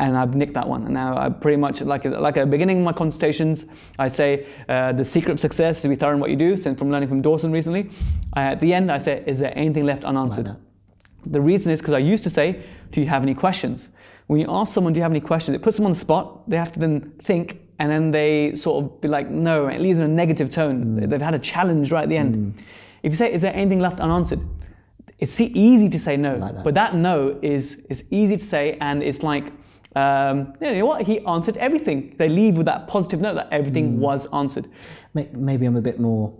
and 0.00 0.16
I've 0.16 0.34
nicked 0.34 0.54
that 0.54 0.68
one. 0.68 0.84
And 0.84 0.94
now 0.94 1.16
I 1.16 1.28
pretty 1.28 1.56
much 1.56 1.80
like 1.82 2.04
like 2.04 2.36
at 2.36 2.44
the 2.44 2.50
beginning 2.50 2.78
of 2.78 2.84
my 2.84 2.92
consultations, 2.92 3.66
I 3.98 4.08
say 4.08 4.46
uh, 4.68 4.92
the 4.92 5.04
secret 5.04 5.32
of 5.32 5.40
success 5.40 5.76
is 5.76 5.82
to 5.82 5.88
be 5.88 5.94
thorough 5.94 6.14
in 6.14 6.20
what 6.20 6.30
you 6.30 6.36
do. 6.36 6.56
So 6.56 6.74
from 6.74 6.90
learning 6.90 7.08
from 7.08 7.22
Dawson 7.22 7.52
recently, 7.52 7.90
uh, 8.36 8.40
at 8.54 8.60
the 8.60 8.74
end 8.74 8.90
I 8.90 8.98
say, 8.98 9.22
is 9.26 9.38
there 9.38 9.52
anything 9.56 9.84
left 9.86 10.04
unanswered? 10.04 10.46
that. 10.46 10.58
the 11.26 11.40
reason 11.40 11.72
is 11.72 11.80
because 11.80 11.94
I 11.94 11.98
used 11.98 12.22
to 12.24 12.30
say, 12.30 12.62
do 12.92 13.00
you 13.00 13.06
have 13.06 13.22
any 13.22 13.34
questions? 13.34 13.88
When 14.26 14.40
you 14.40 14.46
ask 14.48 14.72
someone, 14.72 14.92
do 14.92 14.98
you 14.98 15.02
have 15.02 15.12
any 15.12 15.20
questions? 15.20 15.54
It 15.54 15.62
puts 15.62 15.76
them 15.76 15.86
on 15.86 15.92
the 15.92 15.98
spot. 15.98 16.48
They 16.48 16.56
have 16.56 16.72
to 16.72 16.80
then 16.80 17.12
think, 17.22 17.60
and 17.78 17.90
then 17.90 18.10
they 18.10 18.54
sort 18.56 18.82
of 18.82 19.00
be 19.00 19.08
like, 19.08 19.28
no. 19.28 19.68
It 19.68 19.80
leaves 19.80 19.98
in 19.98 20.04
a 20.06 20.08
negative 20.08 20.48
tone. 20.48 20.96
They've 20.96 21.20
had 21.20 21.34
a 21.34 21.38
challenge 21.38 21.92
right 21.92 22.04
at 22.04 22.08
the 22.08 22.16
end. 22.16 22.62
If 23.04 23.12
you 23.12 23.16
say, 23.16 23.30
is 23.32 23.42
there 23.42 23.54
anything 23.54 23.80
left 23.80 24.00
unanswered? 24.00 24.40
It's 25.18 25.38
easy 25.40 25.88
to 25.90 25.98
say 25.98 26.16
no, 26.16 26.34
like 26.36 26.54
that. 26.54 26.64
but 26.64 26.74
that 26.74 26.94
no 26.96 27.38
is 27.42 27.86
is 27.90 28.02
easy 28.10 28.36
to 28.36 28.44
say, 28.44 28.76
and 28.80 29.02
it's 29.02 29.22
like, 29.22 29.52
um, 29.94 30.54
you 30.60 30.74
know 30.74 30.86
what? 30.86 31.02
He 31.02 31.20
answered 31.26 31.56
everything. 31.58 32.14
They 32.18 32.28
leave 32.28 32.56
with 32.56 32.66
that 32.66 32.88
positive 32.88 33.20
note 33.20 33.34
that 33.34 33.48
everything 33.52 34.00
was 34.00 34.26
answered. 34.32 34.66
Maybe 35.14 35.66
I'm 35.66 35.76
a 35.76 35.82
bit 35.82 36.00
more. 36.00 36.32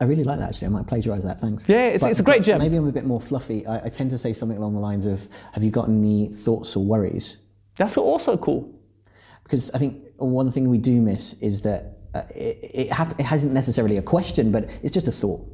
I- 0.00 0.04
really 0.06 0.24
like 0.24 0.38
that 0.38 0.48
actually. 0.48 0.66
I 0.68 0.70
might 0.70 0.86
plagiarise 0.86 1.24
that. 1.24 1.40
Thanks. 1.40 1.68
Yeah, 1.68 1.88
it's- 1.88 2.02
it's 2.02 2.20
a 2.20 2.22
great 2.22 2.38
but 2.38 2.46
gem. 2.46 2.58
Maybe 2.58 2.76
I'm 2.76 2.88
a 2.88 2.92
bit 2.92 3.04
more 3.04 3.20
fluffy. 3.20 3.66
I, 3.66 3.84
I 3.84 3.88
tend 3.90 4.10
to 4.10 4.18
say 4.18 4.32
something 4.32 4.56
along 4.56 4.72
the 4.72 4.80
lines 4.80 5.04
of, 5.04 5.28
"Have 5.52 5.62
you 5.62 5.70
got 5.70 5.88
any 5.90 6.28
thoughts 6.28 6.74
or 6.74 6.82
worries?" 6.84 7.36
That's 7.76 7.98
also 7.98 8.36
cool. 8.38 8.60
Because 9.42 9.70
I 9.72 9.78
think 9.78 9.94
one 10.16 10.50
thing 10.50 10.70
we 10.70 10.78
do 10.78 11.02
miss 11.02 11.34
is 11.42 11.60
that 11.62 11.93
uh, 12.14 12.22
it, 12.34 12.58
it, 12.62 12.92
hap- 12.92 13.18
it 13.18 13.24
hasn't 13.24 13.52
necessarily 13.52 13.96
a 13.98 14.02
question, 14.02 14.52
but 14.52 14.70
it's 14.82 14.92
just 14.92 15.08
a 15.08 15.12
thought. 15.12 15.44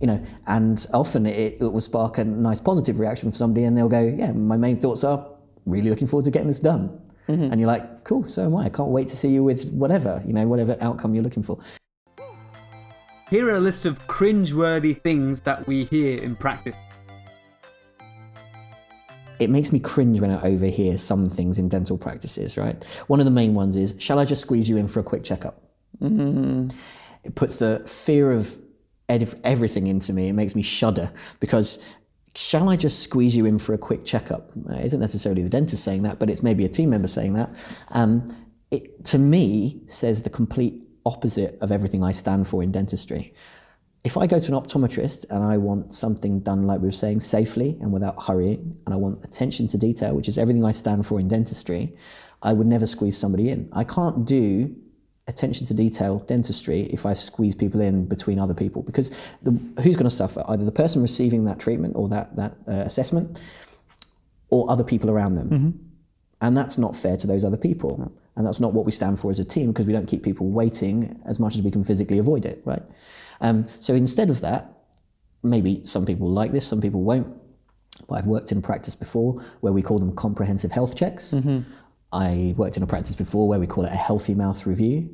You 0.00 0.06
know, 0.08 0.22
and 0.46 0.86
often 0.92 1.24
it, 1.26 1.60
it 1.60 1.72
will 1.72 1.80
spark 1.80 2.18
a 2.18 2.24
nice 2.24 2.60
positive 2.60 2.98
reaction 2.98 3.30
from 3.30 3.36
somebody, 3.36 3.64
and 3.64 3.76
they'll 3.76 3.88
go, 3.88 4.00
"Yeah, 4.00 4.32
my 4.32 4.56
main 4.56 4.76
thoughts 4.76 5.04
are 5.04 5.26
really 5.64 5.88
looking 5.90 6.06
forward 6.06 6.24
to 6.24 6.30
getting 6.30 6.48
this 6.48 6.60
done." 6.60 7.00
And 7.28 7.58
you're 7.58 7.66
like, 7.66 8.04
"Cool, 8.04 8.28
so 8.28 8.44
am 8.44 8.54
I. 8.56 8.66
I 8.66 8.68
can't 8.68 8.90
wait 8.90 9.08
to 9.08 9.16
see 9.16 9.28
you 9.28 9.42
with 9.42 9.70
whatever 9.72 10.22
you 10.24 10.32
know, 10.32 10.46
whatever 10.46 10.76
outcome 10.80 11.14
you're 11.14 11.24
looking 11.24 11.42
for." 11.42 11.58
Here 13.30 13.48
are 13.48 13.56
a 13.56 13.60
list 13.60 13.86
of 13.86 14.06
cringe-worthy 14.06 14.94
things 14.94 15.40
that 15.40 15.66
we 15.66 15.84
hear 15.84 16.22
in 16.22 16.36
practice. 16.36 16.76
it 19.38 19.50
makes 19.50 19.72
me 19.72 19.78
cringe 19.78 20.20
when 20.20 20.30
I 20.30 20.40
overhear 20.42 20.96
some 20.96 21.28
things 21.28 21.58
in 21.58 21.68
dental 21.68 21.98
practices, 21.98 22.56
right? 22.56 22.82
One 23.08 23.20
of 23.20 23.26
the 23.26 23.32
main 23.32 23.54
ones 23.54 23.76
is, 23.76 23.94
shall 23.98 24.18
I 24.18 24.24
just 24.24 24.40
squeeze 24.40 24.68
you 24.68 24.76
in 24.76 24.88
for 24.88 25.00
a 25.00 25.02
quick 25.02 25.22
checkup? 25.24 25.62
It 27.24 27.34
puts 27.34 27.58
the 27.58 27.80
fear 27.86 28.32
of 28.32 28.58
everything 29.08 29.86
into 29.86 30.12
me. 30.12 30.28
It 30.28 30.34
makes 30.34 30.54
me 30.54 30.62
shudder 30.62 31.12
because 31.40 31.78
shall 32.34 32.68
I 32.68 32.76
just 32.76 33.02
squeeze 33.02 33.34
you 33.34 33.46
in 33.46 33.58
for 33.58 33.74
a 33.74 33.78
quick 33.78 34.04
checkup? 34.04 34.50
It 34.70 34.84
isn't 34.86 35.00
necessarily 35.00 35.42
the 35.42 35.48
dentist 35.48 35.82
saying 35.82 36.02
that, 36.02 36.18
but 36.18 36.28
it's 36.28 36.42
maybe 36.42 36.64
a 36.64 36.68
team 36.68 36.90
member 36.90 37.08
saying 37.08 37.32
that. 37.34 37.50
Um, 37.90 38.34
it, 38.70 39.04
to 39.06 39.18
me, 39.18 39.80
says 39.86 40.22
the 40.22 40.30
complete 40.30 40.82
opposite 41.06 41.56
of 41.60 41.70
everything 41.72 42.02
I 42.04 42.12
stand 42.12 42.46
for 42.46 42.62
in 42.62 42.72
dentistry. 42.72 43.32
If 44.04 44.16
I 44.16 44.26
go 44.26 44.38
to 44.38 44.54
an 44.54 44.60
optometrist 44.60 45.24
and 45.30 45.42
I 45.42 45.56
want 45.56 45.94
something 45.94 46.40
done, 46.40 46.66
like 46.66 46.80
we 46.80 46.86
were 46.86 46.92
saying, 46.92 47.20
safely 47.22 47.76
and 47.80 47.92
without 47.92 48.22
hurrying, 48.22 48.76
and 48.84 48.94
I 48.94 48.96
want 48.96 49.24
attention 49.24 49.66
to 49.68 49.78
detail, 49.78 50.14
which 50.14 50.28
is 50.28 50.38
everything 50.38 50.64
I 50.64 50.72
stand 50.72 51.06
for 51.06 51.18
in 51.18 51.28
dentistry, 51.28 51.96
I 52.42 52.52
would 52.52 52.66
never 52.66 52.86
squeeze 52.86 53.16
somebody 53.16 53.50
in. 53.50 53.68
I 53.72 53.84
can't 53.84 54.24
do 54.24 54.76
attention 55.28 55.66
to 55.66 55.74
detail 55.74 56.20
dentistry 56.20 56.82
if 56.92 57.04
I 57.04 57.14
squeeze 57.14 57.54
people 57.54 57.80
in 57.80 58.06
between 58.06 58.38
other 58.38 58.54
people 58.54 58.82
because 58.82 59.10
the, 59.42 59.50
who's 59.82 59.96
going 59.96 60.04
to 60.04 60.10
suffer? 60.10 60.44
Either 60.48 60.64
the 60.64 60.72
person 60.72 61.02
receiving 61.02 61.44
that 61.44 61.58
treatment 61.58 61.94
or 61.96 62.08
that, 62.08 62.36
that 62.36 62.52
uh, 62.68 62.72
assessment 62.86 63.40
or 64.50 64.70
other 64.70 64.84
people 64.84 65.10
around 65.10 65.34
them. 65.34 65.48
And 66.42 66.56
that's 66.56 66.78
not 66.78 66.94
fair 66.94 67.16
to 67.16 67.26
those 67.26 67.44
other 67.44 67.56
people. 67.56 68.12
And 68.36 68.46
that's 68.46 68.60
not 68.60 68.72
what 68.74 68.84
we 68.84 68.92
stand 68.92 69.18
for 69.18 69.30
as 69.30 69.40
a 69.40 69.44
team 69.44 69.68
because 69.68 69.86
we 69.86 69.92
don't 69.92 70.06
keep 70.06 70.22
people 70.22 70.48
waiting 70.48 71.20
as 71.24 71.40
much 71.40 71.54
as 71.54 71.62
we 71.62 71.70
can 71.70 71.82
physically 71.82 72.18
avoid 72.18 72.44
it, 72.44 72.62
right? 72.64 72.82
Um, 73.40 73.66
so 73.80 73.94
instead 73.94 74.30
of 74.30 74.42
that, 74.42 74.70
maybe 75.42 75.82
some 75.84 76.04
people 76.06 76.30
like 76.30 76.52
this, 76.52 76.66
some 76.66 76.80
people 76.80 77.02
won't. 77.02 77.26
But 78.08 78.16
I've 78.16 78.26
worked 78.26 78.52
in 78.52 78.60
practice 78.62 78.94
before 78.94 79.42
where 79.60 79.72
we 79.72 79.82
call 79.82 79.98
them 79.98 80.14
comprehensive 80.14 80.70
health 80.70 80.94
checks. 80.94 81.32
I 82.12 82.54
worked 82.56 82.76
in 82.76 82.82
a 82.82 82.86
practice 82.86 83.14
before 83.14 83.48
where 83.48 83.58
we 83.58 83.66
call 83.66 83.84
it 83.84 83.92
a 83.92 83.96
healthy 83.96 84.34
mouth 84.34 84.66
review. 84.66 85.08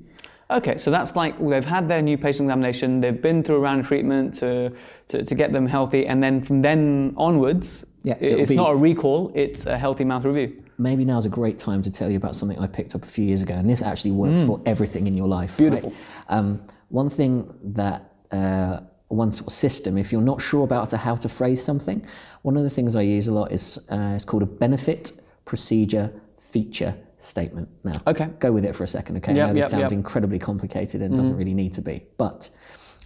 Okay, 0.50 0.76
so 0.76 0.90
that's 0.90 1.16
like 1.16 1.38
they've 1.40 1.64
had 1.64 1.88
their 1.88 2.02
new 2.02 2.18
patient 2.18 2.46
examination, 2.48 3.00
they've 3.00 3.22
been 3.22 3.42
through 3.42 3.56
a 3.56 3.60
round 3.60 3.80
of 3.80 3.86
treatment 3.86 4.34
to, 4.34 4.70
to, 5.08 5.24
to 5.24 5.34
get 5.34 5.52
them 5.52 5.66
healthy, 5.66 6.06
and 6.06 6.22
then 6.22 6.42
from 6.42 6.60
then 6.60 7.14
onwards, 7.16 7.84
Yeah, 8.02 8.16
it's 8.20 8.50
be- 8.50 8.56
not 8.56 8.72
a 8.72 8.76
recall, 8.76 9.32
it's 9.34 9.64
a 9.64 9.78
healthy 9.78 10.04
mouth 10.04 10.24
review. 10.24 10.62
maybe 10.76 11.06
now's 11.06 11.24
a 11.24 11.30
great 11.30 11.58
time 11.58 11.80
to 11.82 11.90
tell 11.90 12.10
you 12.10 12.18
about 12.18 12.36
something 12.36 12.58
I 12.58 12.66
picked 12.66 12.94
up 12.94 13.02
a 13.02 13.06
few 13.06 13.24
years 13.24 13.40
ago, 13.40 13.54
and 13.54 13.68
this 13.68 13.80
actually 13.80 14.10
works 14.10 14.42
for 14.42 14.60
everything 14.66 15.06
in 15.06 15.14
your 15.14 15.28
life. 15.28 15.56
Beautiful. 15.56 15.90
Right? 15.90 15.98
Um, 16.36 16.60
one 16.90 17.08
thing 17.08 17.52
that 17.62 18.12
uh, 18.30 18.80
one 19.08 19.32
sort 19.32 19.46
of 19.46 19.52
system, 19.54 19.96
if 19.96 20.12
you're 20.12 20.20
not 20.20 20.42
sure 20.42 20.64
about 20.64 20.90
how 20.90 21.14
to 21.14 21.28
phrase 21.30 21.64
something, 21.64 22.04
one 22.42 22.58
of 22.58 22.62
the 22.62 22.70
things 22.70 22.94
I 22.94 23.02
use 23.02 23.28
a 23.28 23.32
lot 23.32 23.52
is 23.52 23.78
uh, 23.90 24.12
it's 24.14 24.26
called 24.26 24.42
a 24.42 24.46
benefit, 24.46 25.12
procedure, 25.46 26.12
feature 26.52 26.94
statement. 27.18 27.68
Now, 27.84 28.00
Okay. 28.06 28.28
go 28.38 28.52
with 28.52 28.64
it 28.64 28.74
for 28.74 28.84
a 28.84 28.88
second, 28.88 29.16
okay? 29.18 29.34
Yep, 29.34 29.44
I 29.44 29.46
know 29.48 29.54
this 29.54 29.64
yep, 29.64 29.70
sounds 29.70 29.92
yep. 29.92 29.92
incredibly 29.92 30.38
complicated 30.38 31.02
and 31.02 31.16
doesn't 31.16 31.36
really 31.36 31.54
need 31.54 31.72
to 31.74 31.82
be, 31.82 32.04
but 32.16 32.50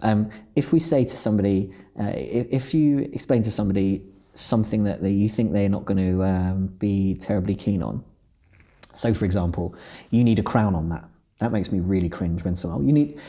um, 0.02 0.28
if 0.56 0.72
we 0.72 0.80
say 0.80 1.04
to 1.04 1.16
somebody, 1.16 1.72
uh, 2.00 2.12
if, 2.14 2.46
if 2.50 2.74
you 2.74 2.98
explain 3.12 3.42
to 3.42 3.50
somebody 3.50 4.02
something 4.34 4.84
that 4.84 5.00
they, 5.00 5.10
you 5.10 5.28
think 5.28 5.52
they're 5.52 5.68
not 5.68 5.84
going 5.84 5.96
to 5.98 6.22
um, 6.22 6.66
be 6.78 7.14
terribly 7.14 7.54
keen 7.54 7.82
on, 7.82 8.02
so, 8.94 9.12
for 9.12 9.24
example, 9.26 9.74
you 10.10 10.24
need 10.24 10.38
a 10.38 10.42
crown 10.42 10.74
on 10.74 10.88
that. 10.88 11.08
That 11.38 11.52
makes 11.52 11.70
me 11.70 11.80
really 11.80 12.08
cringe 12.08 12.42
when 12.44 12.54
someone 12.54 12.86
you 12.86 12.94
need. 12.94 13.20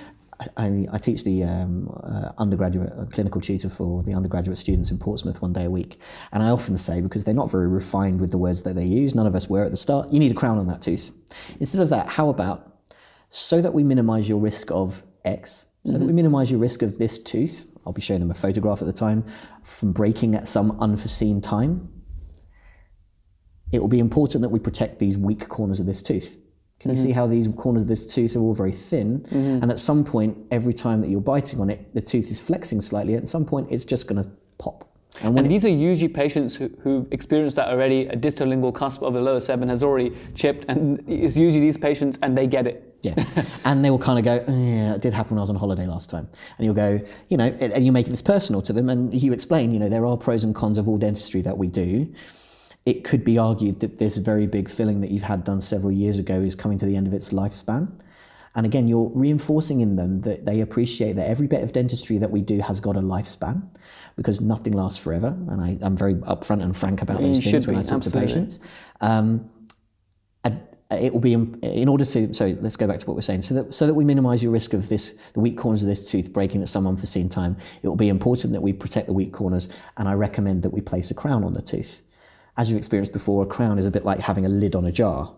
I, 0.56 0.86
I, 0.91 0.97
teach 1.00 1.23
the 1.23 1.43
um, 1.43 1.89
uh, 2.04 2.32
undergraduate 2.38 2.93
uh, 2.93 3.06
clinical 3.06 3.41
tutor 3.41 3.69
for 3.69 4.04
the 4.04 4.13
undergraduate 4.13 4.58
students 4.58 4.91
in 4.91 5.00
Portsmouth 5.00 5.41
one 5.41 5.52
day 5.52 5.65
a 5.65 5.69
week, 5.69 6.00
and 6.32 6.43
I 6.43 6.50
often 6.50 6.78
say 6.78 7.02
because 7.02 7.23
they're 7.23 7.34
not 7.34 7.50
very 7.50 7.67
refined 7.67 8.21
with 8.21 8.30
the 8.30 8.38
words 8.38 8.62
that 8.63 8.76
they 8.76 8.86
use, 8.86 9.15
none 9.15 9.26
of 9.26 9.34
us 9.34 9.50
were 9.50 9.63
at 9.63 9.71
the 9.71 9.78
start. 9.78 10.12
You 10.12 10.19
need 10.19 10.32
a 10.32 10.36
crown 10.36 10.60
on 10.60 10.67
that 10.67 10.82
tooth. 10.82 11.12
Instead 11.60 11.82
of 11.82 11.89
that, 11.89 12.08
how 12.08 12.30
about 12.30 12.82
so 13.30 13.62
that 13.62 13.73
we 13.73 13.84
minimise 13.84 14.30
your 14.30 14.38
risk 14.38 14.71
of 14.71 15.02
X, 15.26 15.65
so 15.86 15.97
that 15.97 16.06
we 16.06 16.13
minimise 16.13 16.52
your 16.52 16.60
risk 16.60 16.82
of 16.82 16.97
this 16.97 17.17
tooth. 17.17 17.65
I'll 17.86 17.93
be 17.93 18.02
showing 18.02 18.19
them 18.19 18.32
a 18.32 18.36
photograph 18.36 18.82
at 18.82 18.86
the 18.86 18.93
time 18.93 19.26
from 19.63 19.91
breaking 19.91 20.36
at 20.36 20.47
some 20.47 20.78
unforeseen 20.80 21.41
time 21.41 21.89
it 23.71 23.80
will 23.80 23.88
be 23.88 24.00
important 24.00 24.41
that 24.41 24.50
we 24.50 24.60
protect 24.60 25.00
these 25.00 25.17
weak 25.17 25.47
corners 25.50 25.80
of 25.80 25.86
this 25.86 26.02
tooth. 26.02 26.38
Can 26.80 26.92
you 26.92 26.98
mm-hmm. 26.98 27.08
see 27.08 27.12
how 27.12 27.26
these 27.26 27.48
corners 27.50 27.84
of 27.84 27.88
this 27.88 28.13
tooth 28.13 28.36
are 28.36 28.40
all 28.40 28.54
very 28.54 28.72
thin? 28.72 29.22
Mm-hmm. 29.22 29.63
And 29.63 29.72
at 29.72 29.80
some 29.80 30.04
point, 30.04 30.38
every 30.52 30.74
time 30.74 31.02
that 31.02 31.10
you're 31.10 31.22
biting 31.22 31.60
on 31.60 31.70
it, 31.70 31.94
the 31.96 32.02
tooth 32.02 32.30
is 32.30 32.40
flexing 32.40 32.82
slightly. 32.82 33.16
At 33.16 33.28
some 33.28 33.46
point, 33.46 33.72
it's 33.72 33.84
just 33.84 34.08
going 34.08 34.24
to 34.24 34.30
pop. 34.60 34.88
And 35.22 35.34
when 35.34 35.46
And 35.46 35.48
it, 35.48 35.50
these 35.50 35.66
are 35.66 35.70
usually 35.70 36.10
patients 36.10 36.56
who, 36.56 36.70
who've 36.84 37.12
experienced 37.12 37.56
that 37.56 37.70
already. 37.70 38.06
A 38.08 38.16
distal 38.16 38.48
lingual 38.48 38.72
cusp 38.72 39.02
of 39.02 39.13
the 39.13 39.22
lower 39.22 39.40
seven 39.40 39.68
has 39.70 39.84
already 39.84 40.16
chipped, 40.36 40.66
and 40.68 41.04
it's 41.08 41.36
usually 41.36 41.62
these 41.62 41.78
patients, 41.78 42.20
and 42.22 42.38
they 42.38 42.46
get 42.46 42.68
it. 42.68 42.84
yeah, 43.02 43.16
and 43.66 43.84
they 43.84 43.90
will 43.90 44.00
kind 44.00 44.20
of 44.20 44.26
go, 44.26 44.44
"Oh, 44.48 44.66
"Yeah, 44.66 44.96
it 44.96 45.02
did 45.02 45.13
happen 45.13 45.32
when 45.32 45.40
I 45.40 45.42
was 45.42 45.50
on 45.50 45.56
holiday 45.56 45.86
last 45.86 46.10
time." 46.10 46.28
And 46.58 46.66
you'll 46.66 46.76
go, 46.76 47.00
you 47.30 47.38
know, 47.38 47.46
and 47.46 47.74
and 47.74 47.86
you 47.86 47.92
make 47.92 48.08
this 48.08 48.22
personal 48.22 48.62
to 48.63 48.74
them, 48.74 48.90
and 48.90 49.13
you 49.13 49.34
explain, 49.34 49.72
you 49.72 49.80
know, 49.80 49.90
there 49.90 50.06
are 50.06 50.18
pros 50.18 50.44
and 50.44 50.54
cons 50.54 50.78
of 50.78 50.88
all 50.88 50.98
dentistry 50.98 51.42
that 51.42 51.58
we 51.58 51.68
do. 51.68 52.12
It 52.88 53.04
could 53.04 53.26
be 53.26 53.38
argued 53.38 53.82
that 53.82 53.97
this 54.00 54.17
very 54.17 54.47
big 54.47 54.69
filling 54.69 55.02
that 55.02 55.12
you've 55.12 55.23
had 55.23 55.43
done 55.43 55.60
several 55.60 55.91
years 55.91 56.19
ago 56.19 56.36
is 56.36 56.56
coming 56.56 56.78
to 56.78 56.86
the 56.86 56.95
end 56.95 57.06
of 57.06 57.13
its 57.13 57.34
lifespan. 57.34 57.91
And 58.56 58.65
again, 58.65 58.88
you're 58.88 59.12
reinforcing 59.13 59.82
in 59.82 59.97
them 59.97 60.21
that 60.21 60.45
they 60.45 60.62
appreciate 60.62 61.17
that 61.17 61.30
every 61.30 61.47
bit 61.47 61.63
of 61.63 61.73
dentistry 61.73 62.17
that 62.17 62.32
we 62.32 62.41
do 62.41 62.60
has 62.62 62.80
got 62.80 62.95
a 62.95 63.02
lifespan 63.02 63.62
because 64.15 64.39
nothing 64.39 64.71
lasts 64.71 65.04
forever. 65.04 65.36
And 65.50 65.60
I, 65.60 65.78
I'm 65.82 65.97
very 65.97 66.15
upfront 66.15 66.63
and 66.63 66.76
frank 66.76 67.02
about 67.02 67.19
You 67.19 67.28
those 67.28 67.43
things 67.43 67.67
when 67.67 67.76
I 67.76 67.82
be, 67.82 67.88
talk 67.88 68.04
to 68.04 68.10
patients. 68.10 68.60
Um, 69.02 69.50
it 70.89 71.12
will 71.12 71.19
be 71.19 71.34
in, 71.34 71.60
in 71.62 71.89
order 71.89 72.06
to 72.06 72.34
so 72.34 72.58
let's 72.62 72.78
go 72.78 72.88
back 72.88 72.97
to 72.97 73.06
what 73.06 73.15
we're 73.15 73.21
saying 73.21 73.41
so 73.41 73.54
that 73.54 73.73
so 73.73 73.86
that 73.86 73.93
we 73.93 74.06
minimize 74.06 74.41
your 74.41 74.54
risk 74.54 74.73
of 74.73 74.88
this 74.88 75.19
the 75.34 75.39
weak 75.41 75.58
corners 75.58 75.84
of 75.84 75.89
this 75.89 76.10
tooth 76.10 76.32
breaking 76.32 76.62
at 76.62 76.69
some 76.69 76.88
unforeseen 76.88 77.28
time 77.28 77.58
it 77.84 77.88
will 77.89 77.97
be 77.97 78.08
important 78.08 78.54
that 78.54 78.62
we 78.62 78.71
protect 78.71 79.08
the 79.08 79.13
weak 79.13 79.34
corners 79.34 79.67
and 79.97 80.08
i 80.08 80.13
recommend 80.13 80.63
that 80.63 80.69
we 80.69 80.80
place 80.80 81.12
a 81.12 81.13
crown 81.13 81.43
on 81.43 81.54
the 81.54 81.62
tooth 81.62 82.04
as 82.58 82.70
you've 82.70 82.78
experienced 82.78 83.13
before 83.13 83.43
a 83.43 83.46
crown 83.46 83.78
is 83.78 83.86
a 83.86 83.91
bit 83.91 84.04
like 84.06 84.20
having 84.20 84.46
a 84.46 84.50
lid 84.50 84.76
on 84.76 84.86
a 84.86 84.91
jar 84.91 85.34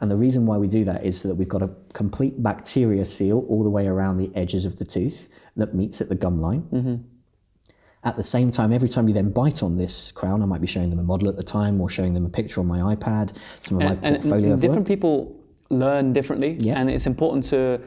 and 0.00 0.10
the 0.10 0.16
reason 0.16 0.46
why 0.46 0.56
we 0.56 0.68
do 0.68 0.84
that 0.84 1.04
is 1.04 1.20
so 1.20 1.28
that 1.28 1.34
we've 1.34 1.48
got 1.48 1.62
a 1.62 1.70
complete 1.92 2.40
bacteria 2.42 3.04
seal 3.04 3.44
all 3.48 3.64
the 3.64 3.70
way 3.70 3.86
around 3.88 4.16
the 4.16 4.30
edges 4.36 4.64
of 4.64 4.78
the 4.78 4.84
tooth 4.84 5.28
that 5.56 5.74
meets 5.74 6.00
at 6.00 6.08
the 6.08 6.14
gum 6.14 6.38
line 6.40 6.62
Mm-hmm. 6.72 6.96
at 8.04 8.16
the 8.16 8.22
same 8.22 8.50
time, 8.50 8.72
every 8.72 8.88
time 8.88 9.08
you 9.08 9.14
then 9.14 9.30
bite 9.30 9.62
on 9.62 9.76
this 9.76 10.12
crown, 10.12 10.40
I 10.42 10.46
might 10.46 10.60
be 10.60 10.68
showing 10.68 10.88
them 10.90 11.00
a 11.00 11.02
model 11.02 11.28
at 11.28 11.36
the 11.36 11.42
time 11.42 11.80
or 11.80 11.88
showing 11.90 12.14
them 12.14 12.24
a 12.24 12.28
picture 12.28 12.60
on 12.60 12.66
my 12.68 12.78
iPad, 12.94 13.36
some 13.60 13.78
of 13.78 13.84
my 13.88 13.92
And, 13.94 14.04
and 14.04 14.14
portfolio 14.22 14.52
of 14.54 14.60
different 14.60 14.82
work. 14.82 14.86
people 14.94 15.36
learn 15.70 16.12
differently, 16.12 16.56
Yeah. 16.60 16.78
and 16.78 16.88
it's 16.90 17.06
important 17.06 17.44
to 17.46 17.80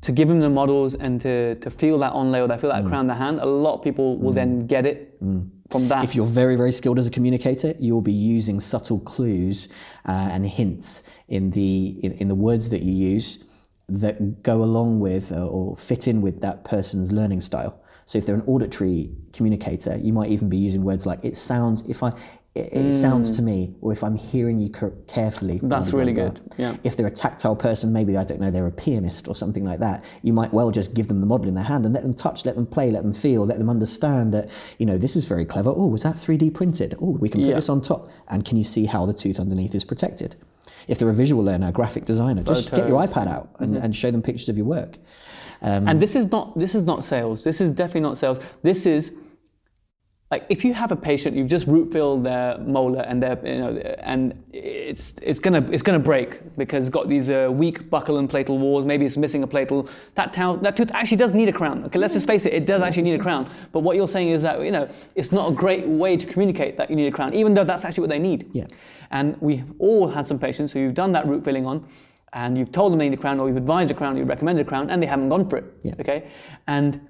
to 0.00 0.12
give 0.12 0.28
them 0.28 0.38
the 0.38 0.48
models 0.48 0.94
and 0.94 1.20
to, 1.20 1.56
to 1.56 1.70
feel 1.70 1.98
that 1.98 2.12
onlay 2.12 2.40
or 2.40 2.46
that 2.46 2.60
feel 2.60 2.70
that 2.70 2.84
Mm. 2.84 2.88
crown 2.88 3.00
in 3.00 3.06
the 3.08 3.14
hand. 3.24 3.40
A 3.40 3.46
lot 3.46 3.74
of 3.78 3.82
people 3.82 4.16
will 4.16 4.32
then 4.32 4.50
get 4.74 4.86
it 4.86 4.98
from 5.70 5.88
that. 5.88 6.04
If 6.04 6.14
you're 6.14 6.26
very, 6.26 6.56
very 6.56 6.72
skilled 6.72 6.98
as 6.98 7.06
a 7.06 7.10
communicator, 7.10 7.74
you'll 7.78 8.02
be 8.02 8.12
using 8.12 8.60
subtle 8.60 9.00
clues 9.00 9.68
uh, 10.06 10.30
and 10.32 10.46
hints 10.46 11.02
in 11.28 11.50
the 11.50 11.98
in, 12.02 12.12
in 12.12 12.28
the 12.28 12.34
words 12.34 12.70
that 12.70 12.82
you 12.82 12.92
use 12.92 13.44
that 13.88 14.42
go 14.42 14.62
along 14.62 15.00
with 15.00 15.32
uh, 15.32 15.46
or 15.46 15.76
fit 15.76 16.08
in 16.08 16.20
with 16.20 16.40
that 16.40 16.64
person's 16.64 17.10
learning 17.10 17.40
style. 17.40 17.82
So 18.04 18.16
if 18.16 18.24
they're 18.24 18.36
an 18.36 18.44
auditory 18.46 19.10
communicator, 19.32 19.98
you 19.98 20.12
might 20.14 20.30
even 20.30 20.48
be 20.48 20.56
using 20.56 20.82
words 20.82 21.04
like 21.04 21.22
"it 21.24 21.36
sounds." 21.36 21.86
If 21.88 22.02
I 22.02 22.12
it, 22.58 22.72
it 22.72 22.94
sounds 22.94 23.30
to 23.36 23.42
me, 23.42 23.74
or 23.80 23.92
if 23.92 24.02
I'm 24.02 24.16
hearing 24.16 24.58
you 24.58 24.70
ca- 24.70 24.90
carefully. 25.06 25.60
That's 25.62 25.92
really 25.92 26.12
good, 26.12 26.40
yeah. 26.58 26.76
If 26.84 26.96
they're 26.96 27.06
a 27.06 27.10
tactile 27.10 27.56
person, 27.56 27.92
maybe 27.92 28.16
I 28.16 28.24
don't 28.24 28.40
know, 28.40 28.50
they're 28.50 28.66
a 28.66 28.72
pianist 28.72 29.28
or 29.28 29.34
something 29.34 29.64
like 29.64 29.78
that. 29.80 30.04
You 30.22 30.32
might 30.32 30.52
well 30.52 30.70
just 30.70 30.94
give 30.94 31.08
them 31.08 31.20
the 31.20 31.26
model 31.26 31.48
in 31.48 31.54
their 31.54 31.64
hand 31.64 31.84
and 31.84 31.94
let 31.94 32.02
them 32.02 32.14
touch, 32.14 32.44
let 32.44 32.54
them 32.56 32.66
play, 32.66 32.90
let 32.90 33.02
them 33.02 33.12
feel, 33.12 33.44
let 33.44 33.58
them 33.58 33.70
understand 33.70 34.32
that 34.34 34.50
you 34.78 34.86
know 34.86 34.98
this 34.98 35.16
is 35.16 35.26
very 35.26 35.44
clever. 35.44 35.70
Oh, 35.70 35.86
was 35.86 36.02
that 36.02 36.16
3D 36.16 36.52
printed? 36.54 36.94
Oh, 37.00 37.12
we 37.12 37.28
can 37.28 37.40
put 37.40 37.48
Yeah. 37.48 37.54
this 37.56 37.68
on 37.68 37.80
top. 37.80 38.08
And 38.28 38.44
can 38.44 38.56
you 38.56 38.64
see 38.64 38.86
how 38.86 39.06
the 39.06 39.14
tooth 39.14 39.38
underneath 39.40 39.74
is 39.74 39.84
protected? 39.84 40.36
If 40.86 40.98
they're 40.98 41.10
a 41.10 41.14
visual 41.14 41.44
learner, 41.44 41.68
a 41.68 41.72
graphic 41.72 42.04
designer, 42.06 42.42
just 42.42 42.70
get 42.70 42.88
your 42.88 43.00
iPad 43.00 43.26
out 43.28 43.50
and, 43.58 43.76
and 43.76 43.94
show 43.94 44.10
them 44.10 44.22
pictures 44.22 44.48
of 44.48 44.56
your 44.56 44.66
work. 44.66 44.96
Um, 45.60 45.88
and 45.88 46.00
this 46.00 46.14
is 46.14 46.30
not 46.30 46.56
this 46.58 46.74
is 46.74 46.82
not 46.84 47.04
sales. 47.04 47.42
This 47.44 47.60
is 47.60 47.72
definitely 47.72 48.02
not 48.02 48.16
sales. 48.16 48.38
This 48.62 48.86
is 48.86 49.12
like 50.30 50.44
if 50.50 50.62
you 50.62 50.74
have 50.74 50.92
a 50.92 50.96
patient, 50.96 51.34
you've 51.34 51.48
just 51.48 51.66
root 51.66 51.90
filled 51.90 52.22
their 52.22 52.58
molar 52.58 53.00
and 53.00 53.22
their, 53.22 53.38
you 53.46 53.58
know, 53.58 53.76
and 54.00 54.44
it's 54.52 55.14
it's 55.22 55.40
gonna 55.40 55.66
it's 55.70 55.82
gonna 55.82 55.98
break 55.98 56.54
because 56.58 56.86
it's 56.86 56.94
got 56.94 57.08
these 57.08 57.30
uh, 57.30 57.48
weak 57.50 57.88
buccal 57.88 58.18
and 58.18 58.28
palatal 58.28 58.58
walls. 58.58 58.84
Maybe 58.84 59.06
it's 59.06 59.16
missing 59.16 59.42
a 59.42 59.46
palatal. 59.46 59.88
That 60.16 60.34
tooth, 60.34 60.60
that 60.60 60.76
tooth 60.76 60.90
actually 60.92 61.16
does 61.16 61.32
need 61.32 61.48
a 61.48 61.52
crown. 61.52 61.82
Okay, 61.84 61.98
let's 61.98 62.12
just 62.12 62.26
face 62.26 62.44
it, 62.44 62.52
it 62.52 62.66
does 62.66 62.82
actually 62.82 63.04
need 63.04 63.18
a 63.18 63.22
crown. 63.22 63.48
But 63.72 63.80
what 63.80 63.96
you're 63.96 64.08
saying 64.08 64.28
is 64.28 64.42
that 64.42 64.60
you 64.60 64.70
know 64.70 64.86
it's 65.14 65.32
not 65.32 65.50
a 65.50 65.54
great 65.54 65.86
way 65.86 66.14
to 66.18 66.26
communicate 66.26 66.76
that 66.76 66.90
you 66.90 66.96
need 66.96 67.06
a 67.06 67.12
crown, 67.12 67.32
even 67.32 67.54
though 67.54 67.64
that's 67.64 67.86
actually 67.86 68.02
what 68.02 68.10
they 68.10 68.18
need. 68.18 68.50
Yeah. 68.52 68.66
And 69.10 69.34
we 69.40 69.64
all 69.78 70.08
had 70.08 70.26
some 70.26 70.38
patients 70.38 70.72
who 70.72 70.80
you've 70.80 70.94
done 70.94 71.12
that 71.12 71.26
root 71.26 71.42
filling 71.42 71.64
on, 71.64 71.88
and 72.34 72.58
you've 72.58 72.70
told 72.70 72.92
them 72.92 72.98
they 72.98 73.08
need 73.08 73.18
a 73.18 73.20
crown, 73.20 73.40
or 73.40 73.48
you've 73.48 73.56
advised 73.56 73.90
a 73.90 73.94
crown, 73.94 74.18
you've 74.18 74.28
recommended 74.28 74.66
a 74.66 74.68
crown, 74.68 74.90
and 74.90 75.02
they 75.02 75.06
haven't 75.06 75.30
gone 75.30 75.48
for 75.48 75.56
it. 75.56 75.64
Yeah. 75.84 75.94
Okay, 75.98 76.28
and 76.66 77.00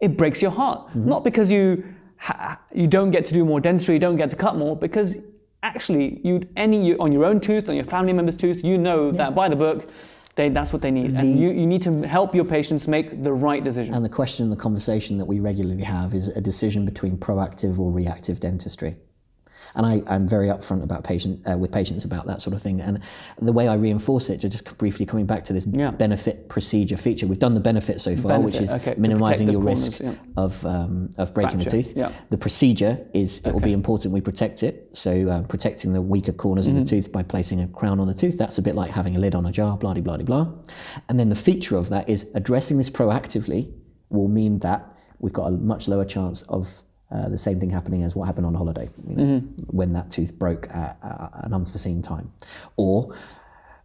it 0.00 0.18
breaks 0.18 0.42
your 0.42 0.50
heart. 0.50 0.88
Mm-hmm. 0.88 1.08
Not 1.08 1.24
because 1.24 1.50
you 1.50 1.84
you 2.74 2.86
don't 2.86 3.10
get 3.10 3.24
to 3.26 3.34
do 3.34 3.44
more 3.44 3.60
dentistry, 3.60 3.94
you 3.94 4.00
don't 4.00 4.16
get 4.16 4.30
to 4.30 4.36
cut 4.36 4.56
more, 4.56 4.76
because 4.76 5.16
actually 5.62 6.20
you 6.24 6.46
any 6.56 6.94
on 6.96 7.12
your 7.12 7.24
own 7.24 7.40
tooth, 7.40 7.68
on 7.68 7.76
your 7.76 7.84
family 7.84 8.12
member's 8.12 8.36
tooth, 8.36 8.64
you 8.64 8.78
know 8.78 9.10
that 9.12 9.34
by 9.34 9.48
the 9.48 9.56
book, 9.56 9.90
they, 10.36 10.48
that's 10.48 10.72
what 10.72 10.80
they 10.80 10.90
need, 10.90 11.14
and 11.14 11.38
you, 11.38 11.50
you 11.50 11.66
need 11.66 11.82
to 11.82 12.06
help 12.06 12.34
your 12.34 12.44
patients 12.44 12.86
make 12.86 13.22
the 13.22 13.32
right 13.32 13.64
decision. 13.64 13.94
And 13.94 14.04
the 14.04 14.08
question 14.08 14.44
and 14.44 14.52
the 14.52 14.56
conversation 14.56 15.18
that 15.18 15.24
we 15.24 15.40
regularly 15.40 15.82
have 15.82 16.14
is 16.14 16.28
a 16.28 16.40
decision 16.40 16.84
between 16.84 17.18
proactive 17.18 17.78
or 17.78 17.90
reactive 17.92 18.38
dentistry. 18.38 18.96
And 19.74 19.86
I, 19.86 20.02
I'm 20.06 20.26
very 20.28 20.48
upfront 20.48 20.82
about 20.82 21.04
patient 21.04 21.40
uh, 21.50 21.56
with 21.56 21.70
patients 21.72 22.04
about 22.04 22.26
that 22.26 22.40
sort 22.42 22.54
of 22.54 22.62
thing. 22.62 22.80
And 22.80 23.00
the 23.40 23.52
way 23.52 23.68
I 23.68 23.74
reinforce 23.74 24.28
it, 24.30 24.38
just 24.38 24.76
briefly 24.78 25.06
coming 25.06 25.26
back 25.26 25.44
to 25.44 25.52
this 25.52 25.66
Yeah. 25.66 25.90
benefit 25.90 26.48
procedure 26.48 26.96
feature, 26.96 27.26
we've 27.26 27.38
done 27.38 27.54
the 27.54 27.60
benefit 27.60 28.00
so 28.00 28.16
far, 28.16 28.40
which 28.40 28.60
is 28.60 28.72
okay, 28.74 28.94
minimizing 28.98 29.48
your 29.48 29.60
corners, 29.62 29.88
risk 29.90 30.00
yeah. 30.02 30.14
of 30.36 30.64
of, 30.64 31.08
of 31.18 31.34
breaking 31.34 31.60
Fracture, 31.60 31.76
the 31.76 31.82
tooth. 31.82 31.96
yeah. 31.96 32.12
The 32.30 32.38
procedure 32.38 32.98
is 33.14 33.40
it 33.46 33.52
will 33.52 33.60
be 33.60 33.72
important 33.72 34.12
we 34.12 34.20
protect 34.20 34.62
it. 34.62 34.88
So 34.92 35.28
uh, 35.28 35.42
protecting 35.42 35.92
the 35.92 36.02
weaker 36.02 36.32
corners 36.32 36.68
Mm-hmm. 36.68 36.78
of 36.78 36.84
the 36.84 36.90
tooth 36.90 37.12
by 37.12 37.22
placing 37.22 37.60
a 37.62 37.68
crown 37.68 38.00
on 38.00 38.06
the 38.06 38.14
tooth. 38.14 38.36
That's 38.38 38.58
a 38.58 38.62
bit 38.62 38.74
like 38.74 38.90
having 38.90 39.16
a 39.16 39.18
lid 39.18 39.34
on 39.34 39.46
a 39.46 39.52
jar. 39.52 39.76
Blah 39.76 39.94
blah 39.94 40.02
blah 40.16 40.24
blah. 40.24 40.52
And 41.08 41.18
then 41.18 41.28
the 41.28 41.36
feature 41.36 41.76
of 41.76 41.88
that 41.90 42.08
is 42.08 42.30
addressing 42.34 42.76
this 42.78 42.90
proactively 42.90 43.72
will 44.10 44.28
mean 44.28 44.58
that 44.60 44.84
we've 45.20 45.32
got 45.32 45.46
a 45.46 45.50
much 45.52 45.86
lower 45.88 46.04
chance 46.04 46.42
of 46.42 46.82
uh, 47.10 47.28
the 47.28 47.38
same 47.38 47.58
thing 47.58 47.70
happening 47.70 48.02
as 48.02 48.14
what 48.14 48.24
happened 48.24 48.46
on 48.46 48.54
holiday 48.54 48.88
you 49.06 49.16
know, 49.16 49.40
when 49.66 49.92
that 49.92 50.10
tooth 50.10 50.32
broke 50.38 50.68
at, 50.70 50.96
at 51.02 51.44
an 51.44 51.52
unforeseen 51.52 52.02
time. 52.02 52.32
Or 52.76 53.14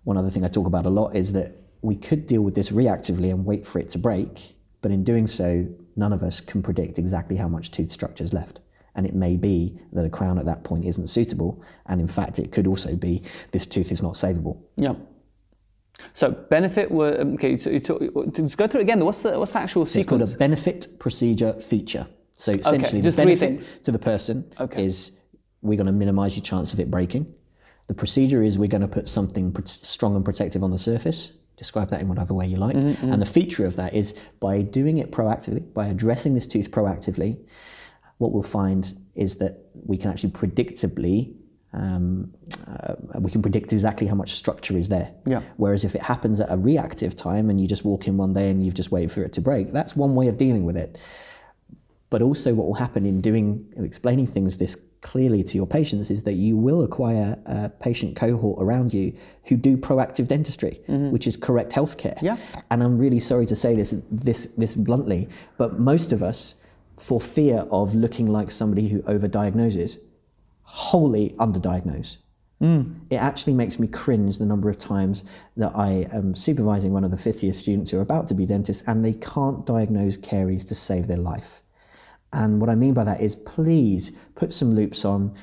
one 0.04 0.18
other 0.18 0.30
thing 0.30 0.46
I 0.46 0.48
talk 0.48 0.68
about 0.68 0.86
a 0.86 0.90
lot 0.90 1.16
is 1.16 1.34
that 1.34 1.56
we 1.82 1.96
could 1.96 2.28
deal 2.28 2.42
with 2.42 2.56
this 2.56 2.70
reactively 2.70 3.32
and 3.32 3.46
wait 3.46 3.66
for 3.66 3.80
it 3.80 3.90
to 3.90 3.98
break, 3.98 4.56
but 4.82 4.92
in 4.92 5.04
doing 5.04 5.28
so, 5.28 5.68
none 5.96 6.14
of 6.14 6.22
us 6.24 6.40
can 6.42 6.62
predict 6.62 7.00
exactly 7.00 7.36
how 7.36 7.48
much 7.48 7.72
tooth 7.72 7.92
structure 7.92 8.24
is 8.24 8.34
left. 8.34 8.60
And 8.96 9.06
it 9.06 9.14
may 9.14 9.36
be 9.36 9.78
that 9.92 10.06
a 10.06 10.10
crown 10.10 10.40
at 10.40 10.46
that 10.46 10.64
point 10.64 10.86
isn't 10.86 11.08
suitable, 11.08 11.62
and 11.88 12.00
in 12.00 12.08
fact, 12.08 12.40
it 12.40 12.52
could 12.52 12.66
also 12.66 12.96
be 12.96 13.24
this 13.52 13.66
tooth 13.66 13.92
is 13.92 14.02
not 14.02 14.14
savable. 14.14 14.58
Yeah. 14.78 14.96
So 16.14 16.32
benefit 16.32 16.90
were 16.92 17.12
okay. 17.34 17.58
So 17.58 17.70
you 17.70 17.80
talk, 17.80 18.02
just 18.34 18.58
go 18.58 18.68
through 18.68 18.82
it 18.82 18.84
again. 18.84 19.04
What's 19.04 19.22
the 19.22 19.38
what's 19.38 19.52
the 19.52 19.60
actual 19.60 19.86
So 19.86 20.00
it's 20.00 20.08
called 20.08 20.22
sequence? 20.22 20.36
a 20.36 20.38
benefit 20.38 20.88
procedure 21.00 21.54
feature. 21.54 22.08
So 22.38 22.52
essentially, 22.52 23.02
the 23.02 23.12
benefit 23.12 23.84
to 23.84 23.92
the 23.92 24.00
person 24.00 24.46
Okay. 24.60 24.84
is 24.84 25.14
we're 25.62 25.78
going 25.78 25.88
to 25.88 25.94
minimize 25.94 26.36
your 26.36 26.44
chance 26.44 26.74
of 26.74 26.80
it 26.80 26.92
breaking. 26.92 27.34
The 27.88 27.94
procedure 27.94 28.44
is 28.44 28.58
we're 28.58 28.68
going 28.68 28.82
to 28.82 28.88
put 28.88 29.08
something 29.08 29.56
strong 29.66 30.16
and 30.16 30.26
protective 30.26 30.62
on 30.64 30.72
the 30.72 30.78
surface. 30.78 31.32
Describe 31.56 31.90
that 31.92 32.02
in 32.02 32.10
whatever 32.10 32.34
way 32.34 32.46
you 32.46 32.58
like. 32.58 32.76
Mm-hmm, 32.76 33.14
And 33.14 33.22
the 33.22 33.26
feature 33.26 33.66
of 33.66 33.78
that 33.78 33.94
is 33.94 34.20
by 34.42 34.62
doing 34.62 34.98
it 34.98 35.12
proactively, 35.12 35.74
by 35.74 35.88
addressing 35.88 36.34
this 36.34 36.46
tooth 36.46 36.72
proactively, 36.72 37.40
what 38.18 38.34
we'll 38.34 38.44
find 38.44 38.94
is 39.16 39.38
that 39.38 39.66
we 39.86 39.98
can 39.98 40.12
actually 40.12 40.32
predictably 40.32 41.34
um, 41.74 42.34
uh, 42.68 42.96
we 43.20 43.30
can 43.30 43.42
predict 43.42 43.74
exactly 43.74 44.08
how 44.08 44.16
much 44.16 44.32
structure 44.34 44.78
is 44.78 44.88
there. 44.88 45.14
Yeah. 45.26 45.42
Whereas 45.58 45.84
if 45.84 45.94
it 45.94 46.02
happens 46.02 46.40
at 46.40 46.50
a 46.50 46.56
reactive 46.56 47.18
time 47.18 47.50
and 47.50 47.60
you 47.60 47.68
just 47.68 47.84
walk 47.84 48.08
in 48.08 48.16
one 48.16 48.32
day 48.34 48.50
and 48.50 48.64
you've 48.64 48.76
just 48.76 48.92
waited 48.94 49.12
for 49.12 49.24
it 49.24 49.34
to 49.34 49.42
break, 49.42 49.72
that's 49.74 49.94
one 49.94 50.16
way 50.16 50.30
of 50.30 50.38
dealing 50.38 50.64
with 50.64 50.78
it. 50.78 50.98
But 52.16 52.22
also, 52.22 52.54
what 52.54 52.66
will 52.66 52.76
happen 52.76 53.06
in 53.06 53.20
doing 53.20 53.74
explaining 53.76 54.28
things 54.28 54.56
this 54.56 54.78
clearly 55.02 55.44
to 55.44 55.58
your 55.58 55.68
patients 55.68 56.10
is 56.10 56.24
that 56.24 56.36
you 56.36 56.56
will 56.56 56.84
acquire 56.84 57.38
a 57.46 57.68
patient 57.68 58.16
cohort 58.16 58.64
around 58.64 58.94
you 58.94 59.12
who 59.44 59.58
do 59.58 59.76
proactive 59.76 60.30
dentistry, 60.30 60.80
mm-hmm. 60.88 61.12
which 61.12 61.28
is 61.28 61.36
correct 61.36 61.74
healthcare. 61.74 62.18
Yeah. 62.22 62.38
And 62.72 62.82
I'm 62.82 62.98
really 62.98 63.20
sorry 63.20 63.46
to 63.48 63.56
say 63.64 63.76
this 63.76 64.02
this 64.10 64.46
this 64.56 64.76
bluntly, 64.76 65.28
but 65.58 65.78
most 65.78 66.14
of 66.14 66.24
us, 66.24 66.56
for 66.98 67.20
fear 67.20 67.68
of 67.70 67.94
looking 67.94 68.28
like 68.28 68.50
somebody 68.50 68.88
who 68.88 69.02
overdiagnoses, 69.02 69.98
wholly 70.62 71.32
underdiagnose. 71.32 72.20
Mm. 72.62 72.96
It 73.10 73.18
actually 73.18 73.56
makes 73.56 73.78
me 73.78 73.88
cringe 73.90 74.38
the 74.38 74.46
number 74.46 74.70
of 74.70 74.78
times 74.80 75.26
that 75.58 75.74
I 75.76 76.08
am 76.14 76.34
supervising 76.34 76.94
one 76.94 77.04
of 77.04 77.12
the 77.12 77.18
fifth 77.18 77.44
year 77.44 77.52
students 77.52 77.92
who 77.92 77.98
are 77.98 78.08
about 78.10 78.26
to 78.28 78.34
be 78.34 78.46
dentists 78.46 78.88
and 78.88 79.04
they 79.04 79.16
can't 79.16 79.66
diagnose 79.66 80.16
caries 80.16 80.64
to 80.64 80.76
save 80.76 81.08
their 81.08 81.18
life. 81.18 81.62
And 82.36 82.60
what 82.60 82.70
I 82.70 82.76
mean 82.76 82.94
by 82.94 83.06
that 83.06 83.22
is 83.22 83.34
please 83.34 84.12
put 84.36 84.54
some 84.54 84.72
loupes 84.72 85.06
on, 85.06 85.34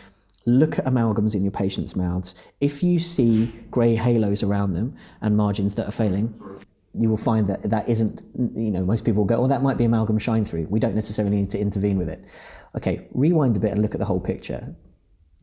look 0.45 0.79
at 0.79 0.85
amalgams 0.85 1.35
in 1.35 1.43
your 1.43 1.51
patients' 1.51 1.97
mouths. 1.97 2.35
If 2.61 2.83
you 2.83 3.01
see 3.01 3.47
grey 3.71 3.95
halos 3.95 4.43
around 4.43 4.75
them 4.75 4.95
and 5.23 5.37
margins 5.37 5.75
that 5.77 5.89
are 5.89 5.93
failing, 5.93 6.33
you 6.95 7.09
will 7.09 7.17
find 7.17 7.49
that 7.49 7.63
that 7.63 7.89
isn't, 7.89 8.21
you 8.55 8.71
know, 8.71 8.85
most 8.85 9.07
people 9.07 9.25
go, 9.25 9.43
oh, 9.43 9.47
that 9.47 9.63
might 9.63 9.79
be 9.79 9.85
amalgam 9.85 10.19
shine 10.19 10.45
through. 10.45 10.67
We 10.69 10.79
don't 10.79 10.95
necessarily 10.95 11.37
need 11.37 11.51
to 11.51 11.59
intervene 11.59 11.97
with 11.97 12.11
it. 12.11 12.23
Okay, 12.77 13.09
rewind 13.13 13.57
a 13.57 13.61
bit 13.61 13.73
and 13.73 13.81
look 13.81 13.95
at 13.95 13.99
the 13.99 14.05
whole 14.05 14.21
picture. 14.21 14.77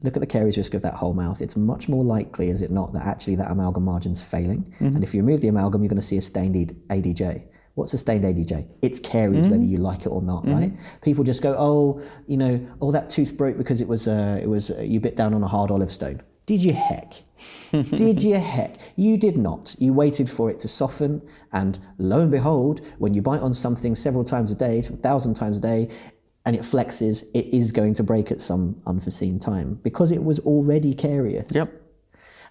Look 0.04 0.16
at 0.16 0.20
the 0.20 0.28
caries 0.28 0.56
risk 0.56 0.76
of 0.76 0.84
that 0.84 0.94
whole 0.94 1.14
mouth. 1.14 1.42
It's 1.42 1.56
much 1.56 1.90
more 1.90 2.04
likely, 2.04 2.50
is 2.50 2.62
it 2.62 2.70
not, 2.70 2.94
that 2.94 3.08
actually 3.08 3.36
that 3.36 3.50
amalgam 3.52 3.84
margin's 3.84 4.22
failing. 4.22 4.64
Mm-hmm. 4.64 4.96
And 4.96 5.04
if 5.04 5.16
you 5.16 5.22
remove 5.22 5.42
the 5.42 5.48
amalgam, 5.48 5.82
you're 5.82 5.90
going 5.90 5.98
to 5.98 6.06
see 6.06 6.18
a 6.18 6.22
stained 6.22 6.56
ADJ. 6.90 7.48
What's 7.80 7.94
a 7.94 7.98
stained 7.98 8.26
ADJ? 8.26 8.68
It's 8.82 9.00
caries, 9.00 9.48
whether 9.48 9.64
you 9.64 9.78
like 9.78 10.02
it 10.02 10.10
or 10.10 10.22
not, 10.22 10.46
right? 10.46 10.74
People 11.02 11.24
just 11.24 11.42
go, 11.42 11.56
oh, 11.58 12.02
you 12.28 12.36
know, 12.36 12.60
oh, 12.82 12.92
that 12.92 13.10
tooth 13.10 13.38
broke 13.38 13.58
because 13.58 13.80
it 13.80 13.88
was, 13.88 14.06
uh, 14.06 14.38
it 14.42 14.48
was, 14.48 14.70
uh, 14.70 14.82
you 14.82 15.00
bit 15.00 15.16
down 15.16 15.34
on 15.34 15.42
a 15.42 15.48
hard 15.48 15.72
olive 15.72 15.90
stone. 15.90 16.22
Did 16.46 16.62
you 16.62 16.74
heck? 16.74 17.14
Did 17.72 18.22
you 18.22 18.36
heck? 18.36 18.76
You 18.98 19.18
did 19.18 19.38
not. 19.38 19.76
You 19.80 19.94
waited 19.94 20.30
for 20.30 20.50
it 20.52 20.60
to 20.60 20.68
soften, 20.68 21.22
and 21.54 21.80
lo 22.00 22.20
and 22.20 22.32
behold, 22.32 22.82
when 22.98 23.14
you 23.14 23.22
bite 23.22 23.42
on 23.42 23.54
something 23.54 23.96
several 23.96 24.26
times 24.26 24.52
a 24.52 24.56
day, 24.56 24.80
a 24.80 24.82
thousand 24.82 25.36
times 25.36 25.58
a 25.58 25.62
day, 25.62 25.88
and 26.46 26.56
it 26.56 26.64
flexes, 26.64 27.24
it 27.34 27.46
is 27.56 27.72
going 27.72 27.94
to 27.94 28.04
break 28.04 28.32
at 28.32 28.42
some 28.42 28.82
unforeseen 28.88 29.40
time 29.40 29.76
because 29.84 30.12
it 30.12 30.24
was 30.24 30.40
already 30.40 30.94
carious. 30.94 31.50
Yep. 31.52 31.72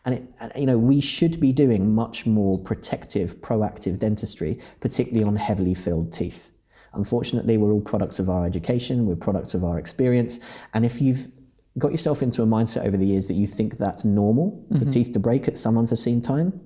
And, 0.09 0.17
it, 0.17 0.25
and 0.41 0.53
you 0.57 0.65
know, 0.65 0.79
we 0.79 1.03
should 1.03 1.39
be 1.39 1.53
doing 1.53 1.95
much 1.95 2.25
more 2.25 2.59
protective, 2.59 3.43
proactive 3.43 3.99
dentistry, 3.99 4.59
particularly 4.81 5.23
on 5.23 5.37
heavily 5.37 5.75
filled 5.75 6.15
teeth. 6.15 6.51
Unfortunately, 6.95 7.59
we're 7.59 7.73
all 7.73 7.83
products 7.83 8.19
of 8.19 8.31
our 8.31 8.47
education, 8.47 9.05
we're 9.05 9.17
products 9.17 9.53
of 9.53 9.65
our 9.65 9.79
experience, 9.79 10.41
and 10.73 10.87
if 10.87 11.03
you've 11.03 11.29
got 11.77 11.91
yourself 11.91 12.23
into 12.23 12.41
a 12.41 12.47
mindset 12.47 12.87
over 12.87 12.97
the 12.97 13.05
years 13.05 13.29
that 13.29 13.35
you 13.35 13.47
think 13.47 13.77
that's 13.77 14.03
normal 14.03 14.65
for 14.71 14.79
mm-hmm. 14.79 14.89
teeth 14.89 15.13
to 15.13 15.19
break 15.19 15.47
at 15.47 15.59
some 15.59 15.77
unforeseen 15.77 16.23
time, 16.23 16.59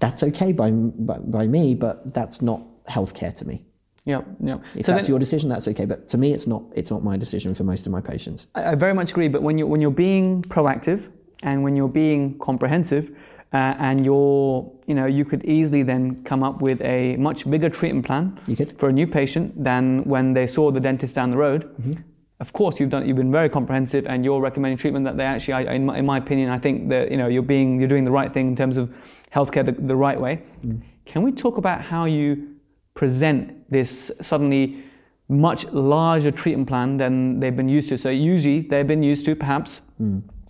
that's 0.00 0.22
okay 0.22 0.52
by, 0.52 0.70
by, 0.70 1.18
by 1.18 1.46
me, 1.46 1.74
but 1.74 2.14
that's 2.14 2.40
not 2.40 2.62
healthcare 2.86 3.36
to 3.36 3.46
me. 3.46 3.62
Yep. 4.06 4.26
Yep. 4.42 4.62
If 4.74 4.86
So 4.86 4.92
that's 4.92 5.04
then- 5.04 5.12
your 5.12 5.18
decision, 5.18 5.50
that's 5.50 5.68
okay. 5.68 5.84
But 5.84 6.08
to 6.08 6.16
me, 6.16 6.32
it's 6.32 6.46
not. 6.46 6.62
It's 6.74 6.90
not 6.90 7.04
my 7.04 7.18
decision 7.18 7.52
for 7.52 7.64
most 7.64 7.84
of 7.84 7.92
my 7.92 8.00
patients. 8.00 8.46
I, 8.54 8.70
I 8.72 8.74
very 8.74 8.94
much 8.94 9.10
agree. 9.10 9.28
But 9.28 9.42
when 9.42 9.58
you're 9.58 9.66
when 9.66 9.82
you're 9.82 9.90
being 9.90 10.40
proactive 10.44 11.10
and 11.42 11.62
when 11.62 11.76
you're 11.76 11.88
being 11.88 12.38
comprehensive, 12.38 13.10
uh, 13.52 13.74
and 13.78 14.04
you're 14.04 14.70
you 14.86 14.94
know 14.94 15.06
you 15.06 15.24
could 15.24 15.44
easily 15.44 15.82
then 15.82 16.22
come 16.24 16.42
up 16.42 16.60
with 16.60 16.82
a 16.82 17.16
much 17.16 17.48
bigger 17.48 17.70
treatment 17.70 18.04
plan 18.04 18.38
for 18.78 18.88
a 18.88 18.92
new 18.92 19.06
patient 19.06 19.52
than 19.62 20.04
when 20.04 20.34
they 20.34 20.46
saw 20.46 20.70
the 20.70 20.80
dentist 20.80 21.14
down 21.14 21.30
the 21.30 21.36
road. 21.36 21.64
Mm-hmm. 21.80 21.92
Of 22.40 22.52
course, 22.52 22.78
you've 22.78 22.90
done. 22.90 23.06
You've 23.06 23.16
been 23.16 23.32
very 23.32 23.48
comprehensive, 23.48 24.06
and 24.06 24.24
you're 24.24 24.40
recommending 24.40 24.78
treatment 24.78 25.04
that 25.06 25.16
they 25.16 25.24
actually, 25.24 25.54
I, 25.54 25.74
in, 25.74 25.86
my, 25.86 25.98
in 25.98 26.06
my 26.06 26.18
opinion, 26.18 26.50
I 26.50 26.58
think 26.58 26.88
that 26.90 27.10
you 27.10 27.16
know 27.16 27.26
you're 27.26 27.42
being 27.42 27.80
you're 27.80 27.88
doing 27.88 28.04
the 28.04 28.12
right 28.12 28.32
thing 28.32 28.48
in 28.48 28.56
terms 28.56 28.76
of 28.76 28.92
healthcare 29.34 29.64
the, 29.64 29.72
the 29.72 29.96
right 29.96 30.20
way. 30.20 30.42
Mm. 30.64 30.82
Can 31.04 31.22
we 31.22 31.32
talk 31.32 31.56
about 31.56 31.80
how 31.80 32.04
you 32.04 32.54
present 32.94 33.68
this 33.70 34.12
suddenly 34.20 34.84
much 35.28 35.64
larger 35.72 36.30
treatment 36.30 36.68
plan 36.68 36.96
than 36.96 37.40
they've 37.40 37.56
been 37.56 37.68
used 37.68 37.88
to? 37.88 37.98
So 37.98 38.10
usually 38.10 38.60
they've 38.60 38.86
been 38.86 39.02
used 39.02 39.24
to 39.24 39.34
perhaps 39.34 39.80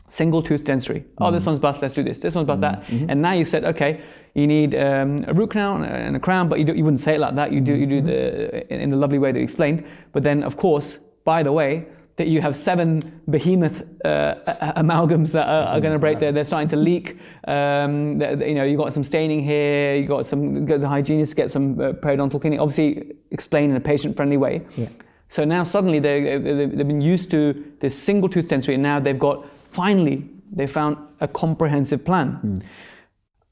single 0.08 0.42
tooth 0.42 0.64
dentistry. 0.64 1.04
Oh, 1.18 1.30
this 1.30 1.46
one's 1.46 1.58
bust. 1.58 1.82
Let's 1.82 1.94
do 1.94 2.02
this. 2.02 2.20
This 2.20 2.34
one's 2.34 2.46
bust. 2.46 2.60
That. 2.60 2.88
And 2.88 3.20
now 3.22 3.32
you 3.32 3.44
said, 3.44 3.64
okay, 3.64 4.00
you 4.34 4.46
need 4.46 4.74
um, 4.74 5.24
a 5.26 5.34
root 5.34 5.50
canal 5.50 5.82
and 5.82 6.16
a 6.16 6.20
crown, 6.20 6.48
but 6.48 6.58
you, 6.58 6.64
do, 6.64 6.74
you 6.74 6.84
wouldn't 6.84 7.00
say 7.00 7.14
it 7.14 7.20
like 7.20 7.34
that. 7.34 7.52
You 7.52 7.60
do 7.60 7.74
you 7.74 7.86
do 7.86 8.00
the 8.00 8.72
in, 8.72 8.80
in 8.80 8.90
the 8.90 8.96
lovely 8.96 9.18
way 9.18 9.32
that 9.32 9.38
you 9.38 9.44
explained. 9.44 9.84
But 10.12 10.22
then, 10.22 10.42
of 10.42 10.56
course, 10.56 10.98
by 11.24 11.42
the 11.42 11.52
way, 11.52 11.86
that 12.16 12.26
you 12.26 12.40
have 12.40 12.56
seven 12.56 13.00
behemoth 13.28 13.82
uh, 14.04 14.34
amalgams 14.76 15.30
that 15.32 15.46
are, 15.46 15.68
are 15.68 15.80
going 15.80 15.92
to 15.92 16.00
break. 16.00 16.18
They're, 16.18 16.32
they're 16.32 16.44
starting 16.44 16.68
to 16.70 16.76
leak. 16.76 17.16
Um, 17.46 18.20
you 18.20 18.54
know, 18.54 18.64
you 18.64 18.76
got 18.76 18.92
some 18.92 19.04
staining 19.04 19.42
here. 19.44 19.94
You 19.94 20.06
got 20.06 20.26
some. 20.26 20.66
Go 20.66 20.74
to 20.74 20.80
the 20.80 20.88
hygienist 20.88 21.36
get 21.36 21.50
some 21.50 21.80
uh, 21.80 21.92
periodontal 21.92 22.40
cleaning. 22.40 22.58
Obviously, 22.58 23.12
explain 23.30 23.70
in 23.70 23.76
a 23.76 23.80
patient-friendly 23.80 24.36
way. 24.36 24.66
Yeah. 24.76 24.88
So 25.28 25.44
now 25.44 25.62
suddenly 25.62 25.98
they, 25.98 26.38
they, 26.38 26.66
they've 26.66 26.88
been 26.88 27.02
used 27.02 27.30
to 27.32 27.72
this 27.80 27.96
single 27.96 28.28
tooth 28.28 28.48
dentistry, 28.48 28.74
and 28.74 28.82
now 28.82 28.98
they've 28.98 29.18
got 29.18 29.46
finally 29.70 30.28
they 30.52 30.66
found 30.66 30.96
a 31.20 31.28
comprehensive 31.28 32.04
plan. 32.04 32.32
Hmm. 32.32 32.56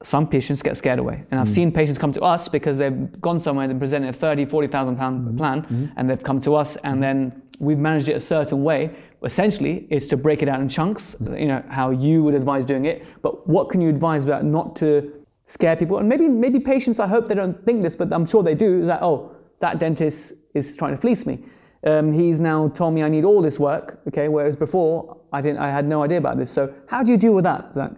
Some 0.03 0.27
patients 0.27 0.61
get 0.61 0.77
scared 0.77 0.99
away, 0.99 1.23
and 1.31 1.39
I've 1.39 1.47
hmm. 1.47 1.53
seen 1.53 1.71
patients 1.71 1.97
come 1.97 2.13
to 2.13 2.21
us 2.21 2.47
because 2.47 2.77
they've 2.77 3.19
gone 3.19 3.39
somewhere 3.39 3.69
and 3.69 3.79
presented 3.79 4.09
a 4.09 4.13
30, 4.13 4.45
40,000 4.45 4.95
pound 4.95 5.27
hmm. 5.27 5.37
plan, 5.37 5.91
and 5.97 6.09
they've 6.09 6.21
come 6.21 6.39
to 6.41 6.55
us, 6.55 6.75
and 6.77 7.01
then 7.01 7.41
we've 7.59 7.79
managed 7.79 8.07
it 8.07 8.15
a 8.15 8.21
certain 8.21 8.63
way. 8.63 8.95
Essentially, 9.23 9.87
it's 9.89 10.07
to 10.07 10.17
break 10.17 10.43
it 10.43 10.49
out 10.49 10.61
in 10.61 10.69
chunks. 10.69 11.15
You 11.19 11.47
know 11.47 11.63
how 11.69 11.89
you 11.89 12.23
would 12.23 12.35
advise 12.35 12.65
doing 12.65 12.85
it, 12.85 13.05
but 13.21 13.47
what 13.47 13.69
can 13.69 13.81
you 13.81 13.89
advise 13.89 14.23
about 14.23 14.45
not 14.45 14.75
to 14.77 15.11
scare 15.47 15.75
people? 15.75 15.97
And 15.97 16.07
maybe 16.07 16.27
maybe 16.27 16.59
patients, 16.59 16.99
I 16.99 17.07
hope 17.07 17.27
they 17.27 17.35
don't 17.35 17.65
think 17.65 17.81
this, 17.81 17.95
but 17.95 18.13
I'm 18.13 18.27
sure 18.27 18.43
they 18.43 18.53
do. 18.53 18.81
Is 18.81 18.87
that 18.87 19.01
oh, 19.01 19.35
that 19.59 19.79
dentist 19.79 20.35
is 20.53 20.77
trying 20.77 20.95
to 20.95 21.01
fleece 21.01 21.25
me. 21.25 21.39
Um, 21.85 22.11
he's 22.11 22.41
now 22.41 22.69
told 22.69 22.93
me 22.93 23.03
I 23.03 23.09
need 23.09 23.23
all 23.23 23.41
this 23.41 23.59
work. 23.59 23.99
Okay, 24.07 24.27
whereas 24.27 24.55
before 24.55 25.17
I 25.31 25.41
didn't. 25.41 25.59
I 25.59 25.69
had 25.69 25.85
no 25.85 26.03
idea 26.03 26.17
about 26.17 26.37
this. 26.37 26.51
So 26.51 26.73
how 26.87 27.03
do 27.03 27.11
you 27.11 27.17
deal 27.17 27.33
with 27.33 27.43
that, 27.43 27.73
Zach? 27.73 27.91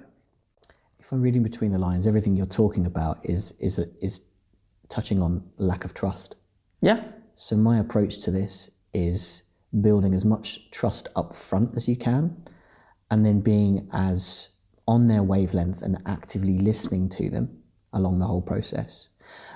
If 0.99 1.11
I'm 1.11 1.21
reading 1.21 1.43
between 1.43 1.71
the 1.71 1.77
lines, 1.77 2.07
everything 2.07 2.35
you're 2.35 2.45
talking 2.45 2.85
about 2.85 3.17
is 3.23 3.51
is 3.59 3.79
is 4.01 4.21
touching 4.89 5.21
on 5.21 5.43
lack 5.57 5.85
of 5.85 5.93
trust. 5.93 6.35
Yeah. 6.81 7.03
So 7.35 7.55
my 7.55 7.79
approach 7.79 8.19
to 8.19 8.31
this 8.31 8.71
is 8.93 9.43
building 9.81 10.13
as 10.13 10.25
much 10.25 10.71
trust 10.71 11.09
up 11.15 11.33
front 11.33 11.75
as 11.75 11.87
you 11.87 11.95
can, 11.95 12.35
and 13.11 13.25
then 13.25 13.39
being 13.39 13.87
as 13.93 14.49
on 14.87 15.07
their 15.07 15.23
wavelength 15.23 15.83
and 15.83 15.97
actively 16.05 16.57
listening 16.57 17.07
to 17.09 17.29
them 17.29 17.61
along 17.93 18.19
the 18.19 18.25
whole 18.25 18.41
process. 18.41 19.09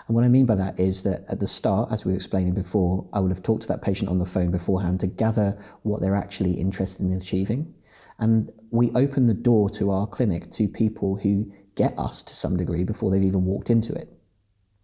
And 0.07 0.15
what 0.15 0.23
I 0.23 0.27
mean 0.27 0.45
by 0.45 0.55
that 0.55 0.79
is 0.79 1.03
that 1.03 1.23
at 1.29 1.39
the 1.39 1.47
start, 1.47 1.91
as 1.91 2.05
we 2.05 2.11
were 2.11 2.15
explaining 2.15 2.53
before, 2.53 3.07
I 3.13 3.19
would 3.19 3.31
have 3.31 3.43
talked 3.43 3.63
to 3.63 3.67
that 3.69 3.81
patient 3.81 4.09
on 4.09 4.19
the 4.19 4.25
phone 4.25 4.51
beforehand 4.51 4.99
to 5.01 5.07
gather 5.07 5.57
what 5.83 6.01
they're 6.01 6.15
actually 6.15 6.53
interested 6.53 7.05
in 7.05 7.13
achieving. 7.13 7.73
And 8.19 8.51
we 8.71 8.91
open 8.91 9.27
the 9.27 9.33
door 9.33 9.69
to 9.71 9.91
our 9.91 10.07
clinic 10.07 10.51
to 10.51 10.67
people 10.67 11.15
who 11.15 11.51
get 11.75 11.97
us 11.97 12.21
to 12.23 12.33
some 12.33 12.57
degree 12.57 12.83
before 12.83 13.11
they've 13.11 13.23
even 13.23 13.45
walked 13.45 13.69
into 13.69 13.93
it 13.93 14.09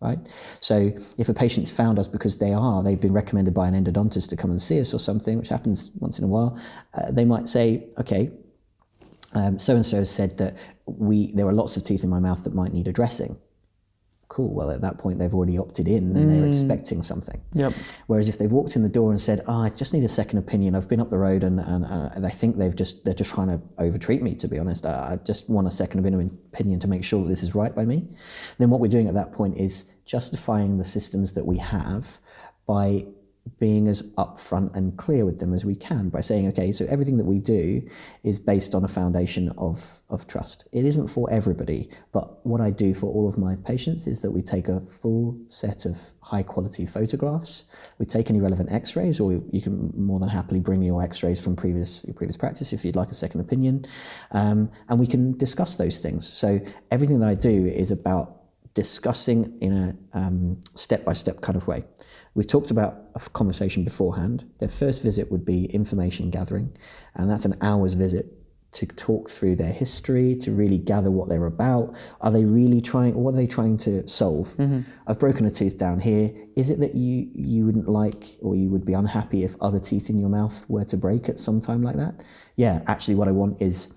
right? 0.01 0.19
So 0.61 0.91
if 1.17 1.27
a 1.27 1.33
patient's 1.33 1.69
found 1.69 1.99
us 1.99 2.07
because 2.07 2.37
they 2.37 2.53
are, 2.53 2.81
they've 2.81 2.99
been 2.99 3.11
recommended 3.11 3.53
by 3.53 3.67
an 3.67 3.73
endodontist 3.73 4.29
to 4.29 4.37
come 4.37 4.49
and 4.49 4.61
see 4.61 4.79
us 4.79 4.93
or 4.93 4.97
something, 4.97 5.37
which 5.37 5.49
happens 5.49 5.91
once 5.99 6.19
in 6.19 6.25
a 6.25 6.27
while, 6.27 6.57
uh, 6.93 7.11
they 7.11 7.25
might 7.25 7.49
say, 7.49 7.89
okay, 7.97 8.31
so 9.57 9.75
and 9.75 9.85
so 9.85 10.03
said 10.03 10.37
that 10.37 10.57
we 10.85 11.31
there 11.33 11.47
are 11.47 11.53
lots 11.53 11.77
of 11.77 11.83
teeth 11.83 12.03
in 12.03 12.09
my 12.09 12.19
mouth 12.19 12.43
that 12.43 12.53
might 12.53 12.73
need 12.73 12.87
addressing. 12.87 13.37
Cool. 14.29 14.53
Well, 14.53 14.69
at 14.69 14.81
that 14.81 14.99
point, 14.99 15.17
they've 15.17 15.33
already 15.33 15.57
opted 15.57 15.87
in 15.87 16.15
and 16.15 16.29
they're 16.29 16.43
mm. 16.43 16.47
expecting 16.47 17.01
something. 17.01 17.41
Yep. 17.53 17.73
Whereas 18.05 18.29
if 18.29 18.37
they've 18.37 18.51
walked 18.51 18.75
in 18.75 18.83
the 18.83 18.89
door 18.89 19.09
and 19.09 19.19
said, 19.19 19.43
"Oh, 19.47 19.63
I 19.63 19.69
just 19.69 19.91
need 19.91 20.03
a 20.03 20.07
second 20.07 20.37
opinion. 20.37 20.75
I've 20.75 20.87
been 20.87 20.99
up 20.99 21.09
the 21.09 21.17
road 21.17 21.43
and, 21.43 21.59
and, 21.59 21.83
and 21.83 22.25
I 22.25 22.29
think 22.29 22.55
they've 22.55 22.75
just 22.75 23.03
they're 23.03 23.15
just 23.15 23.33
trying 23.33 23.47
to 23.47 23.59
overtreat 23.79 24.21
me. 24.21 24.35
To 24.35 24.47
be 24.47 24.59
honest, 24.59 24.85
I, 24.85 25.13
I 25.13 25.15
just 25.25 25.49
want 25.49 25.67
a 25.67 25.71
second 25.71 26.05
opinion 26.05 26.79
to 26.79 26.87
make 26.87 27.03
sure 27.03 27.23
that 27.23 27.27
this 27.27 27.41
is 27.41 27.55
right 27.55 27.75
by 27.75 27.85
me." 27.85 28.07
Then 28.59 28.69
what 28.69 28.79
we're 28.79 28.87
doing 28.87 29.07
at 29.07 29.15
that 29.15 29.31
point 29.31 29.57
is 29.57 29.85
justifying 30.05 30.77
the 30.77 30.85
systems 30.85 31.33
that 31.33 31.45
we 31.45 31.57
have 31.57 32.19
by 32.67 33.05
being 33.57 33.87
as 33.87 34.13
upfront 34.13 34.75
and 34.75 34.97
clear 34.97 35.25
with 35.25 35.39
them 35.39 35.53
as 35.53 35.65
we 35.65 35.75
can 35.75 36.09
by 36.09 36.21
saying, 36.21 36.47
okay, 36.47 36.71
so 36.71 36.85
everything 36.89 37.17
that 37.17 37.25
we 37.25 37.39
do 37.39 37.81
is 38.23 38.37
based 38.37 38.75
on 38.75 38.83
a 38.83 38.87
foundation 38.87 39.49
of, 39.57 40.01
of 40.09 40.27
trust. 40.27 40.67
It 40.71 40.85
isn't 40.85 41.07
for 41.07 41.29
everybody, 41.31 41.89
but 42.11 42.45
what 42.45 42.61
I 42.61 42.69
do 42.69 42.93
for 42.93 43.07
all 43.07 43.27
of 43.27 43.37
my 43.37 43.55
patients 43.65 44.07
is 44.07 44.21
that 44.21 44.31
we 44.31 44.41
take 44.41 44.67
a 44.67 44.81
full 44.81 45.37
set 45.47 45.85
of 45.85 45.97
high 46.21 46.43
quality 46.43 46.85
photographs. 46.85 47.65
We 47.97 48.05
take 48.05 48.29
any 48.29 48.39
relevant 48.39 48.71
x 48.71 48.95
rays, 48.95 49.19
or 49.19 49.31
you 49.31 49.61
can 49.61 49.91
more 49.95 50.19
than 50.19 50.29
happily 50.29 50.59
bring 50.59 50.81
your 50.83 51.01
x 51.01 51.23
rays 51.23 51.43
from 51.43 51.55
previous, 51.55 52.05
your 52.05 52.13
previous 52.13 52.37
practice 52.37 52.73
if 52.73 52.85
you'd 52.85 52.95
like 52.95 53.09
a 53.09 53.15
second 53.15 53.41
opinion, 53.41 53.85
um, 54.31 54.71
and 54.89 54.99
we 54.99 55.07
can 55.07 55.37
discuss 55.37 55.75
those 55.75 55.99
things. 55.99 56.27
So 56.27 56.59
everything 56.91 57.19
that 57.19 57.29
I 57.29 57.35
do 57.35 57.65
is 57.65 57.91
about 57.91 58.38
discussing 58.73 59.57
in 59.59 59.73
a 59.73 60.77
step 60.77 61.05
by 61.05 61.13
step 61.13 61.41
kind 61.41 61.55
of 61.55 61.67
way. 61.67 61.83
We've 62.35 62.47
talked 62.47 62.71
about 62.71 62.95
a 63.15 63.19
conversation 63.31 63.83
beforehand. 63.83 64.45
Their 64.59 64.69
first 64.69 65.03
visit 65.03 65.31
would 65.31 65.45
be 65.45 65.65
information 65.65 66.29
gathering, 66.29 66.75
and 67.15 67.29
that's 67.29 67.45
an 67.45 67.57
hour's 67.61 67.95
visit 67.95 68.33
to 68.71 68.85
talk 68.85 69.31
through 69.31 69.55
their 69.55 69.73
history, 69.73 70.35
to 70.35 70.51
really 70.51 70.77
gather 70.77 71.09
what 71.09 71.27
they're 71.27 71.47
about. 71.47 71.95
Are 72.21 72.31
they 72.31 72.45
really 72.45 72.81
trying? 72.81 73.15
What 73.15 73.33
are 73.33 73.37
they 73.37 73.47
trying 73.47 73.77
to 73.77 74.07
solve? 74.07 74.49
Mm-hmm. 74.57 74.81
I've 75.07 75.17
broken 75.17 75.47
a 75.47 75.51
tooth 75.51 75.77
down 75.79 75.99
here. 75.99 76.31
Is 76.55 76.69
it 76.69 76.79
that 76.79 76.93
you 76.93 77.29
you 77.33 77.65
wouldn't 77.65 77.89
like, 77.89 78.37
or 78.41 78.55
you 78.55 78.69
would 78.69 78.85
be 78.85 78.93
unhappy 78.93 79.43
if 79.43 79.55
other 79.59 79.79
teeth 79.79 80.09
in 80.09 80.19
your 80.19 80.29
mouth 80.29 80.65
were 80.69 80.85
to 80.85 80.97
break 80.97 81.29
at 81.29 81.39
some 81.39 81.59
time 81.59 81.81
like 81.81 81.95
that? 81.95 82.23
Yeah, 82.57 82.83
actually, 82.85 83.15
what 83.15 83.27
I 83.27 83.31
want 83.31 83.59
is 83.61 83.89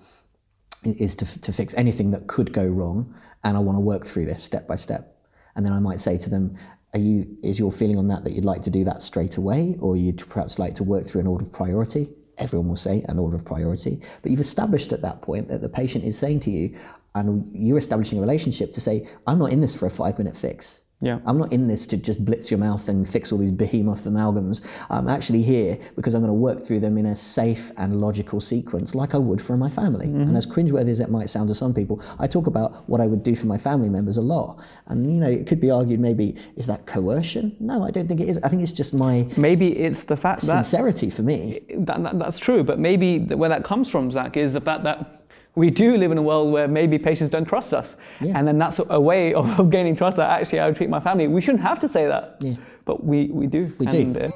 is 0.83 1.15
to, 1.15 1.39
to 1.39 1.53
fix 1.53 1.73
anything 1.75 2.11
that 2.11 2.27
could 2.27 2.51
go 2.51 2.65
wrong 2.65 3.15
and 3.43 3.57
I 3.57 3.59
want 3.59 3.77
to 3.77 3.81
work 3.81 4.05
through 4.05 4.25
this 4.25 4.43
step 4.43 4.67
by 4.67 4.75
step. 4.75 5.17
And 5.55 5.65
then 5.65 5.73
I 5.73 5.79
might 5.79 5.99
say 5.99 6.17
to 6.17 6.29
them, 6.29 6.55
are 6.93 6.99
you, 6.99 7.37
is 7.41 7.57
your 7.59 7.71
feeling 7.71 7.97
on 7.97 8.07
that 8.07 8.23
that 8.23 8.33
you'd 8.33 8.45
like 8.45 8.61
to 8.63 8.69
do 8.69 8.83
that 8.83 9.01
straight 9.01 9.37
away 9.37 9.75
or 9.79 9.97
you'd 9.97 10.27
perhaps 10.29 10.59
like 10.59 10.75
to 10.75 10.83
work 10.83 11.05
through 11.05 11.21
an 11.21 11.27
order 11.27 11.45
of 11.45 11.51
priority? 11.51 12.09
Everyone 12.37 12.67
will 12.67 12.75
say 12.75 13.03
an 13.09 13.19
order 13.19 13.35
of 13.35 13.45
priority. 13.45 14.01
But 14.21 14.31
you've 14.31 14.39
established 14.39 14.93
at 14.93 15.01
that 15.01 15.21
point 15.21 15.47
that 15.49 15.61
the 15.61 15.69
patient 15.69 16.03
is 16.03 16.17
saying 16.17 16.41
to 16.41 16.51
you, 16.51 16.75
and 17.15 17.49
you're 17.53 17.77
establishing 17.77 18.17
a 18.17 18.21
relationship 18.21 18.71
to 18.73 18.81
say, 18.81 19.07
I'm 19.27 19.39
not 19.39 19.51
in 19.51 19.59
this 19.59 19.75
for 19.75 19.85
a 19.85 19.91
five 19.91 20.17
minute 20.17 20.35
fix. 20.35 20.81
Yeah. 21.03 21.19
I'm 21.25 21.37
not 21.37 21.51
in 21.51 21.67
this 21.67 21.85
to 21.87 21.97
just 21.97 22.23
blitz 22.23 22.49
your 22.49 22.59
mouth 22.59 22.87
and 22.87 23.07
fix 23.07 23.31
all 23.33 23.37
these 23.37 23.51
behemoth 23.51 24.05
amalgams. 24.05 24.65
I'm 24.89 25.09
actually 25.09 25.41
here 25.43 25.77
because 25.97 26.13
I'm 26.13 26.21
going 26.21 26.29
to 26.29 26.33
work 26.33 26.65
through 26.65 26.79
them 26.79 26.97
in 26.97 27.07
a 27.07 27.15
safe 27.15 27.71
and 27.77 27.99
logical 27.99 28.39
sequence, 28.39 28.95
like 28.95 29.13
I 29.13 29.17
would 29.17 29.41
for 29.41 29.57
my 29.57 29.69
family. 29.69 30.07
Mm-hmm. 30.07 30.21
And 30.21 30.37
as 30.37 30.47
cringeworthy 30.47 30.89
as 30.89 31.01
it 31.01 31.11
might 31.11 31.29
sound 31.29 31.49
to 31.49 31.55
some 31.55 31.73
people, 31.73 32.01
I 32.19 32.27
talk 32.27 32.47
about 32.47 32.87
what 32.87 33.01
I 33.01 33.07
would 33.07 33.21
do 33.21 33.35
for 33.35 33.47
my 33.47 33.57
family 33.57 33.89
members 33.89 34.15
a 34.15 34.21
lot. 34.21 34.61
And 34.87 35.13
you 35.13 35.19
know, 35.19 35.29
it 35.29 35.45
could 35.45 35.59
be 35.59 35.69
argued 35.69 35.99
maybe 35.99 36.37
is 36.55 36.67
that 36.67 36.85
coercion? 36.85 37.55
No, 37.59 37.83
I 37.83 37.91
don't 37.91 38.07
think 38.07 38.21
it 38.21 38.29
is. 38.29 38.37
I 38.41 38.47
think 38.47 38.61
it's 38.61 38.71
just 38.71 38.93
my 38.93 39.27
Maybe 39.35 39.77
it's 39.77 40.05
the 40.05 40.15
fact 40.15 40.41
that 40.43 40.63
sincerity 40.65 41.09
for 41.09 41.23
me. 41.23 41.59
that, 41.79 42.01
that, 42.03 42.17
that's 42.17 42.39
true, 42.39 42.63
but 42.63 42.79
maybe 42.79 43.19
where 43.19 43.49
that 43.49 43.65
comes 43.65 43.89
from, 43.91 44.09
Zach, 44.09 44.37
is 44.37 44.53
the 44.53 44.61
fact 44.61 44.83
that 44.85 45.22
we 45.55 45.69
do 45.69 45.97
live 45.97 46.11
in 46.11 46.17
a 46.17 46.21
world 46.21 46.51
where 46.51 46.67
maybe 46.67 46.97
patients 46.97 47.29
don't 47.29 47.45
trust 47.45 47.73
us. 47.73 47.97
Yeah. 48.21 48.37
And 48.37 48.47
then 48.47 48.57
that's 48.57 48.79
a 48.89 48.99
way 48.99 49.33
of, 49.33 49.59
of 49.59 49.69
gaining 49.69 49.95
trust 49.95 50.17
that 50.17 50.29
actually 50.29 50.59
I 50.59 50.67
would 50.67 50.75
treat 50.75 50.89
my 50.89 50.99
family. 50.99 51.27
We 51.27 51.41
shouldn't 51.41 51.63
have 51.63 51.79
to 51.79 51.87
say 51.87 52.07
that. 52.07 52.37
Yeah. 52.39 52.55
But 52.85 53.03
we, 53.03 53.27
we 53.27 53.47
do. 53.47 53.71
We 53.77 53.85
do. 53.85 53.97
And, 53.99 54.17
uh, 54.17 54.31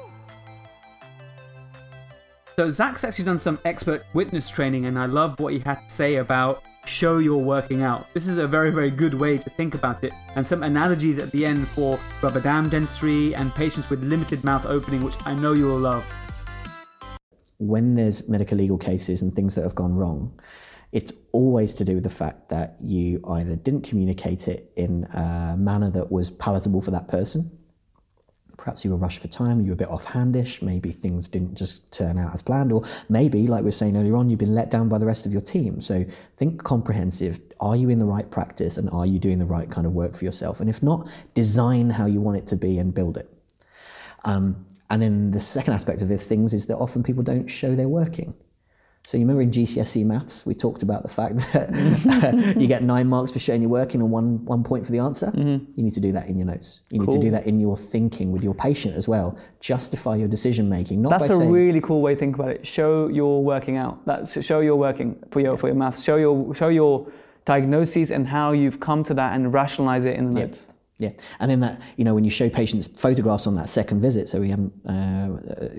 So 2.56 2.70
Zach's 2.70 3.04
actually 3.04 3.24
done 3.24 3.38
some 3.38 3.58
expert 3.64 4.04
witness 4.14 4.50
training, 4.50 4.86
and 4.86 4.98
I 4.98 5.06
love 5.06 5.38
what 5.38 5.52
he 5.52 5.60
had 5.60 5.78
to 5.86 5.94
say 5.94 6.16
about 6.16 6.62
show 6.86 7.18
you're 7.18 7.36
working 7.36 7.82
out. 7.82 8.12
This 8.14 8.26
is 8.26 8.38
a 8.38 8.48
very, 8.48 8.70
very 8.70 8.90
good 8.90 9.14
way 9.14 9.38
to 9.38 9.50
think 9.50 9.74
about 9.74 10.02
it, 10.02 10.12
and 10.34 10.46
some 10.46 10.62
analogies 10.64 11.18
at 11.18 11.30
the 11.30 11.46
end 11.46 11.68
for 11.68 12.00
rubber 12.22 12.40
dam 12.40 12.68
dentistry 12.68 13.34
and 13.34 13.54
patients 13.54 13.90
with 13.90 14.02
limited 14.02 14.42
mouth 14.42 14.66
opening, 14.66 15.04
which 15.04 15.16
I 15.24 15.34
know 15.34 15.52
you 15.52 15.66
will 15.66 15.78
love. 15.78 16.04
when 17.58 17.94
there's 17.94 18.28
medical 18.28 18.56
legal 18.56 18.78
cases 18.78 19.22
and 19.22 19.34
things 19.34 19.54
that 19.54 19.62
have 19.62 19.74
gone 19.74 19.94
wrong, 19.94 20.32
it's 20.92 21.12
always 21.32 21.74
to 21.74 21.84
do 21.84 21.94
with 21.94 22.04
the 22.04 22.10
fact 22.10 22.48
that 22.48 22.76
you 22.80 23.20
either 23.28 23.56
didn't 23.56 23.82
communicate 23.82 24.48
it 24.48 24.72
in 24.76 25.04
a 25.12 25.54
manner 25.58 25.90
that 25.90 26.10
was 26.10 26.30
palatable 26.30 26.80
for 26.80 26.90
that 26.90 27.08
person. 27.08 27.50
Perhaps 28.56 28.84
you 28.84 28.90
were 28.90 28.96
rushed 28.96 29.22
for 29.22 29.28
time, 29.28 29.60
you 29.60 29.68
were 29.68 29.74
a 29.74 29.76
bit 29.76 29.88
offhandish, 29.88 30.62
maybe 30.62 30.90
things 30.90 31.28
didn't 31.28 31.54
just 31.54 31.92
turn 31.92 32.18
out 32.18 32.34
as 32.34 32.42
planned, 32.42 32.72
or 32.72 32.82
maybe, 33.08 33.46
like 33.46 33.60
we 33.60 33.66
were 33.66 33.72
saying 33.72 33.96
earlier 33.96 34.16
on, 34.16 34.28
you've 34.28 34.40
been 34.40 34.54
let 34.54 34.70
down 34.70 34.88
by 34.88 34.98
the 34.98 35.06
rest 35.06 35.26
of 35.26 35.32
your 35.32 35.42
team. 35.42 35.80
So 35.80 36.04
think 36.36 36.64
comprehensive. 36.64 37.38
Are 37.60 37.76
you 37.76 37.88
in 37.88 37.98
the 37.98 38.06
right 38.06 38.28
practice 38.28 38.76
and 38.76 38.90
are 38.90 39.06
you 39.06 39.20
doing 39.20 39.38
the 39.38 39.46
right 39.46 39.70
kind 39.70 39.86
of 39.86 39.92
work 39.92 40.14
for 40.16 40.24
yourself? 40.24 40.58
And 40.58 40.68
if 40.68 40.82
not, 40.82 41.08
design 41.34 41.88
how 41.88 42.06
you 42.06 42.20
want 42.20 42.38
it 42.38 42.46
to 42.48 42.56
be 42.56 42.78
and 42.78 42.92
build 42.92 43.16
it. 43.16 43.32
Um, 44.24 44.66
and 44.90 45.00
then 45.00 45.30
the 45.30 45.40
second 45.40 45.74
aspect 45.74 46.02
of 46.02 46.10
it, 46.10 46.18
things 46.18 46.52
is 46.52 46.66
that 46.66 46.78
often 46.78 47.02
people 47.02 47.22
don't 47.22 47.46
show 47.46 47.76
they're 47.76 47.88
working. 47.88 48.34
So 49.08 49.16
you 49.16 49.22
remember 49.22 49.40
in 49.40 49.50
GCSE 49.50 50.04
maths, 50.04 50.44
we 50.44 50.52
talked 50.54 50.82
about 50.82 51.02
the 51.02 51.08
fact 51.08 51.36
that 51.54 52.54
uh, 52.54 52.60
you 52.60 52.66
get 52.66 52.82
nine 52.82 53.06
marks 53.06 53.32
for 53.32 53.38
showing 53.38 53.62
you're 53.62 53.70
working 53.70 54.02
and 54.02 54.10
one, 54.10 54.44
one 54.44 54.62
point 54.62 54.84
for 54.84 54.92
the 54.92 54.98
answer. 54.98 55.28
Mm-hmm. 55.28 55.64
You 55.76 55.82
need 55.82 55.94
to 55.94 56.00
do 56.00 56.12
that 56.12 56.28
in 56.28 56.36
your 56.36 56.46
notes. 56.46 56.82
You 56.90 56.98
need 56.98 57.08
to 57.08 57.18
do 57.18 57.30
that 57.30 57.46
in 57.46 57.58
your 57.58 57.74
thinking 57.74 58.32
with 58.32 58.44
your 58.44 58.52
patient 58.52 58.96
as 58.96 59.08
well. 59.08 59.38
Justify 59.60 60.16
your 60.16 60.28
decision 60.28 60.68
making, 60.68 61.00
not 61.00 61.08
That's 61.08 61.32
a 61.32 61.36
saying, 61.36 61.50
really 61.50 61.80
cool 61.80 62.02
way 62.02 62.16
to 62.16 62.20
think 62.20 62.34
about 62.34 62.50
it. 62.50 62.66
Show 62.66 63.08
you're 63.08 63.40
working 63.40 63.78
out. 63.78 64.04
That's 64.04 64.44
show 64.44 64.60
you're 64.60 64.76
working 64.76 65.18
for 65.30 65.40
your 65.40 65.56
for 65.56 65.68
your 65.68 65.76
maths. 65.76 66.04
Show 66.04 66.16
your 66.16 66.54
show 66.54 66.68
your 66.68 67.10
diagnoses 67.46 68.10
and 68.10 68.28
how 68.28 68.52
you've 68.52 68.78
come 68.78 69.04
to 69.04 69.14
that 69.14 69.34
and 69.34 69.54
rationalize 69.54 70.04
it 70.04 70.16
in 70.16 70.28
the 70.28 70.40
Yep. 70.40 70.56
Yeah, 70.98 71.10
and 71.38 71.48
then 71.48 71.60
that 71.60 71.80
you 71.96 72.04
know 72.04 72.12
when 72.12 72.24
you 72.24 72.30
show 72.30 72.50
patients 72.50 72.88
photographs 72.88 73.46
on 73.46 73.54
that 73.54 73.68
second 73.68 74.00
visit, 74.00 74.28
so 74.28 74.40
we 74.40 74.48
haven't 74.48 74.72
uh, 74.84 75.28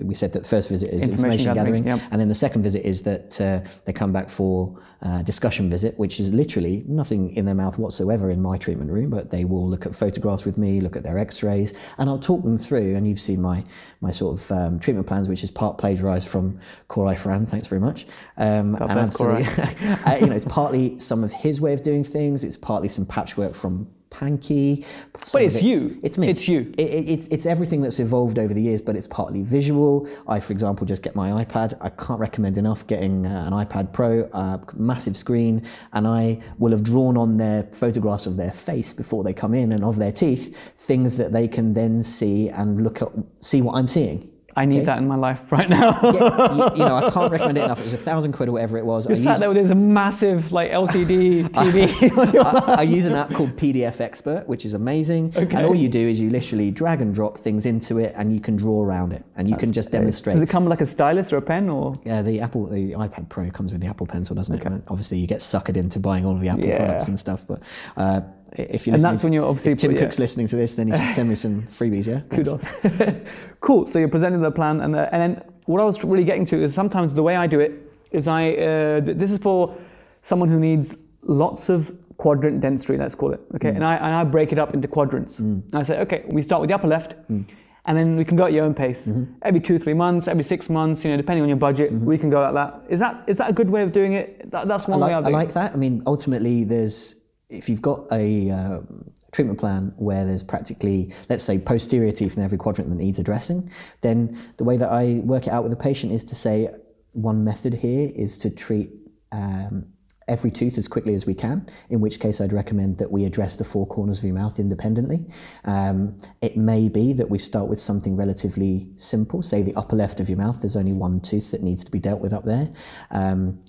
we 0.02 0.14
said 0.14 0.32
that 0.32 0.44
the 0.44 0.48
first 0.48 0.70
visit 0.70 0.88
is 0.88 1.02
Information 1.02 1.24
information, 1.24 1.54
gathering, 1.54 1.82
gathering, 1.82 2.00
yep. 2.00 2.08
and 2.10 2.18
then 2.18 2.28
the 2.28 2.34
second 2.34 2.62
visit 2.62 2.86
is 2.86 3.02
that 3.02 3.38
uh, 3.38 3.60
they 3.84 3.92
come 3.92 4.14
back 4.14 4.30
for 4.30 4.80
uh, 5.02 5.20
discussion 5.22 5.68
visit, 5.68 5.98
which 5.98 6.20
is 6.20 6.32
literally 6.32 6.84
nothing 6.86 7.36
in 7.36 7.44
their 7.44 7.54
mouth 7.54 7.76
whatsoever 7.76 8.30
in 8.30 8.40
my 8.40 8.56
treatment 8.56 8.90
room, 8.90 9.10
but 9.10 9.30
they 9.30 9.44
will 9.44 9.68
look 9.68 9.84
at 9.84 9.94
photographs 9.94 10.46
with 10.46 10.56
me, 10.56 10.80
look 10.80 10.96
at 10.96 11.02
their 11.02 11.18
X-rays, 11.18 11.74
and 11.98 12.08
I'll 12.08 12.18
talk 12.18 12.42
them 12.42 12.56
through. 12.56 12.96
And 12.96 13.06
you've 13.06 13.20
seen 13.20 13.42
my 13.42 13.62
my 14.00 14.10
sort 14.10 14.40
of 14.40 14.52
um, 14.52 14.78
treatment 14.80 15.06
plans, 15.06 15.28
which 15.28 15.44
is 15.44 15.50
part 15.50 15.76
plagiarised 15.76 16.28
from 16.28 16.58
Koray 16.88 17.18
Feran. 17.18 17.46
Thanks 17.46 17.68
very 17.68 17.80
much. 17.82 18.06
Um, 18.38 18.74
and 18.76 18.88
bless 18.88 19.20
uh, 20.06 20.18
you 20.18 20.28
know, 20.28 20.34
it's 20.34 20.46
partly 20.46 20.98
some 20.98 21.22
of 21.22 21.30
his 21.30 21.60
way 21.60 21.74
of 21.74 21.82
doing 21.82 22.04
things. 22.04 22.42
It's 22.42 22.56
partly 22.56 22.88
some 22.88 23.04
patchwork 23.04 23.54
from 23.54 23.86
Pankey. 24.10 24.84
Some 25.22 25.42
it's 25.42 25.56
of 25.56 25.62
you. 25.62 25.98
It's 26.02 26.18
me. 26.18 26.28
It's 26.28 26.48
you. 26.48 26.72
It, 26.76 26.90
it, 26.90 27.08
it's, 27.08 27.26
it's 27.28 27.46
everything 27.46 27.80
that's 27.80 27.98
evolved 27.98 28.38
over 28.38 28.52
the 28.52 28.60
years, 28.60 28.82
but 28.82 28.96
it's 28.96 29.06
partly 29.06 29.42
visual. 29.42 30.08
I, 30.28 30.40
for 30.40 30.52
example, 30.52 30.86
just 30.86 31.02
get 31.02 31.14
my 31.14 31.44
iPad. 31.44 31.74
I 31.80 31.90
can't 31.90 32.20
recommend 32.20 32.58
enough 32.58 32.86
getting 32.86 33.26
uh, 33.26 33.44
an 33.46 33.52
iPad 33.52 33.92
Pro, 33.92 34.22
uh, 34.32 34.58
massive 34.76 35.16
screen, 35.16 35.62
and 35.92 36.06
I 36.06 36.40
will 36.58 36.72
have 36.72 36.82
drawn 36.82 37.16
on 37.16 37.36
their 37.36 37.64
photographs 37.72 38.26
of 38.26 38.36
their 38.36 38.52
face 38.52 38.92
before 38.92 39.24
they 39.24 39.32
come 39.32 39.54
in 39.54 39.72
and 39.72 39.84
of 39.84 39.96
their 39.96 40.12
teeth, 40.12 40.56
things 40.76 41.16
that 41.16 41.32
they 41.32 41.48
can 41.48 41.74
then 41.74 42.02
see 42.02 42.48
and 42.50 42.82
look 42.82 43.02
at, 43.02 43.08
see 43.40 43.62
what 43.62 43.74
I'm 43.76 43.88
seeing. 43.88 44.29
I 44.56 44.64
need 44.64 44.78
Okay. 44.78 44.86
that 44.86 44.98
in 44.98 45.06
my 45.06 45.16
life 45.16 45.40
right 45.52 45.68
now. 45.68 45.98
Yeah, 46.02 46.54
you, 46.54 46.70
you 46.72 46.84
know, 46.84 46.96
I 46.96 47.10
can't 47.10 47.30
recommend 47.30 47.58
it 47.58 47.64
enough. 47.64 47.78
It 47.80 47.84
was 47.84 47.92
a 47.94 47.98
thousand 47.98 48.32
quid 48.32 48.48
or 48.48 48.52
whatever 48.52 48.78
it 48.78 48.84
was. 48.84 49.06
I 49.06 49.10
You're 49.10 49.18
sat 49.18 49.28
use- 49.30 49.38
there 49.40 49.48
with 49.48 49.58
this 49.58 49.74
massive 49.74 50.52
like 50.52 50.70
LCD 50.72 51.44
TV 51.48 52.32
your 52.34 52.44
I, 52.44 52.74
I 52.78 52.82
use 52.82 53.04
an 53.04 53.14
app 53.14 53.30
called 53.30 53.56
PDF 53.56 54.00
Expert, 54.00 54.48
which 54.48 54.64
is 54.64 54.74
amazing. 54.74 55.32
Okay. 55.36 55.56
And 55.56 55.64
all 55.66 55.74
you 55.74 55.88
do 55.88 56.00
is 56.08 56.20
you 56.20 56.30
literally 56.30 56.70
drag 56.70 57.00
and 57.00 57.14
drop 57.14 57.38
things 57.38 57.64
into 57.66 57.98
it, 57.98 58.12
and 58.16 58.32
you 58.32 58.40
can 58.40 58.56
draw 58.56 58.84
around 58.84 59.12
it, 59.12 59.24
and 59.36 59.48
you 59.48 59.56
can 59.56 59.72
just 59.72 59.90
demonstrate. 59.90 60.34
Does 60.34 60.42
it 60.42 60.48
come 60.48 60.66
like 60.68 60.80
a 60.80 60.86
stylus 60.86 61.32
or 61.32 61.36
a 61.36 61.42
pen 61.42 61.68
or? 61.68 61.96
Yeah, 62.04 62.22
the 62.22 62.40
Apple, 62.40 62.66
the 62.66 62.92
iPad 62.92 63.28
Pro 63.28 63.50
comes 63.50 63.72
with 63.72 63.80
the 63.80 63.86
Apple 63.88 64.06
Pencil, 64.06 64.34
doesn't 64.34 64.54
it? 64.54 64.64
And 64.66 64.82
Obviously, 64.88 65.18
you 65.18 65.26
get 65.26 65.40
suckered 65.40 65.76
into 65.76 66.00
buying 66.00 66.26
all 66.26 66.34
of 66.34 66.40
the 66.40 66.48
Apple 66.48 66.64
Yeah. 66.66 66.78
products 66.78 67.08
and 67.08 67.18
stuff. 67.18 67.46
But 67.46 67.62
uh, 67.96 68.22
if 68.58 68.86
you're 68.86 68.94
And 68.94 69.02
listening 69.02 69.02
that's 69.02 69.20
to- 69.22 69.26
when 69.26 69.32
you're 69.32 69.44
obviously 69.44 69.72
if 69.72 69.78
Tim 69.78 69.90
put- 69.90 69.98
yeah. 69.98 70.04
Cook's 70.04 70.18
listening 70.18 70.46
to 70.48 70.56
this, 70.56 70.74
then 70.74 70.88
you 70.88 70.96
should 70.96 71.12
send 71.12 71.28
me 71.28 71.34
some 71.34 71.62
freebies. 71.78 72.06
Yeah, 72.06 72.20
Kudos. 72.34 73.20
cool. 73.60 73.86
So 73.86 73.98
you're 73.98 74.08
presenting 74.08 74.40
the 74.40 74.50
plan, 74.50 74.80
and, 74.80 74.94
the, 74.94 75.12
and 75.14 75.22
then 75.22 75.44
what 75.66 75.80
I 75.80 75.84
was 75.84 76.02
really 76.02 76.24
getting 76.24 76.46
to 76.46 76.62
is 76.62 76.74
sometimes 76.74 77.14
the 77.14 77.22
way 77.22 77.36
I 77.36 77.46
do 77.46 77.60
it 77.60 77.72
is 78.10 78.28
I. 78.28 78.52
Uh, 78.52 79.00
this 79.00 79.30
is 79.30 79.38
for 79.38 79.76
someone 80.22 80.48
who 80.48 80.58
needs 80.58 80.96
lots 81.22 81.68
of 81.68 81.96
quadrant 82.16 82.60
dentistry. 82.60 82.96
Let's 82.98 83.14
call 83.14 83.32
it. 83.32 83.40
Okay, 83.54 83.70
mm. 83.70 83.76
and 83.76 83.84
I 83.84 83.96
and 83.96 84.14
I 84.14 84.24
break 84.24 84.52
it 84.52 84.58
up 84.58 84.74
into 84.74 84.88
quadrants. 84.88 85.38
Mm. 85.38 85.62
And 85.70 85.74
I 85.74 85.82
say, 85.82 85.98
okay, 86.00 86.24
we 86.28 86.42
start 86.42 86.60
with 86.60 86.68
the 86.68 86.74
upper 86.74 86.88
left. 86.88 87.14
Mm. 87.30 87.44
And 87.86 87.96
then 87.96 88.14
we 88.16 88.26
can 88.26 88.36
go 88.36 88.44
at 88.44 88.52
your 88.52 88.66
own 88.66 88.74
pace. 88.74 89.08
Mm-hmm. 89.08 89.32
Every 89.40 89.58
two, 89.58 89.78
three 89.78 89.94
months, 89.94 90.28
every 90.28 90.44
six 90.44 90.68
months, 90.68 91.02
you 91.02 91.10
know, 91.10 91.16
depending 91.16 91.42
on 91.42 91.48
your 91.48 91.56
budget, 91.56 91.90
mm-hmm. 91.90 92.04
we 92.04 92.18
can 92.18 92.28
go 92.28 92.44
at 92.44 92.52
that. 92.52 92.82
Is 92.90 93.00
that 93.00 93.24
is 93.26 93.38
that 93.38 93.48
a 93.48 93.52
good 93.54 93.70
way 93.70 93.82
of 93.82 93.90
doing 93.90 94.12
it? 94.12 94.50
That, 94.50 94.68
that's 94.68 94.86
one 94.86 95.00
like, 95.00 95.08
way 95.08 95.14
I'll 95.14 95.26
I 95.26 95.30
like 95.30 95.54
that. 95.54 95.72
I 95.72 95.76
mean, 95.76 96.02
ultimately, 96.06 96.62
there's 96.64 97.16
if 97.50 97.68
you've 97.68 97.82
got 97.82 98.06
a 98.12 98.50
um, 98.50 99.10
treatment 99.32 99.58
plan 99.58 99.92
where 99.96 100.24
there's 100.24 100.42
practically, 100.42 101.12
let's 101.28 101.44
say, 101.44 101.58
posterior 101.58 102.12
teeth 102.12 102.36
in 102.36 102.42
every 102.42 102.58
quadrant 102.58 102.90
that 102.90 102.96
needs 102.96 103.18
addressing, 103.18 103.70
then 104.00 104.38
the 104.56 104.64
way 104.64 104.76
that 104.76 104.90
I 104.90 105.20
work 105.24 105.46
it 105.46 105.52
out 105.52 105.62
with 105.62 105.72
the 105.72 105.76
patient 105.76 106.12
is 106.12 106.24
to 106.24 106.34
say 106.34 106.70
one 107.12 107.44
method 107.44 107.74
here 107.74 108.10
is 108.14 108.38
to 108.38 108.50
treat. 108.50 108.90
Um, 109.32 109.86
Every 110.28 110.52
tooth 110.52 110.78
as 110.78 110.86
quickly 110.86 111.14
as 111.14 111.26
we 111.26 111.34
can, 111.34 111.68
in 111.88 112.00
which 112.00 112.20
case 112.20 112.40
I'd 112.40 112.52
recommend 112.52 112.98
that 112.98 113.10
we 113.10 113.24
address 113.24 113.56
the 113.56 113.64
four 113.64 113.84
corners 113.84 114.18
of 114.20 114.26
your 114.26 114.34
mouth 114.34 114.60
independently. 114.60 115.26
Um, 115.64 116.16
it 116.40 116.56
may 116.56 116.88
be 116.88 117.12
that 117.14 117.28
we 117.28 117.36
start 117.36 117.68
with 117.68 117.80
something 117.80 118.14
relatively 118.14 118.88
simple, 118.94 119.42
say 119.42 119.62
the 119.62 119.74
upper 119.74 119.96
left 119.96 120.20
of 120.20 120.28
your 120.28 120.38
mouth, 120.38 120.60
there's 120.60 120.76
only 120.76 120.92
one 120.92 121.20
tooth 121.20 121.50
that 121.50 121.64
needs 121.64 121.82
to 121.82 121.90
be 121.90 121.98
dealt 121.98 122.20
with 122.20 122.32
up 122.32 122.44
there. 122.44 122.70
Um, 123.10 123.60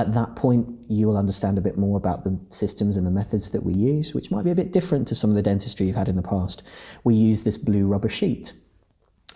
at 0.00 0.12
that 0.14 0.34
point, 0.36 0.66
you 0.88 1.06
will 1.06 1.16
understand 1.16 1.58
a 1.58 1.60
bit 1.60 1.76
more 1.78 1.96
about 1.96 2.24
the 2.24 2.38
systems 2.48 2.96
and 2.96 3.06
the 3.06 3.10
methods 3.10 3.50
that 3.50 3.62
we 3.62 3.72
use, 3.72 4.14
which 4.14 4.30
might 4.30 4.44
be 4.44 4.50
a 4.50 4.54
bit 4.54 4.72
different 4.72 5.06
to 5.08 5.14
some 5.14 5.30
of 5.30 5.36
the 5.36 5.42
dentistry 5.42 5.86
you've 5.86 5.96
had 5.96 6.08
in 6.08 6.16
the 6.16 6.22
past. 6.22 6.62
We 7.04 7.14
use 7.14 7.44
this 7.44 7.56
blue 7.58 7.86
rubber 7.86 8.08
sheet. 8.08 8.52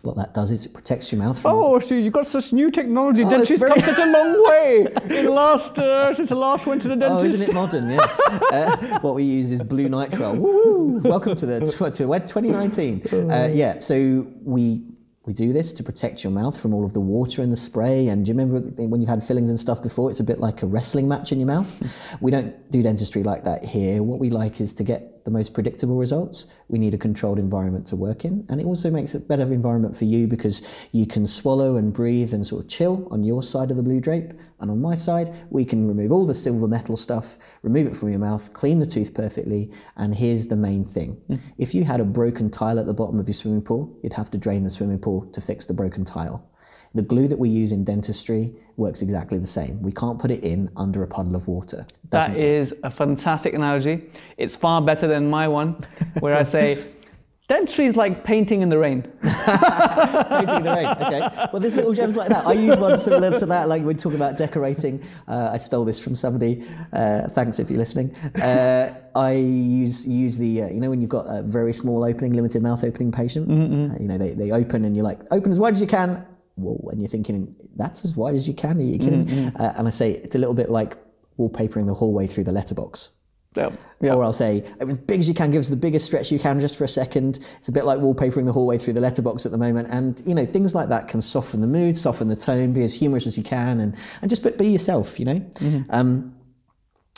What 0.03 0.17
that 0.17 0.35
does 0.35 0.51
is 0.51 0.67
it 0.67 0.75
protects 0.75 1.11
your 1.11 1.23
mouth 1.23 1.41
from 1.41 1.53
Oh, 1.55 1.79
so 1.79 1.95
you've 1.95 2.13
got 2.13 2.27
such 2.27 2.53
new 2.53 2.71
technology. 2.71 3.23
Oh, 3.23 3.29
it's 3.31 3.49
Dentistry's 3.49 3.61
very- 3.61 3.73
come 3.81 3.95
such 3.95 3.99
a 3.99 4.07
long 4.07 4.45
way 4.49 4.87
in 5.19 5.27
last 5.35 5.79
uh, 5.79 6.13
since 6.13 6.29
the 6.29 6.35
last 6.35 6.67
went 6.67 6.83
to 6.83 6.89
the 6.89 6.97
dentist. 6.97 7.21
Oh, 7.21 7.25
isn't 7.25 7.49
it 7.49 7.55
modern? 7.55 7.91
Yeah. 7.91 8.15
uh, 8.53 8.99
what 9.01 9.15
we 9.15 9.23
use 9.23 9.51
is 9.51 9.63
blue 9.63 9.89
nitrile. 9.89 10.37
Woo! 10.37 10.99
Welcome 11.05 11.35
to 11.37 11.47
the 11.47 11.61
to 11.95 12.07
Wed 12.07 12.27
2019. 12.27 13.31
Uh, 13.31 13.49
yeah. 13.53 13.79
So 13.81 14.27
we 14.43 14.83
we 15.27 15.33
do 15.33 15.53
this 15.53 15.73
to 15.73 15.83
protect 15.83 16.23
your 16.23 16.31
mouth 16.31 16.61
from 16.61 16.75
all 16.75 16.85
of 16.85 16.93
the 16.93 17.01
water 17.01 17.41
and 17.41 17.51
the 17.51 17.57
spray. 17.57 18.09
And 18.09 18.25
do 18.25 18.29
you 18.29 18.39
remember 18.39 18.61
when 18.83 19.01
you've 19.01 19.09
had 19.09 19.25
fillings 19.25 19.49
and 19.49 19.59
stuff 19.59 19.83
before? 19.83 20.11
It's 20.11 20.21
a 20.21 20.25
bit 20.25 20.39
like 20.39 20.63
a 20.63 20.67
wrestling 20.67 21.09
match 21.09 21.33
in 21.33 21.41
your 21.41 21.47
mouth. 21.47 21.83
we 22.21 22.31
don't 22.31 22.71
do 22.71 22.83
dentistry 22.83 23.23
like 23.23 23.45
that 23.45 23.65
here. 23.65 24.03
What 24.03 24.19
we 24.19 24.29
like 24.29 24.61
is 24.61 24.75
to 24.75 24.85
get 24.85 25.14
the 25.25 25.31
most 25.31 25.55
predictable 25.55 25.97
results. 25.97 26.47
We 26.69 26.79
need 26.79 26.95
a 26.95 26.99
controlled 26.99 27.39
environment 27.39 27.87
to 27.87 27.97
work 27.97 28.25
in, 28.25 28.47
and 28.49 28.61
it 28.61 28.67
also 28.67 28.91
makes 28.91 29.15
a 29.15 29.21
better 29.21 29.53
environment 29.53 29.97
for 29.97 30.05
you 30.05 30.27
because 30.27 30.63
you 30.93 31.07
can 31.07 31.27
swallow 31.27 31.77
and 31.77 31.93
breathe 31.93 32.35
and 32.35 32.47
sort 32.47 32.63
of 32.63 32.69
chill 32.69 33.09
on 33.11 33.25
your 33.25 33.43
side 33.43 33.71
of 33.71 33.77
the 33.77 33.83
blue 33.83 34.01
drape. 34.01 34.33
And 34.61 34.71
on 34.71 34.81
my 34.81 34.95
side, 34.95 35.35
we 35.51 35.65
can 35.65 35.89
remove 35.89 36.13
all 36.13 36.25
the 36.25 36.35
silver 36.35 36.69
metal 36.69 36.97
stuff, 36.97 37.39
remove 37.63 37.87
it 37.87 37.97
from 37.97 38.11
your 38.11 38.19
mouth, 38.19 38.53
clean 38.53 38.79
the 38.79 38.87
tooth 38.87 39.13
perfectly. 39.15 39.71
And 39.97 40.15
here's 40.15 40.47
the 40.47 40.57
main 40.57 40.85
thing 40.85 41.13
hmm. 41.27 41.37
if 41.59 41.75
you 41.75 41.85
had 41.85 42.01
a 42.01 42.05
broken 42.05 42.51
tile 42.51 42.79
at 42.79 42.87
the 42.87 42.95
bottom 42.95 43.19
of 43.19 43.27
your 43.27 43.35
swimming 43.35 43.63
pool, 43.63 43.97
you'd 44.03 44.13
have 44.13 44.31
to 44.31 44.39
drain 44.39 44.63
the 44.63 44.71
swimming 44.71 44.99
pool 44.99 45.27
to 45.33 45.41
fix 45.41 45.65
the 45.67 45.75
broken 45.75 46.05
tile. 46.05 46.49
The 46.95 47.03
glue 47.03 47.27
that 47.27 47.39
we 47.39 47.49
use 47.49 47.73
in 47.73 47.83
dentistry 47.85 48.55
works 48.77 49.03
exactly 49.03 49.39
the 49.39 49.47
same. 49.47 49.83
We 49.83 49.93
can't 49.93 50.19
put 50.19 50.31
it 50.31 50.45
in 50.45 50.71
under 50.77 51.03
a 51.03 51.09
puddle 51.09 51.35
of 51.35 51.49
water. 51.49 51.87
Doesn't 52.11 52.35
That 52.35 52.41
is 52.41 52.75
a 52.85 52.91
fantastic 52.91 53.55
analogy. 53.55 54.11
It's 54.37 54.55
far 54.57 54.81
better 54.81 55.07
than 55.09 55.29
my 55.29 55.49
one, 55.49 55.77
where 56.21 56.37
I 56.37 56.45
say, 56.45 56.79
dentistry 57.49 57.87
is 57.87 57.97
like 57.97 58.25
painting 58.25 58.63
in 58.63 58.69
the 58.69 58.79
rain. 58.79 59.03
Painting 59.23 60.57
in 60.57 60.63
the 60.63 60.73
rain. 60.75 60.87
Okay. 60.87 61.49
Well, 61.53 61.61
there's 61.61 61.75
little 61.75 61.93
gems 61.93 62.17
like 62.17 62.29
that. 62.29 62.47
I 62.47 62.53
use 62.53 62.79
one 62.79 62.99
similar 62.99 63.39
to 63.39 63.47
that. 63.47 63.69
Like 63.69 63.83
we 63.83 63.95
talk 63.95 64.15
about 64.15 64.37
decorating. 64.37 65.03
Uh, 65.29 65.51
I 65.53 65.59
stole 65.59 65.85
this 65.85 65.99
from 65.99 66.15
somebody. 66.15 66.65
Uh, 66.93 67.29
thanks 67.29 67.59
if 67.59 67.71
you're 67.71 67.79
listening. 67.79 68.15
Uh, 68.41 68.95
I 69.15 69.33
use 69.33 70.07
use 70.07 70.37
the 70.39 70.63
uh, 70.63 70.69
you 70.69 70.81
know 70.81 70.91
when 70.91 71.01
you've 71.01 71.11
got 71.11 71.27
a 71.27 71.43
very 71.43 71.73
small 71.73 72.05
opening, 72.05 72.33
limited 72.33 72.63
mouth 72.63 72.83
opening 72.85 73.13
patient. 73.13 73.49
Uh, 73.51 73.97
you 74.01 74.09
know 74.09 74.17
they, 74.17 74.31
they 74.31 74.51
open 74.53 74.85
and 74.85 74.97
you're 74.97 75.05
like 75.05 75.21
open 75.31 75.51
as 75.51 75.59
wide 75.59 75.75
as 75.75 75.81
you 75.81 75.87
can. 75.87 76.27
Whoa, 76.57 76.89
and 76.91 77.01
you're 77.01 77.11
thinking 77.11 77.55
that's 77.77 78.05
as 78.05 78.17
wide 78.17 78.35
as 78.35 78.47
you 78.47 78.55
can. 78.55 78.79
Are 78.79 78.83
you 78.83 78.99
kidding? 78.99 79.29
Uh, 79.57 79.75
and 79.77 79.89
I 79.89 79.91
say 79.91 80.13
it's 80.13 80.37
a 80.37 80.39
little 80.39 80.55
bit 80.55 80.71
like 80.71 80.97
wallpapering 81.39 81.87
the 81.87 81.95
hallway 81.95 82.27
through 82.27 82.45
the 82.45 82.53
letterbox. 82.53 83.11
Yep. 83.57 83.79
Yep. 84.01 84.15
Or 84.15 84.25
I'll 84.25 84.33
say, 84.33 84.65
as 84.81 84.99
big 84.99 85.21
as 85.21 85.29
you 85.29 85.35
can, 85.35 85.51
give 85.51 85.61
us 85.61 85.69
the 85.69 85.77
biggest 85.77 86.07
stretch 86.07 86.33
you 86.33 86.41
can 86.41 86.59
just 86.59 86.77
for 86.77 86.85
a 86.85 86.89
second. 86.89 87.39
It's 87.59 87.69
a 87.69 87.73
bit 87.73 87.85
like 87.85 88.01
wallpapering 88.01 88.47
the 88.47 88.53
hallway 88.53 88.79
through 88.79 88.95
the 88.95 89.01
letterbox 89.01 89.47
at 89.47 89.53
the 89.53 89.59
moment. 89.59 89.89
And, 89.91 90.21
you 90.27 90.35
know, 90.35 90.45
things 90.45 90.75
like 90.75 90.89
that 90.89 91.07
can 91.07 91.21
soften 91.21 91.61
the 91.61 91.67
mood, 91.69 91.97
soften 91.97 92.27
the 92.27 92.37
tone, 92.37 92.73
be 92.73 92.83
as 92.83 92.95
humorous 92.95 93.27
as 93.29 93.39
you 93.39 93.45
can, 93.45 93.81
and, 93.81 93.97
and 94.23 94.29
just 94.29 94.43
be, 94.43 94.51
be 94.51 94.69
yourself, 94.69 95.21
you 95.21 95.27
know? 95.27 95.51
Um, 95.91 96.35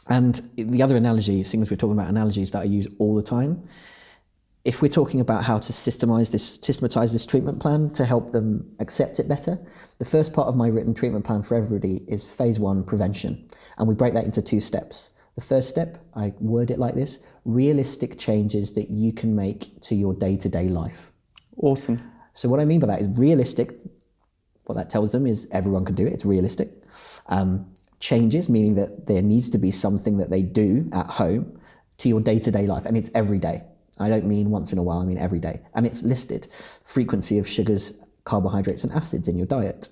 and 0.08 0.40
the 0.56 0.82
other 0.82 0.96
analogy, 0.96 1.42
things 1.42 1.70
we're 1.70 1.76
talking 1.76 1.96
about 1.96 2.08
analogies 2.08 2.50
that 2.50 2.60
I 2.60 2.64
use 2.64 2.86
all 2.98 3.14
the 3.14 3.22
time, 3.22 3.66
if 4.66 4.82
we're 4.82 4.88
talking 4.88 5.20
about 5.20 5.44
how 5.44 5.58
to 5.58 5.72
systemize 5.72 6.32
this, 6.32 6.58
systematize 6.58 7.12
this 7.12 7.24
treatment 7.24 7.60
plan 7.60 7.88
to 7.90 8.04
help 8.04 8.32
them 8.32 8.68
accept 8.80 9.20
it 9.20 9.28
better, 9.28 9.56
the 10.00 10.04
first 10.04 10.32
part 10.32 10.48
of 10.48 10.56
my 10.56 10.66
written 10.66 10.92
treatment 10.92 11.24
plan 11.24 11.44
for 11.44 11.54
everybody 11.54 12.02
is 12.08 12.34
phase 12.34 12.58
one 12.58 12.82
prevention. 12.82 13.46
And 13.78 13.86
we 13.86 13.94
break 13.94 14.12
that 14.14 14.24
into 14.24 14.42
two 14.42 14.58
steps. 14.58 15.10
The 15.36 15.40
first 15.40 15.68
step, 15.68 15.98
I 16.14 16.34
word 16.40 16.72
it 16.72 16.78
like 16.78 16.96
this 16.96 17.20
realistic 17.44 18.18
changes 18.18 18.72
that 18.72 18.90
you 18.90 19.12
can 19.12 19.36
make 19.36 19.80
to 19.82 19.94
your 19.94 20.14
day 20.14 20.36
to 20.36 20.48
day 20.48 20.68
life. 20.68 21.12
Awesome. 21.58 21.98
So, 22.34 22.48
what 22.48 22.58
I 22.58 22.64
mean 22.64 22.80
by 22.80 22.88
that 22.88 23.00
is 23.00 23.08
realistic. 23.10 23.78
What 24.64 24.74
that 24.74 24.90
tells 24.90 25.12
them 25.12 25.28
is 25.28 25.46
everyone 25.52 25.84
can 25.84 25.94
do 25.94 26.06
it, 26.06 26.12
it's 26.12 26.24
realistic. 26.24 26.70
Um, 27.28 27.72
changes, 28.00 28.48
meaning 28.48 28.74
that 28.74 29.06
there 29.06 29.22
needs 29.22 29.48
to 29.50 29.58
be 29.58 29.70
something 29.70 30.16
that 30.16 30.30
they 30.30 30.42
do 30.42 30.90
at 30.92 31.06
home 31.06 31.60
to 31.98 32.08
your 32.08 32.20
day 32.20 32.40
to 32.40 32.50
day 32.50 32.66
life, 32.66 32.84
and 32.84 32.96
it's 32.96 33.10
every 33.14 33.38
day. 33.38 33.62
I 33.98 34.08
don't 34.08 34.26
mean 34.26 34.50
once 34.50 34.72
in 34.72 34.78
a 34.78 34.82
while, 34.82 34.98
I 34.98 35.04
mean 35.04 35.18
every 35.18 35.38
day. 35.38 35.62
And 35.74 35.86
it's 35.86 36.02
listed 36.02 36.48
frequency 36.84 37.38
of 37.38 37.48
sugars, 37.48 37.92
carbohydrates, 38.24 38.84
and 38.84 38.92
acids 38.92 39.28
in 39.28 39.36
your 39.36 39.46
diet, 39.46 39.88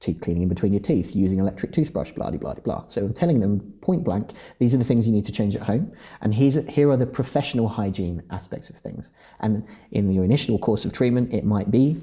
teeth 0.00 0.20
cleaning 0.20 0.42
in 0.42 0.48
between 0.48 0.72
your 0.72 0.82
teeth, 0.82 1.14
using 1.14 1.38
electric 1.38 1.72
toothbrush, 1.72 2.10
blah, 2.12 2.30
blah, 2.30 2.38
blah, 2.38 2.54
blah. 2.54 2.86
So 2.86 3.02
I'm 3.02 3.14
telling 3.14 3.40
them 3.40 3.60
point 3.80 4.02
blank, 4.02 4.32
these 4.58 4.74
are 4.74 4.78
the 4.78 4.84
things 4.84 5.06
you 5.06 5.12
need 5.12 5.24
to 5.26 5.32
change 5.32 5.54
at 5.54 5.62
home. 5.62 5.92
And 6.20 6.34
here's, 6.34 6.56
here 6.66 6.90
are 6.90 6.96
the 6.96 7.06
professional 7.06 7.68
hygiene 7.68 8.22
aspects 8.30 8.68
of 8.68 8.76
things. 8.76 9.10
And 9.40 9.64
in 9.92 10.10
your 10.10 10.24
initial 10.24 10.58
course 10.58 10.84
of 10.84 10.92
treatment, 10.92 11.32
it 11.32 11.44
might 11.44 11.70
be 11.70 12.02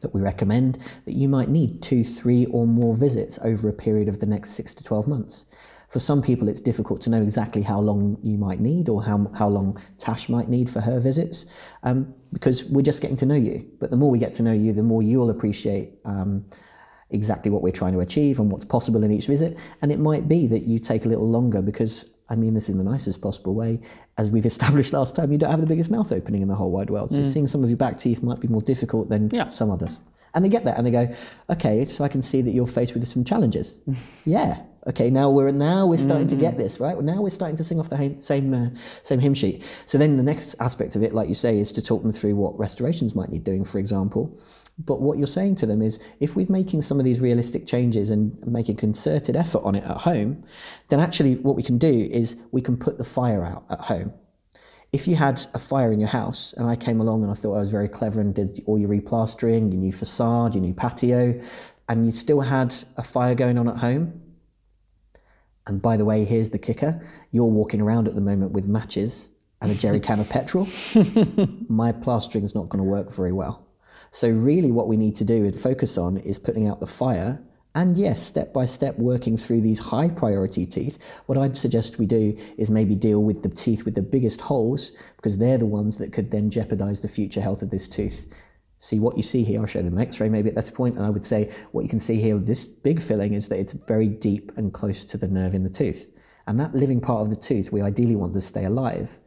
that 0.00 0.14
we 0.14 0.20
recommend 0.20 0.78
that 1.04 1.12
you 1.12 1.28
might 1.28 1.50
need 1.50 1.82
two, 1.82 2.04
three, 2.04 2.46
or 2.46 2.66
more 2.66 2.94
visits 2.96 3.38
over 3.42 3.68
a 3.68 3.72
period 3.72 4.08
of 4.08 4.20
the 4.20 4.26
next 4.26 4.52
six 4.52 4.72
to 4.74 4.84
12 4.84 5.06
months. 5.06 5.44
For 5.90 5.98
some 5.98 6.22
people, 6.22 6.48
it's 6.48 6.60
difficult 6.60 7.00
to 7.02 7.10
know 7.10 7.20
exactly 7.20 7.62
how 7.62 7.80
long 7.80 8.16
you 8.22 8.38
might 8.38 8.60
need 8.60 8.88
or 8.88 9.02
how, 9.02 9.28
how 9.36 9.48
long 9.48 9.76
Tash 9.98 10.28
might 10.28 10.48
need 10.48 10.70
for 10.70 10.80
her 10.80 11.00
visits 11.00 11.46
um, 11.82 12.14
because 12.32 12.64
we're 12.64 12.82
just 12.82 13.02
getting 13.02 13.16
to 13.16 13.26
know 13.26 13.34
you. 13.34 13.68
But 13.80 13.90
the 13.90 13.96
more 13.96 14.08
we 14.08 14.18
get 14.18 14.32
to 14.34 14.42
know 14.44 14.52
you, 14.52 14.72
the 14.72 14.84
more 14.84 15.02
you'll 15.02 15.30
appreciate 15.30 15.94
um, 16.04 16.44
exactly 17.10 17.50
what 17.50 17.60
we're 17.62 17.72
trying 17.72 17.92
to 17.94 18.00
achieve 18.00 18.38
and 18.38 18.52
what's 18.52 18.64
possible 18.64 19.02
in 19.02 19.10
each 19.10 19.26
visit. 19.26 19.58
And 19.82 19.90
it 19.90 19.98
might 19.98 20.28
be 20.28 20.46
that 20.46 20.62
you 20.62 20.78
take 20.78 21.06
a 21.06 21.08
little 21.08 21.28
longer 21.28 21.60
because, 21.60 22.08
I 22.28 22.36
mean 22.36 22.54
this 22.54 22.68
in 22.68 22.78
the 22.78 22.84
nicest 22.84 23.20
possible 23.20 23.56
way, 23.56 23.80
as 24.16 24.30
we've 24.30 24.46
established 24.54 24.92
last 24.92 25.16
time, 25.16 25.32
you 25.32 25.38
don't 25.38 25.50
have 25.50 25.60
the 25.60 25.66
biggest 25.66 25.90
mouth 25.90 26.12
opening 26.12 26.42
in 26.42 26.46
the 26.46 26.54
whole 26.54 26.70
wide 26.70 26.90
world. 26.90 27.10
So 27.10 27.24
seeing 27.24 27.48
some 27.48 27.64
of 27.64 27.68
your 27.68 27.76
back 27.76 27.98
teeth 27.98 28.22
might 28.22 28.38
be 28.38 28.46
more 28.46 28.62
difficult 28.62 29.08
than 29.08 29.28
Yeah. 29.32 29.48
some 29.48 29.72
others. 29.72 29.98
And 30.34 30.44
they 30.44 30.48
get 30.48 30.64
that 30.64 30.78
and 30.78 30.86
they 30.86 30.90
go, 30.90 31.12
okay, 31.50 31.84
so 31.84 32.04
I 32.04 32.08
can 32.08 32.22
see 32.22 32.42
that 32.42 32.52
you're 32.52 32.66
faced 32.66 32.94
with 32.94 33.06
some 33.06 33.24
challenges. 33.24 33.78
yeah. 34.24 34.62
Okay, 34.86 35.10
now 35.10 35.28
we're 35.28 35.52
now 35.52 35.86
we're 35.86 35.98
starting 35.98 36.28
to 36.28 36.36
get 36.36 36.56
this 36.56 36.80
right. 36.80 36.98
Now 37.02 37.20
we're 37.20 37.28
starting 37.28 37.56
to 37.56 37.64
sing 37.64 37.78
off 37.78 37.90
the 37.90 38.16
same 38.18 38.54
uh, 38.54 38.70
same 39.02 39.20
hymn 39.20 39.34
sheet. 39.34 39.62
So 39.84 39.98
then 39.98 40.16
the 40.16 40.22
next 40.22 40.54
aspect 40.58 40.96
of 40.96 41.02
it, 41.02 41.12
like 41.12 41.28
you 41.28 41.34
say, 41.34 41.58
is 41.58 41.70
to 41.72 41.82
talk 41.84 42.02
them 42.02 42.12
through 42.12 42.34
what 42.36 42.58
restorations 42.58 43.14
might 43.14 43.28
need 43.28 43.44
doing, 43.44 43.62
for 43.62 43.78
example. 43.78 44.40
But 44.78 45.02
what 45.02 45.18
you're 45.18 45.26
saying 45.26 45.56
to 45.56 45.66
them 45.66 45.82
is, 45.82 45.98
if 46.20 46.34
we're 46.34 46.46
making 46.48 46.80
some 46.80 46.98
of 46.98 47.04
these 47.04 47.20
realistic 47.20 47.66
changes 47.66 48.10
and 48.10 48.34
making 48.46 48.76
concerted 48.76 49.36
effort 49.36 49.62
on 49.64 49.74
it 49.74 49.84
at 49.84 49.98
home, 49.98 50.42
then 50.88 50.98
actually 50.98 51.36
what 51.36 51.56
we 51.56 51.62
can 51.62 51.76
do 51.76 52.08
is 52.10 52.36
we 52.50 52.62
can 52.62 52.78
put 52.78 52.96
the 52.96 53.04
fire 53.04 53.44
out 53.44 53.64
at 53.68 53.80
home 53.80 54.14
if 54.92 55.06
you 55.06 55.14
had 55.14 55.40
a 55.54 55.58
fire 55.58 55.92
in 55.92 56.00
your 56.00 56.08
house 56.08 56.52
and 56.54 56.68
I 56.68 56.76
came 56.76 57.00
along 57.00 57.22
and 57.22 57.30
I 57.30 57.34
thought 57.34 57.54
I 57.54 57.58
was 57.58 57.70
very 57.70 57.88
clever 57.88 58.20
and 58.20 58.34
did 58.34 58.62
all 58.66 58.78
your 58.78 58.88
replastering, 58.88 59.72
your 59.72 59.80
new 59.80 59.92
facade, 59.92 60.54
your 60.54 60.62
new 60.62 60.74
patio, 60.74 61.40
and 61.88 62.04
you 62.04 62.10
still 62.10 62.40
had 62.40 62.74
a 62.96 63.02
fire 63.02 63.34
going 63.34 63.58
on 63.58 63.68
at 63.68 63.76
home, 63.76 64.20
and 65.70 65.80
by 65.80 65.96
the 65.96 66.04
way, 66.04 66.24
here's 66.24 66.50
the 66.50 66.58
kicker 66.58 67.00
you're 67.30 67.44
walking 67.44 67.80
around 67.80 68.08
at 68.08 68.16
the 68.16 68.20
moment 68.20 68.52
with 68.52 68.66
matches 68.66 69.30
and 69.60 69.70
a 69.70 69.74
jerry 69.74 70.00
can 70.08 70.18
of 70.18 70.28
petrol, 70.28 70.64
my 71.68 71.92
plastering's 71.92 72.54
not 72.54 72.68
going 72.68 72.82
to 72.82 72.90
work 72.90 73.12
very 73.12 73.32
well. 73.32 73.66
So, 74.10 74.28
really, 74.28 74.72
what 74.72 74.88
we 74.88 74.96
need 74.96 75.14
to 75.16 75.24
do 75.24 75.44
and 75.44 75.54
focus 75.54 75.96
on 75.96 76.16
is 76.16 76.38
putting 76.38 76.66
out 76.66 76.80
the 76.80 76.88
fire. 76.88 77.40
And 77.74 77.96
yes, 77.96 78.20
step 78.20 78.52
by 78.52 78.66
step, 78.66 78.98
working 78.98 79.36
through 79.36 79.60
these 79.60 79.78
high 79.78 80.08
priority 80.08 80.66
teeth. 80.66 80.98
What 81.26 81.38
I'd 81.38 81.56
suggest 81.56 81.98
we 81.98 82.06
do 82.06 82.36
is 82.58 82.70
maybe 82.70 82.96
deal 82.96 83.22
with 83.22 83.42
the 83.42 83.48
teeth 83.48 83.84
with 83.84 83.94
the 83.94 84.02
biggest 84.02 84.40
holes 84.40 84.92
because 85.16 85.38
they're 85.38 85.58
the 85.58 85.66
ones 85.66 85.96
that 85.98 86.12
could 86.12 86.30
then 86.30 86.50
jeopardize 86.50 87.00
the 87.00 87.08
future 87.08 87.40
health 87.40 87.62
of 87.62 87.70
this 87.70 87.86
tooth. 87.86 88.26
See 88.80 88.98
what 88.98 89.16
you 89.16 89.22
see 89.22 89.44
here, 89.44 89.60
I'll 89.60 89.66
show 89.66 89.82
them 89.82 89.98
an 89.98 90.02
x 90.02 90.18
ray 90.20 90.28
maybe 90.28 90.48
at 90.48 90.56
this 90.56 90.70
point, 90.70 90.96
and 90.96 91.04
I 91.04 91.10
would 91.10 91.24
say 91.24 91.50
what 91.72 91.82
you 91.82 91.88
can 91.88 92.00
see 92.00 92.16
here 92.16 92.34
with 92.34 92.46
this 92.46 92.64
big 92.64 93.00
filling 93.00 93.34
is 93.34 93.48
that 93.50 93.60
it's 93.60 93.74
very 93.74 94.08
deep 94.08 94.52
and 94.56 94.72
close 94.72 95.04
to 95.04 95.18
the 95.18 95.28
nerve 95.28 95.54
in 95.54 95.62
the 95.62 95.70
tooth. 95.70 96.10
And 96.46 96.58
that 96.58 96.74
living 96.74 97.00
part 97.00 97.20
of 97.20 97.30
the 97.30 97.36
tooth 97.36 97.70
we 97.70 97.82
ideally 97.82 98.16
want 98.16 98.32
to 98.34 98.40
stay 98.40 98.64
alive 98.64 99.20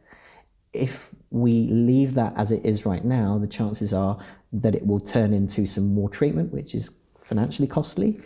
if 0.74 1.14
we 1.30 1.68
leave 1.68 2.14
that 2.14 2.34
as 2.36 2.52
it 2.52 2.64
is 2.64 2.84
right 2.84 3.04
now, 3.04 3.38
the 3.38 3.46
chances 3.46 3.92
are 3.92 4.18
that 4.52 4.74
it 4.74 4.86
will 4.86 5.00
turn 5.00 5.32
into 5.32 5.64
some 5.66 5.94
more 5.94 6.08
treatment, 6.08 6.52
which 6.52 6.74
is 6.74 6.90
financially 7.24 7.66
costly 7.66 8.20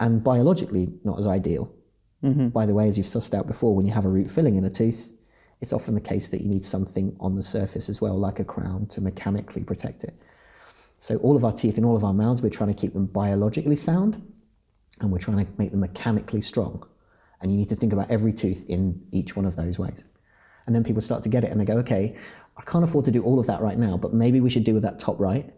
and 0.00 0.22
biologically 0.22 0.92
not 1.04 1.18
as 1.18 1.26
ideal. 1.26 1.72
Mm-hmm. 2.22 2.48
By 2.48 2.64
the 2.66 2.74
way, 2.74 2.88
as 2.88 2.96
you've 2.96 3.06
sussed 3.06 3.34
out 3.34 3.46
before, 3.46 3.74
when 3.74 3.84
you 3.84 3.92
have 3.92 4.06
a 4.06 4.08
root 4.08 4.30
filling 4.30 4.54
in 4.54 4.64
a 4.64 4.70
tooth, 4.70 5.12
it's 5.60 5.72
often 5.72 5.94
the 5.94 6.00
case 6.00 6.28
that 6.28 6.40
you 6.40 6.48
need 6.48 6.64
something 6.64 7.14
on 7.20 7.34
the 7.34 7.42
surface 7.42 7.88
as 7.88 8.00
well, 8.00 8.18
like 8.18 8.40
a 8.40 8.44
crown, 8.44 8.86
to 8.86 9.00
mechanically 9.00 9.62
protect 9.62 10.04
it. 10.04 10.14
So, 10.98 11.16
all 11.18 11.36
of 11.36 11.44
our 11.44 11.52
teeth 11.52 11.76
in 11.76 11.84
all 11.84 11.96
of 11.96 12.04
our 12.04 12.14
mouths, 12.14 12.42
we're 12.42 12.48
trying 12.48 12.72
to 12.72 12.80
keep 12.80 12.94
them 12.94 13.06
biologically 13.06 13.76
sound 13.76 14.22
and 15.00 15.10
we're 15.10 15.18
trying 15.18 15.44
to 15.44 15.52
make 15.58 15.70
them 15.70 15.80
mechanically 15.80 16.40
strong. 16.40 16.86
And 17.40 17.50
you 17.52 17.58
need 17.58 17.68
to 17.68 17.76
think 17.76 17.92
about 17.92 18.10
every 18.10 18.32
tooth 18.32 18.64
in 18.70 19.02
each 19.10 19.36
one 19.36 19.44
of 19.44 19.56
those 19.56 19.78
ways. 19.78 20.04
And 20.66 20.74
then 20.74 20.82
people 20.82 21.02
start 21.02 21.22
to 21.24 21.28
get 21.28 21.44
it 21.44 21.50
and 21.50 21.60
they 21.60 21.64
go, 21.64 21.76
okay, 21.78 22.16
I 22.56 22.62
can't 22.62 22.84
afford 22.84 23.04
to 23.06 23.10
do 23.10 23.22
all 23.22 23.38
of 23.38 23.46
that 23.46 23.60
right 23.60 23.76
now, 23.76 23.96
but 23.96 24.14
maybe 24.14 24.40
we 24.40 24.48
should 24.48 24.64
do 24.64 24.72
with 24.72 24.82
that 24.84 24.98
top 24.98 25.20
right. 25.20 25.52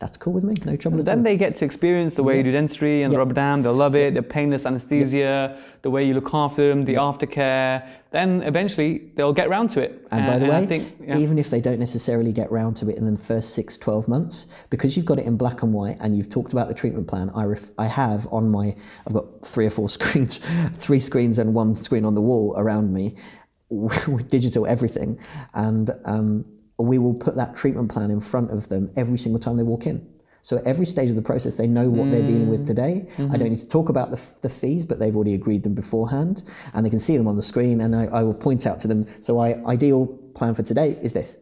That's 0.00 0.16
cool 0.16 0.32
with 0.32 0.44
me, 0.44 0.54
no 0.64 0.76
trouble 0.76 0.98
at 0.98 1.00
all. 1.08 1.14
Then 1.14 1.22
they 1.22 1.36
get 1.36 1.54
to 1.56 1.64
experience 1.66 2.14
the 2.14 2.22
way 2.22 2.38
you 2.38 2.42
do 2.42 2.50
dentistry 2.52 3.02
and 3.02 3.12
Yeah. 3.12 3.18
rubber 3.18 3.34
dam. 3.34 3.62
They'll 3.62 3.74
love 3.74 3.94
it. 3.94 4.14
The 4.14 4.22
painless 4.22 4.64
anesthesia, 4.64 5.58
the 5.82 5.90
way 5.90 6.04
you 6.04 6.14
look 6.14 6.30
after 6.32 6.66
them, 6.70 6.86
the 6.86 6.94
aftercare. 6.94 7.86
Then 8.10 8.42
eventually 8.42 9.12
they'll 9.14 9.34
get 9.34 9.50
round 9.50 9.68
to 9.70 9.82
it. 9.82 10.08
And 10.10 10.26
by 10.26 10.38
the 10.38 10.46
way, 10.46 10.56
I 10.56 10.64
think, 10.66 10.96
yeah. 11.06 11.18
even 11.18 11.38
if 11.38 11.50
they 11.50 11.60
don't 11.60 11.78
necessarily 11.78 12.32
get 12.32 12.50
round 12.50 12.76
to 12.78 12.88
it 12.88 12.96
in 12.96 13.04
the 13.04 13.14
first 13.20 13.50
six, 13.54 13.76
12 13.76 14.08
months, 14.08 14.46
because 14.70 14.96
you've 14.96 15.04
got 15.04 15.18
it 15.18 15.26
in 15.26 15.36
black 15.36 15.62
and 15.62 15.74
white 15.74 15.98
and 16.00 16.16
you've 16.16 16.30
talked 16.30 16.52
about 16.54 16.68
the 16.68 16.74
treatment 16.74 17.06
plan, 17.06 17.30
I, 17.34 17.44
ref- 17.44 17.70
I 17.76 17.86
have 17.86 18.26
on 18.32 18.48
my, 18.50 18.74
I've 19.06 19.12
got 19.12 19.26
three 19.44 19.66
or 19.66 19.70
four 19.70 19.88
screens, 19.98 20.38
three 20.78 20.98
screens 20.98 21.38
and 21.38 21.52
one 21.54 21.74
screen 21.74 22.06
on 22.06 22.14
the 22.14 22.22
wall 22.22 22.54
around 22.56 22.90
me 22.94 23.16
with 23.68 24.30
digital 24.30 24.66
everything. 24.66 25.18
And 25.52 25.90
um, 26.06 26.46
we 26.82 26.98
will 26.98 27.14
put 27.14 27.36
that 27.36 27.56
treatment 27.56 27.90
plan 27.90 28.10
in 28.10 28.20
front 28.20 28.50
of 28.50 28.68
them 28.68 28.90
every 28.96 29.18
single 29.18 29.38
time 29.38 29.56
they 29.56 29.62
walk 29.62 29.86
in. 29.86 30.06
So 30.42 30.56
at 30.56 30.64
every 30.64 30.86
stage 30.86 31.10
of 31.10 31.16
the 31.16 31.22
process, 31.22 31.56
they 31.56 31.66
know 31.66 31.90
what 31.90 32.10
they're 32.10 32.22
dealing 32.22 32.48
with 32.48 32.62
mm. 32.62 32.66
today. 32.66 33.06
I 33.12 33.16
don't 33.16 33.30
mm-hmm. 33.30 33.44
need 33.50 33.58
to 33.58 33.68
talk 33.68 33.90
about 33.90 34.10
the, 34.10 34.20
the 34.40 34.48
fees, 34.48 34.86
but 34.86 34.98
they've 34.98 35.14
already 35.14 35.34
agreed 35.34 35.62
them 35.62 35.74
beforehand, 35.74 36.44
and 36.72 36.84
they 36.84 36.90
can 36.90 36.98
see 36.98 37.16
them 37.16 37.28
on 37.28 37.36
the 37.36 37.42
screen. 37.42 37.82
And 37.82 37.94
I, 37.94 38.06
I 38.06 38.22
will 38.22 38.34
point 38.34 38.66
out 38.66 38.80
to 38.80 38.88
them. 38.88 39.06
So, 39.20 39.38
I 39.38 39.62
ideal 39.66 40.06
plan 40.34 40.54
for 40.54 40.62
today 40.62 40.98
is 41.02 41.12
this. 41.12 41.36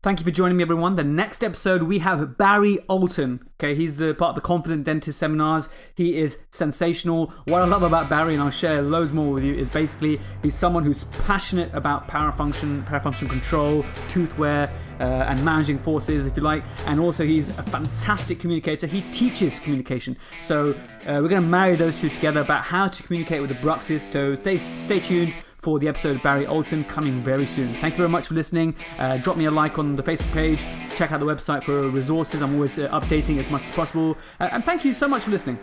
Thank 0.00 0.20
you 0.20 0.24
for 0.24 0.30
joining 0.30 0.56
me, 0.56 0.62
everyone. 0.62 0.94
The 0.94 1.02
next 1.02 1.42
episode, 1.42 1.82
we 1.82 1.98
have 1.98 2.38
Barry 2.38 2.78
Oulton. 2.88 3.40
Okay, 3.54 3.74
he's 3.74 3.96
the 3.96 4.14
part 4.14 4.28
of 4.28 4.34
the 4.36 4.40
Confident 4.40 4.84
Dentist 4.84 5.18
seminars. 5.18 5.70
He 5.96 6.16
is 6.18 6.38
sensational. 6.52 7.32
What 7.46 7.62
I 7.62 7.64
love 7.64 7.82
about 7.82 8.08
Barry, 8.08 8.34
and 8.34 8.40
I'll 8.40 8.50
share 8.50 8.80
loads 8.80 9.12
more 9.12 9.32
with 9.32 9.42
you, 9.42 9.56
is 9.56 9.68
basically 9.68 10.20
he's 10.40 10.54
someone 10.54 10.84
who's 10.84 11.02
passionate 11.26 11.74
about 11.74 12.06
parafunction, 12.06 12.86
power 12.86 13.00
function 13.00 13.28
control, 13.28 13.84
tooth 14.08 14.38
wear, 14.38 14.70
uh, 15.00 15.02
and 15.02 15.44
managing 15.44 15.80
forces, 15.80 16.28
if 16.28 16.36
you 16.36 16.44
like. 16.44 16.62
And 16.86 17.00
also, 17.00 17.24
he's 17.24 17.48
a 17.58 17.62
fantastic 17.64 18.38
communicator. 18.38 18.86
He 18.86 19.00
teaches 19.10 19.58
communication. 19.58 20.16
So 20.42 20.74
uh, 21.08 21.18
we're 21.20 21.28
going 21.28 21.42
to 21.42 21.48
marry 21.48 21.74
those 21.74 22.00
two 22.00 22.08
together 22.08 22.40
about 22.40 22.62
how 22.62 22.86
to 22.86 23.02
communicate 23.02 23.40
with 23.40 23.50
the 23.50 23.56
bruxists. 23.56 24.12
So 24.12 24.36
stay, 24.36 24.58
stay 24.58 25.00
tuned 25.00 25.34
for 25.68 25.78
the 25.78 25.86
episode 25.86 26.16
of 26.16 26.22
Barry 26.22 26.46
Oulton 26.46 26.82
coming 26.88 27.22
very 27.22 27.44
soon. 27.44 27.74
Thank 27.74 27.92
you 27.92 27.98
very 27.98 28.08
much 28.08 28.28
for 28.28 28.32
listening. 28.32 28.74
Uh, 28.98 29.18
drop 29.18 29.36
me 29.36 29.44
a 29.44 29.50
like 29.50 29.78
on 29.78 29.96
the 29.96 30.02
Facebook 30.02 30.32
page. 30.32 30.64
Check 30.94 31.12
out 31.12 31.20
the 31.20 31.26
website 31.26 31.62
for 31.62 31.90
resources. 31.90 32.40
I'm 32.40 32.54
always 32.54 32.78
uh, 32.78 32.88
updating 32.88 33.38
as 33.38 33.50
much 33.50 33.64
as 33.64 33.70
possible. 33.70 34.16
Uh, 34.40 34.48
and 34.50 34.64
thank 34.64 34.82
you 34.82 34.94
so 34.94 35.06
much 35.06 35.24
for 35.24 35.30
listening. 35.30 35.58